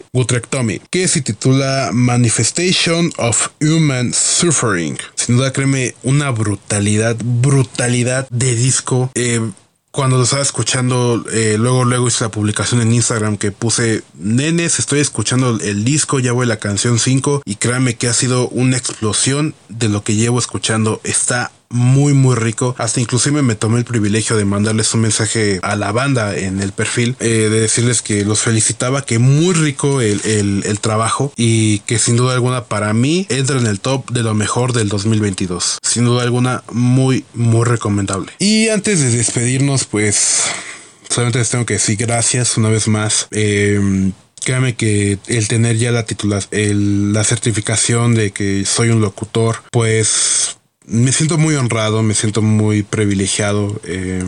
Tommy 0.50 0.82
que 0.90 1.08
se 1.08 1.22
titula 1.22 1.90
Manifestation 1.94 3.12
of 3.18 3.50
Human 3.62 4.14
Suffering. 4.14 4.98
Sin 5.16 5.38
duda 5.38 5.52
créeme 5.52 5.96
una 6.04 6.32
brutalidad, 6.32 7.18
brutalidad 7.22 8.28
de 8.30 8.56
disco. 8.56 9.12
Eh, 9.16 9.42
cuando 9.98 10.18
lo 10.18 10.26
estaba 10.26 10.44
escuchando, 10.44 11.26
eh, 11.34 11.56
luego, 11.58 11.84
luego 11.84 12.08
hice 12.08 12.24
la 12.24 12.30
publicación 12.30 12.82
en 12.82 12.94
Instagram 12.94 13.36
que 13.36 13.52
puse, 13.52 14.04
nenes, 14.14 14.78
estoy 14.78 15.00
escuchando 15.00 15.58
el 15.60 15.84
disco, 15.84 16.20
ya 16.20 16.34
voy 16.34 16.44
a 16.44 16.50
la 16.50 16.60
canción 16.60 17.00
5 17.00 17.42
y 17.44 17.56
créanme 17.56 17.96
que 17.96 18.08
ha 18.08 18.14
sido 18.14 18.48
una 18.50 18.78
explosión 18.78 19.56
de 19.70 19.90
lo 19.90 20.04
que 20.04 20.14
llevo 20.14 20.38
escuchando. 20.38 21.02
Está 21.04 21.52
muy 21.70 22.14
muy 22.14 22.36
rico. 22.36 22.76
Hasta 22.78 23.00
inclusive 23.00 23.42
me 23.42 23.56
tomé 23.56 23.80
el 23.80 23.86
privilegio 23.86 24.38
de 24.38 24.46
mandarles 24.46 24.94
un 24.94 25.02
mensaje 25.02 25.60
a 25.64 25.76
la 25.76 25.92
banda 25.92 26.36
en 26.36 26.62
el 26.62 26.72
perfil, 26.72 27.16
eh, 27.20 27.28
de 27.28 27.60
decirles 27.62 28.02
que 28.02 28.24
los 28.26 28.42
felicitaba, 28.42 29.06
que 29.06 29.20
muy 29.20 29.54
rico 29.54 30.02
el, 30.02 30.22
el, 30.24 30.80
trabajo 30.80 31.34
y 31.36 31.80
que 31.80 31.98
sin 31.98 32.16
duda 32.16 32.34
alguna 32.34 32.66
para 32.66 32.94
mí 32.94 33.26
entra 33.30 33.58
en 33.58 33.66
el 33.66 33.80
top 33.80 34.12
de 34.12 34.24
lo 34.24 34.34
mejor 34.34 34.74
del 34.74 34.90
2022. 34.90 35.80
Sin 35.82 36.06
duda 36.06 36.24
alguna 36.24 36.64
muy 36.72 37.26
muy 37.34 37.66
recomendable. 37.66 38.32
Y 38.40 38.70
antes 38.70 39.00
de 39.00 39.10
despedirnos 39.10 39.86
pues 39.86 40.44
solamente 41.10 41.40
les 41.40 41.50
tengo 41.50 41.66
que 41.66 41.76
decir 41.76 41.98
gracias 41.98 42.58
una 42.58 42.70
vez 42.70 42.88
más. 42.88 43.28
Eh, 43.32 44.12
créame 44.44 44.76
que 44.76 45.18
el 45.28 45.48
tener 45.48 45.78
ya 45.78 45.92
la 45.92 46.06
titular, 46.06 46.44
la 46.52 47.24
certificación 47.24 48.16
de 48.16 48.32
que 48.32 48.64
soy 48.66 48.90
un 48.90 49.02
locutor, 49.02 49.58
pues 49.72 50.57
me 50.88 51.12
siento 51.12 51.38
muy 51.38 51.56
honrado, 51.56 52.02
me 52.02 52.16
siento 52.16 52.42
muy 52.42 52.82
privilegiado. 52.82 53.80
Eh, 53.84 54.24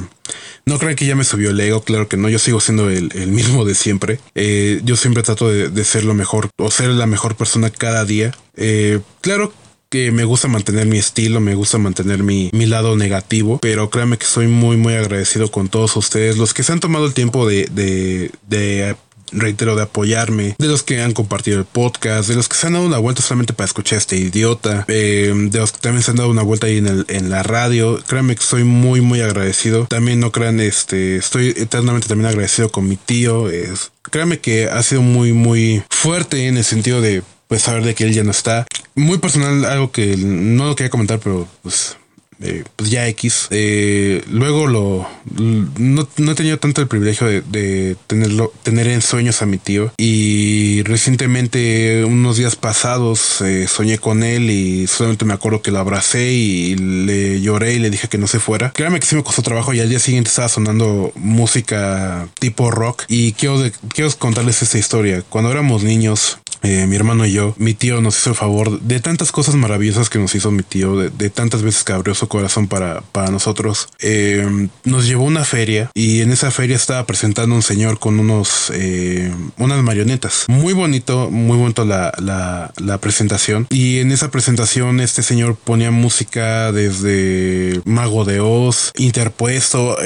no 0.66 0.78
crean 0.78 0.96
que 0.96 1.06
ya 1.06 1.16
me 1.16 1.24
subió 1.24 1.50
el 1.50 1.60
ego, 1.60 1.82
claro 1.82 2.08
que 2.08 2.18
no, 2.18 2.30
yo 2.30 2.38
sigo 2.38 2.60
siendo 2.60 2.90
el, 2.90 3.10
mismo 3.28 3.66
de 3.66 3.74
siempre. 3.74 4.20
Eh, 4.36 4.82
yo 4.84 4.96
siempre 4.96 5.24
trato 5.24 5.50
de, 5.50 5.84
ser 5.84 6.04
lo 6.04 6.14
mejor 6.14 6.50
o 6.58 6.70
ser 6.70 6.90
la 6.90 7.08
mejor 7.08 7.36
persona 7.36 7.70
cada 7.72 8.06
día. 8.06 8.36
Eh, 8.56 9.00
claro 9.22 9.52
que 9.90 10.12
me 10.12 10.24
gusta 10.24 10.48
mantener 10.48 10.86
mi 10.86 11.00
estilo, 11.00 11.40
me 11.40 11.56
gusta 11.56 11.80
mantener 11.80 12.22
mi, 12.22 12.52
mi, 12.54 12.68
lado 12.68 12.96
negativo, 12.96 13.58
pero 13.60 13.90
créanme 13.90 14.20
que 14.20 14.28
soy 14.28 14.48
muy 14.48 14.78
muy 14.78 14.94
agradecido 14.94 15.50
con 15.50 15.68
todos 15.68 15.96
ustedes, 15.96 16.38
los 16.38 16.54
que 16.54 16.62
se 16.62 16.72
han 16.72 16.80
tomado 16.80 17.08
el 17.08 17.16
tiempo 17.16 17.48
de, 17.48 17.68
de, 17.72 18.30
de 18.48 18.96
reitero, 19.32 19.76
de 19.76 19.84
apoyarme, 19.84 20.56
de 20.58 20.68
los 20.68 20.84
que 20.84 21.02
han 21.02 21.14
compartido 21.14 21.60
el 21.60 21.66
podcast, 21.66 22.30
de 22.30 22.36
los 22.36 22.48
que 22.48 22.56
se 22.56 22.68
han 22.68 22.74
dado 22.74 22.86
una 22.86 22.98
vuelta 22.98 23.22
solamente 23.22 23.54
para 23.54 23.66
escuchar 23.66 23.96
a 23.96 24.00
este 24.00 24.18
idiota, 24.18 24.86
eh, 24.88 25.34
de 25.36 25.60
los 25.60 25.72
que 25.72 25.80
también 25.80 26.04
se 26.04 26.12
han 26.12 26.18
dado 26.18 26.30
una 26.30 26.44
vuelta 26.44 26.68
ahí 26.68 26.78
en, 26.78 26.88
el, 26.88 27.06
en 27.08 27.30
la 27.30 27.44
radio. 27.44 28.00
Créanme 28.08 28.36
que 28.36 28.44
soy 28.44 28.64
muy, 28.64 29.02
muy 29.02 29.22
agradecido. 29.22 29.86
También 29.88 30.20
no 30.20 30.32
crean, 30.32 30.60
este, 30.60 31.18
estoy 31.18 31.50
eternamente 31.56 32.08
también 32.08 32.28
agradecido 32.28 32.70
con 32.70 32.88
mi 32.88 32.98
tío. 32.98 33.50
Es, 33.50 33.92
créanme 34.04 34.40
que 34.40 34.66
ha 34.66 34.82
sido 34.84 35.02
muy, 35.02 35.34
muy 35.34 35.84
fuerte 35.90 36.48
en 36.48 36.58
el 36.58 36.64
sentido 36.64 37.02
de 37.02 37.24
pues 37.48 37.64
saber 37.64 37.84
de 37.84 37.96
que 37.96 38.04
él 38.04 38.14
ya 38.14 38.24
no 38.24 38.32
está. 38.32 38.68
Muy 38.94 39.18
personal, 39.18 39.66
algo 39.66 39.92
que 39.92 40.16
no 40.18 40.68
lo 40.68 40.76
quería 40.76 40.92
comentar, 40.92 41.20
pero 41.20 41.48
pues 41.64 41.98
eh, 42.42 42.64
pues 42.76 42.90
ya 42.90 43.08
X. 43.08 43.48
Eh, 43.52 44.24
luego 44.30 44.68
lo 44.68 45.08
no, 45.38 46.08
he 46.32 46.36
tenido 46.36 46.58
tanto 46.58 46.82
el 46.82 46.88
privilegio 46.88 47.28
de, 47.28 47.96
tenerlo, 48.08 48.54
tener 48.64 48.88
en 48.88 49.02
sueños 49.02 49.42
a 49.42 49.46
mi 49.46 49.58
tío. 49.58 49.92
Y 49.98 50.84
recientemente, 50.84 52.04
unos 52.06 52.38
días 52.38 52.56
pasados, 52.56 53.42
eh, 53.42 53.68
soñé 53.68 53.98
con 53.98 54.24
él 54.24 54.50
y 54.50 54.88
solamente 54.88 55.26
me 55.26 55.34
acuerdo 55.34 55.62
que 55.62 55.72
lo 55.72 55.80
abracé 55.80 56.32
y 56.32 56.76
le 56.76 57.42
lloré 57.42 57.74
y 57.74 57.80
le 57.80 57.90
dije 57.90 58.08
que 58.08 58.18
no 58.18 58.28
se 58.28 58.40
fuera. 58.40 58.72
Créame 58.72 59.00
que 59.00 59.06
sí 59.06 59.16
me 59.16 59.24
costó 59.24 59.42
trabajo 59.42 59.74
y 59.74 59.80
al 59.80 59.90
día 59.90 60.00
siguiente 60.00 60.30
estaba 60.30 60.50
sonando 60.50 61.12
música 61.16 62.28
tipo 62.40 62.72
rock. 62.72 63.04
Y 63.08 63.34
quiero, 63.34 63.64
quiero 63.94 64.10
contarles 64.18 64.62
esta 64.62 64.78
historia. 64.78 65.24
Cuando 65.30 65.52
éramos 65.52 65.84
niños, 65.84 66.40
eh, 66.62 66.86
mi 66.88 66.96
hermano 66.96 67.26
y 67.26 67.32
yo, 67.32 67.54
mi 67.58 67.74
tío 67.74 68.02
nos 68.02 68.18
hizo 68.18 68.32
el 68.32 68.36
favor 68.36 68.82
de 68.82 69.00
tantas 69.00 69.32
cosas 69.32 69.56
maravillosas 69.56 70.10
que 70.10 70.20
nos 70.20 70.36
hizo 70.36 70.52
mi 70.52 70.64
tío, 70.64 70.98
de, 70.98 71.30
tantas 71.30 71.62
veces 71.62 71.84
que 71.84 71.94
abrió 71.94 72.14
su 72.16 72.28
corazón 72.28 72.68
para, 72.68 73.02
para 73.12 73.30
nosotros. 73.32 73.88
Eh, 74.00 74.68
nos 74.84 75.08
llevó 75.08 75.24
a 75.24 75.28
una 75.28 75.46
feria 75.46 75.92
y 75.94 76.22
en 76.22 76.32
esa 76.32 76.52
feria 76.52 76.76
estaba 76.76 77.06
presentando 77.06 77.56
un 77.56 77.62
señor 77.62 78.00
con 78.00 78.20
unos, 78.20 78.72
eh, 78.74 79.34
unas 79.58 79.82
marionetas. 79.84 80.46
Muy 80.48 80.74
bonito, 80.74 81.30
muy 81.30 81.58
bonito 81.58 81.86
la, 81.86 82.12
la, 82.18 82.74
la, 82.78 82.98
presentación. 82.98 83.68
Y 83.70 84.00
en 84.00 84.12
esa 84.12 84.30
presentación 84.32 85.00
este 85.00 85.24
señor 85.24 85.56
ponía 85.56 85.92
música 85.92 86.72
desde 86.72 87.82
Mago 87.86 88.26
de 88.26 88.40
Oz, 88.42 88.92
interpuesto, 88.98 89.98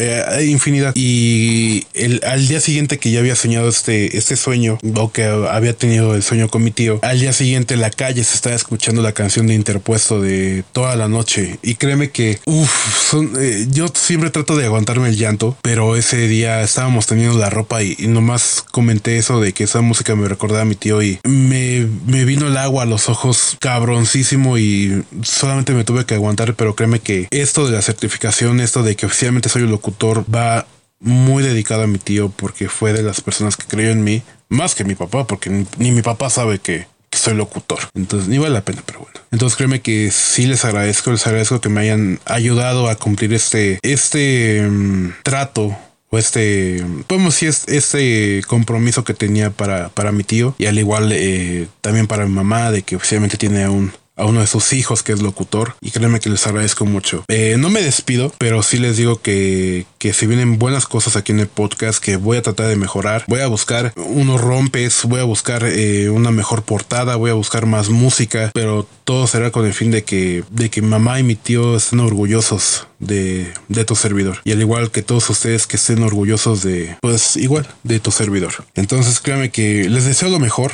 infinidad. 0.41 0.93
Y 0.95 1.87
el, 1.93 2.21
al 2.25 2.47
día 2.47 2.59
siguiente 2.59 2.99
que 2.99 3.11
ya 3.11 3.19
había 3.19 3.35
soñado 3.35 3.69
este, 3.69 4.17
este 4.17 4.35
sueño, 4.35 4.77
o 4.95 5.11
que 5.11 5.23
había 5.23 5.73
tenido 5.73 6.15
el 6.15 6.23
sueño 6.23 6.42
con 6.49 6.63
mi 6.63 6.71
tío. 6.71 6.99
Al 7.01 7.19
día 7.19 7.33
siguiente 7.33 7.73
en 7.73 7.81
la 7.81 7.89
calle 7.89 8.23
se 8.23 8.35
estaba 8.35 8.55
escuchando 8.55 9.01
la 9.01 9.13
canción 9.13 9.47
de 9.47 9.53
Interpuesto 9.53 10.21
de 10.21 10.63
toda 10.71 10.95
la 10.95 11.07
noche. 11.07 11.59
Y 11.61 11.75
créeme 11.75 12.09
que, 12.09 12.39
uff, 12.45 13.13
eh, 13.39 13.67
yo 13.69 13.87
siempre 13.93 14.29
trato 14.29 14.55
de 14.55 14.65
aguantarme 14.65 15.09
el 15.09 15.17
llanto, 15.17 15.57
pero 15.61 15.95
ese 15.95 16.27
día 16.27 16.61
estábamos 16.61 17.07
teniendo 17.07 17.37
la 17.37 17.49
ropa 17.49 17.83
y, 17.83 17.95
nomás 18.07 18.63
comenté 18.71 19.17
eso 19.17 19.39
de 19.39 19.53
que 19.53 19.63
esa 19.63 19.81
música 19.81 20.15
me 20.15 20.27
recordaba 20.27 20.61
a 20.61 20.65
mi 20.65 20.75
tío 20.75 21.01
y 21.01 21.19
me, 21.23 21.87
me 22.05 22.25
vino 22.25 22.47
el 22.47 22.57
agua 22.57 22.83
a 22.83 22.85
los 22.85 23.09
ojos 23.09 23.57
cabroncísimo 23.59 24.57
y 24.57 25.03
solamente 25.23 25.73
me 25.73 25.83
tuve 25.83 26.05
que 26.05 26.15
aguantar, 26.15 26.55
pero 26.55 26.75
créeme 26.75 26.99
que 26.99 27.27
esto 27.31 27.65
de 27.65 27.71
la 27.71 27.81
certificación, 27.81 28.59
esto 28.59 28.83
de 28.83 28.95
que 28.95 29.05
oficialmente 29.05 29.49
soy 29.49 29.63
un 29.63 29.71
locutor, 29.71 30.25
va 30.33 30.67
muy 30.99 31.43
dedicado 31.43 31.83
a 31.83 31.87
mi 31.87 31.97
tío 31.97 32.29
porque 32.29 32.69
fue 32.69 32.93
de 32.93 33.03
las 33.03 33.21
personas 33.21 33.57
que 33.57 33.67
creyó 33.67 33.91
en 33.91 34.03
mí, 34.03 34.23
más 34.53 34.75
que 34.75 34.83
mi 34.83 34.95
papá, 34.95 35.27
porque 35.27 35.65
ni, 35.77 35.91
mi 35.91 36.01
papá 36.01 36.29
sabe 36.29 36.59
que, 36.59 36.87
soy 37.11 37.35
locutor. 37.35 37.79
Entonces, 37.93 38.27
ni 38.27 38.39
vale 38.39 38.53
la 38.53 38.65
pena, 38.65 38.81
pero 38.85 38.99
bueno. 39.01 39.19
Entonces, 39.31 39.55
créeme 39.55 39.81
que 39.81 40.09
sí 40.11 40.47
les 40.47 40.65
agradezco, 40.65 41.11
les 41.11 41.25
agradezco 41.27 41.61
que 41.61 41.69
me 41.69 41.81
hayan 41.81 42.19
ayudado 42.25 42.89
a 42.89 42.95
cumplir 42.95 43.33
este, 43.33 43.79
este 43.83 44.67
mm, 44.67 45.13
trato 45.21 45.77
o 46.09 46.17
este, 46.17 46.83
podemos 47.07 47.33
decir, 47.33 47.53
este 47.67 48.41
compromiso 48.47 49.03
que 49.03 49.13
tenía 49.13 49.49
para, 49.51 49.89
para 49.89 50.11
mi 50.11 50.23
tío 50.23 50.53
y 50.59 50.67
al 50.67 50.77
igual 50.77 51.11
eh, 51.11 51.67
también 51.81 52.07
para 52.07 52.25
mi 52.25 52.31
mamá 52.31 52.71
de 52.71 52.83
que 52.83 52.95
oficialmente 52.95 53.37
tiene 53.37 53.67
un, 53.67 53.91
a 54.15 54.25
uno 54.25 54.41
de 54.41 54.47
sus 54.47 54.73
hijos 54.73 55.03
que 55.03 55.11
es 55.11 55.21
locutor 55.21 55.75
y 55.81 55.91
créanme 55.91 56.19
que 56.19 56.29
les 56.29 56.45
agradezco 56.45 56.85
mucho. 56.85 57.23
Eh, 57.27 57.55
no 57.57 57.69
me 57.69 57.81
despido, 57.81 58.33
pero 58.37 58.61
sí 58.63 58.77
les 58.77 58.97
digo 58.97 59.21
que, 59.21 59.85
que 59.97 60.13
si 60.13 60.27
vienen 60.27 60.59
buenas 60.59 60.85
cosas 60.85 61.15
aquí 61.15 61.31
en 61.31 61.39
el 61.39 61.47
podcast 61.47 62.03
que 62.03 62.15
voy 62.15 62.37
a 62.37 62.41
tratar 62.41 62.67
de 62.67 62.75
mejorar, 62.75 63.25
voy 63.27 63.41
a 63.41 63.47
buscar 63.47 63.93
unos 63.95 64.41
rompes, 64.41 65.01
voy 65.05 65.19
a 65.19 65.23
buscar 65.23 65.63
eh, 65.65 66.09
una 66.09 66.31
mejor 66.31 66.63
portada, 66.63 67.15
voy 67.15 67.31
a 67.31 67.35
buscar 67.35 67.65
más 67.65 67.89
música, 67.89 68.51
pero 68.53 68.87
todo 69.03 69.27
será 69.27 69.51
con 69.51 69.65
el 69.65 69.73
fin 69.73 69.91
de 69.91 70.03
que, 70.03 70.43
de 70.49 70.69
que 70.69 70.81
mamá 70.81 71.19
y 71.19 71.23
mi 71.23 71.35
tío 71.35 71.75
estén 71.75 71.99
orgullosos 71.99 72.87
de, 72.99 73.51
de 73.67 73.85
tu 73.85 73.95
servidor. 73.95 74.39
Y 74.43 74.51
al 74.51 74.61
igual 74.61 74.91
que 74.91 75.01
todos 75.01 75.29
ustedes 75.29 75.67
que 75.67 75.77
estén 75.77 76.03
orgullosos 76.03 76.63
de, 76.63 76.97
pues 77.01 77.35
igual, 77.35 77.67
de 77.83 77.99
tu 77.99 78.11
servidor. 78.11 78.53
Entonces 78.75 79.19
créanme 79.19 79.49
que 79.49 79.89
les 79.89 80.05
deseo 80.05 80.29
lo 80.29 80.39
mejor 80.39 80.71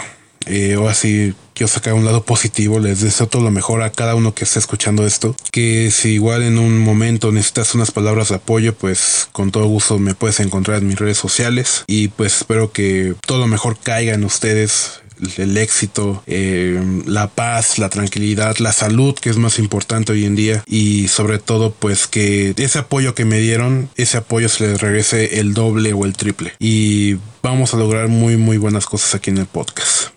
eh, 0.49 0.75
o 0.75 0.89
así 0.89 1.33
quiero 1.53 1.67
sacar 1.67 1.93
un 1.93 2.05
lado 2.05 2.23
positivo. 2.23 2.79
Les 2.79 3.01
deseo 3.01 3.27
todo 3.27 3.43
lo 3.43 3.51
mejor 3.51 3.81
a 3.83 3.91
cada 3.91 4.15
uno 4.15 4.33
que 4.33 4.45
esté 4.45 4.59
escuchando 4.59 5.05
esto. 5.05 5.35
Que 5.51 5.91
si 5.91 6.13
igual 6.13 6.43
en 6.43 6.57
un 6.57 6.79
momento 6.79 7.31
necesitas 7.31 7.75
unas 7.75 7.91
palabras 7.91 8.29
de 8.29 8.35
apoyo, 8.35 8.73
pues 8.75 9.27
con 9.31 9.51
todo 9.51 9.65
gusto 9.67 9.99
me 9.99 10.15
puedes 10.15 10.39
encontrar 10.39 10.79
en 10.79 10.87
mis 10.87 10.99
redes 10.99 11.17
sociales. 11.17 11.83
Y 11.87 12.09
pues 12.09 12.37
espero 12.37 12.71
que 12.71 13.15
todo 13.25 13.39
lo 13.39 13.47
mejor 13.47 13.77
caiga 13.77 14.13
en 14.13 14.23
ustedes 14.23 15.01
el 15.37 15.57
éxito, 15.57 16.23
eh, 16.27 16.81
la 17.05 17.27
paz, 17.27 17.77
la 17.77 17.89
tranquilidad, 17.89 18.57
la 18.59 18.71
salud, 18.71 19.15
que 19.15 19.29
es 19.29 19.37
más 19.37 19.59
importante 19.59 20.13
hoy 20.13 20.25
en 20.25 20.35
día, 20.35 20.63
y 20.65 21.07
sobre 21.07 21.39
todo, 21.39 21.71
pues 21.71 22.07
que 22.07 22.53
ese 22.57 22.79
apoyo 22.79 23.15
que 23.15 23.25
me 23.25 23.39
dieron, 23.39 23.89
ese 23.95 24.17
apoyo 24.17 24.49
se 24.49 24.67
les 24.67 24.81
regrese 24.81 25.39
el 25.39 25.53
doble 25.53 25.93
o 25.93 26.05
el 26.05 26.13
triple. 26.13 26.53
Y 26.59 27.17
vamos 27.43 27.73
a 27.73 27.77
lograr 27.77 28.07
muy, 28.07 28.37
muy 28.37 28.57
buenas 28.57 28.85
cosas 28.85 29.15
aquí 29.15 29.29
en 29.29 29.39
el 29.39 29.45
podcast. 29.45 30.09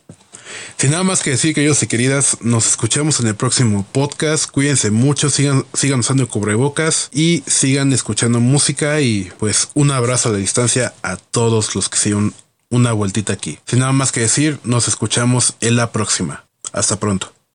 Sin 0.78 0.90
nada 0.90 1.04
más 1.04 1.22
que 1.22 1.30
decir, 1.30 1.54
queridos 1.54 1.82
y 1.82 1.86
queridas, 1.86 2.38
nos 2.40 2.66
escuchamos 2.66 3.20
en 3.20 3.28
el 3.28 3.34
próximo 3.34 3.86
podcast. 3.92 4.50
Cuídense 4.50 4.90
mucho, 4.90 5.30
sigan, 5.30 5.64
sigan 5.74 6.00
usando 6.00 6.28
cubrebocas 6.28 7.08
y 7.12 7.42
sigan 7.46 7.92
escuchando 7.92 8.40
música. 8.40 9.00
Y 9.00 9.30
pues 9.38 9.68
un 9.74 9.90
abrazo 9.90 10.28
a 10.28 10.32
la 10.32 10.38
distancia 10.38 10.94
a 11.02 11.16
todos 11.16 11.74
los 11.74 11.88
que 11.88 11.98
siguen 11.98 12.34
una 12.70 12.92
vueltita 12.92 13.32
aquí. 13.32 13.58
Sin 13.66 13.80
nada 13.80 13.92
más 13.92 14.12
que 14.12 14.20
decir, 14.20 14.58
nos 14.64 14.88
escuchamos 14.88 15.54
en 15.60 15.76
la 15.76 15.92
próxima. 15.92 16.46
Hasta 16.72 16.98
pronto. 16.98 17.32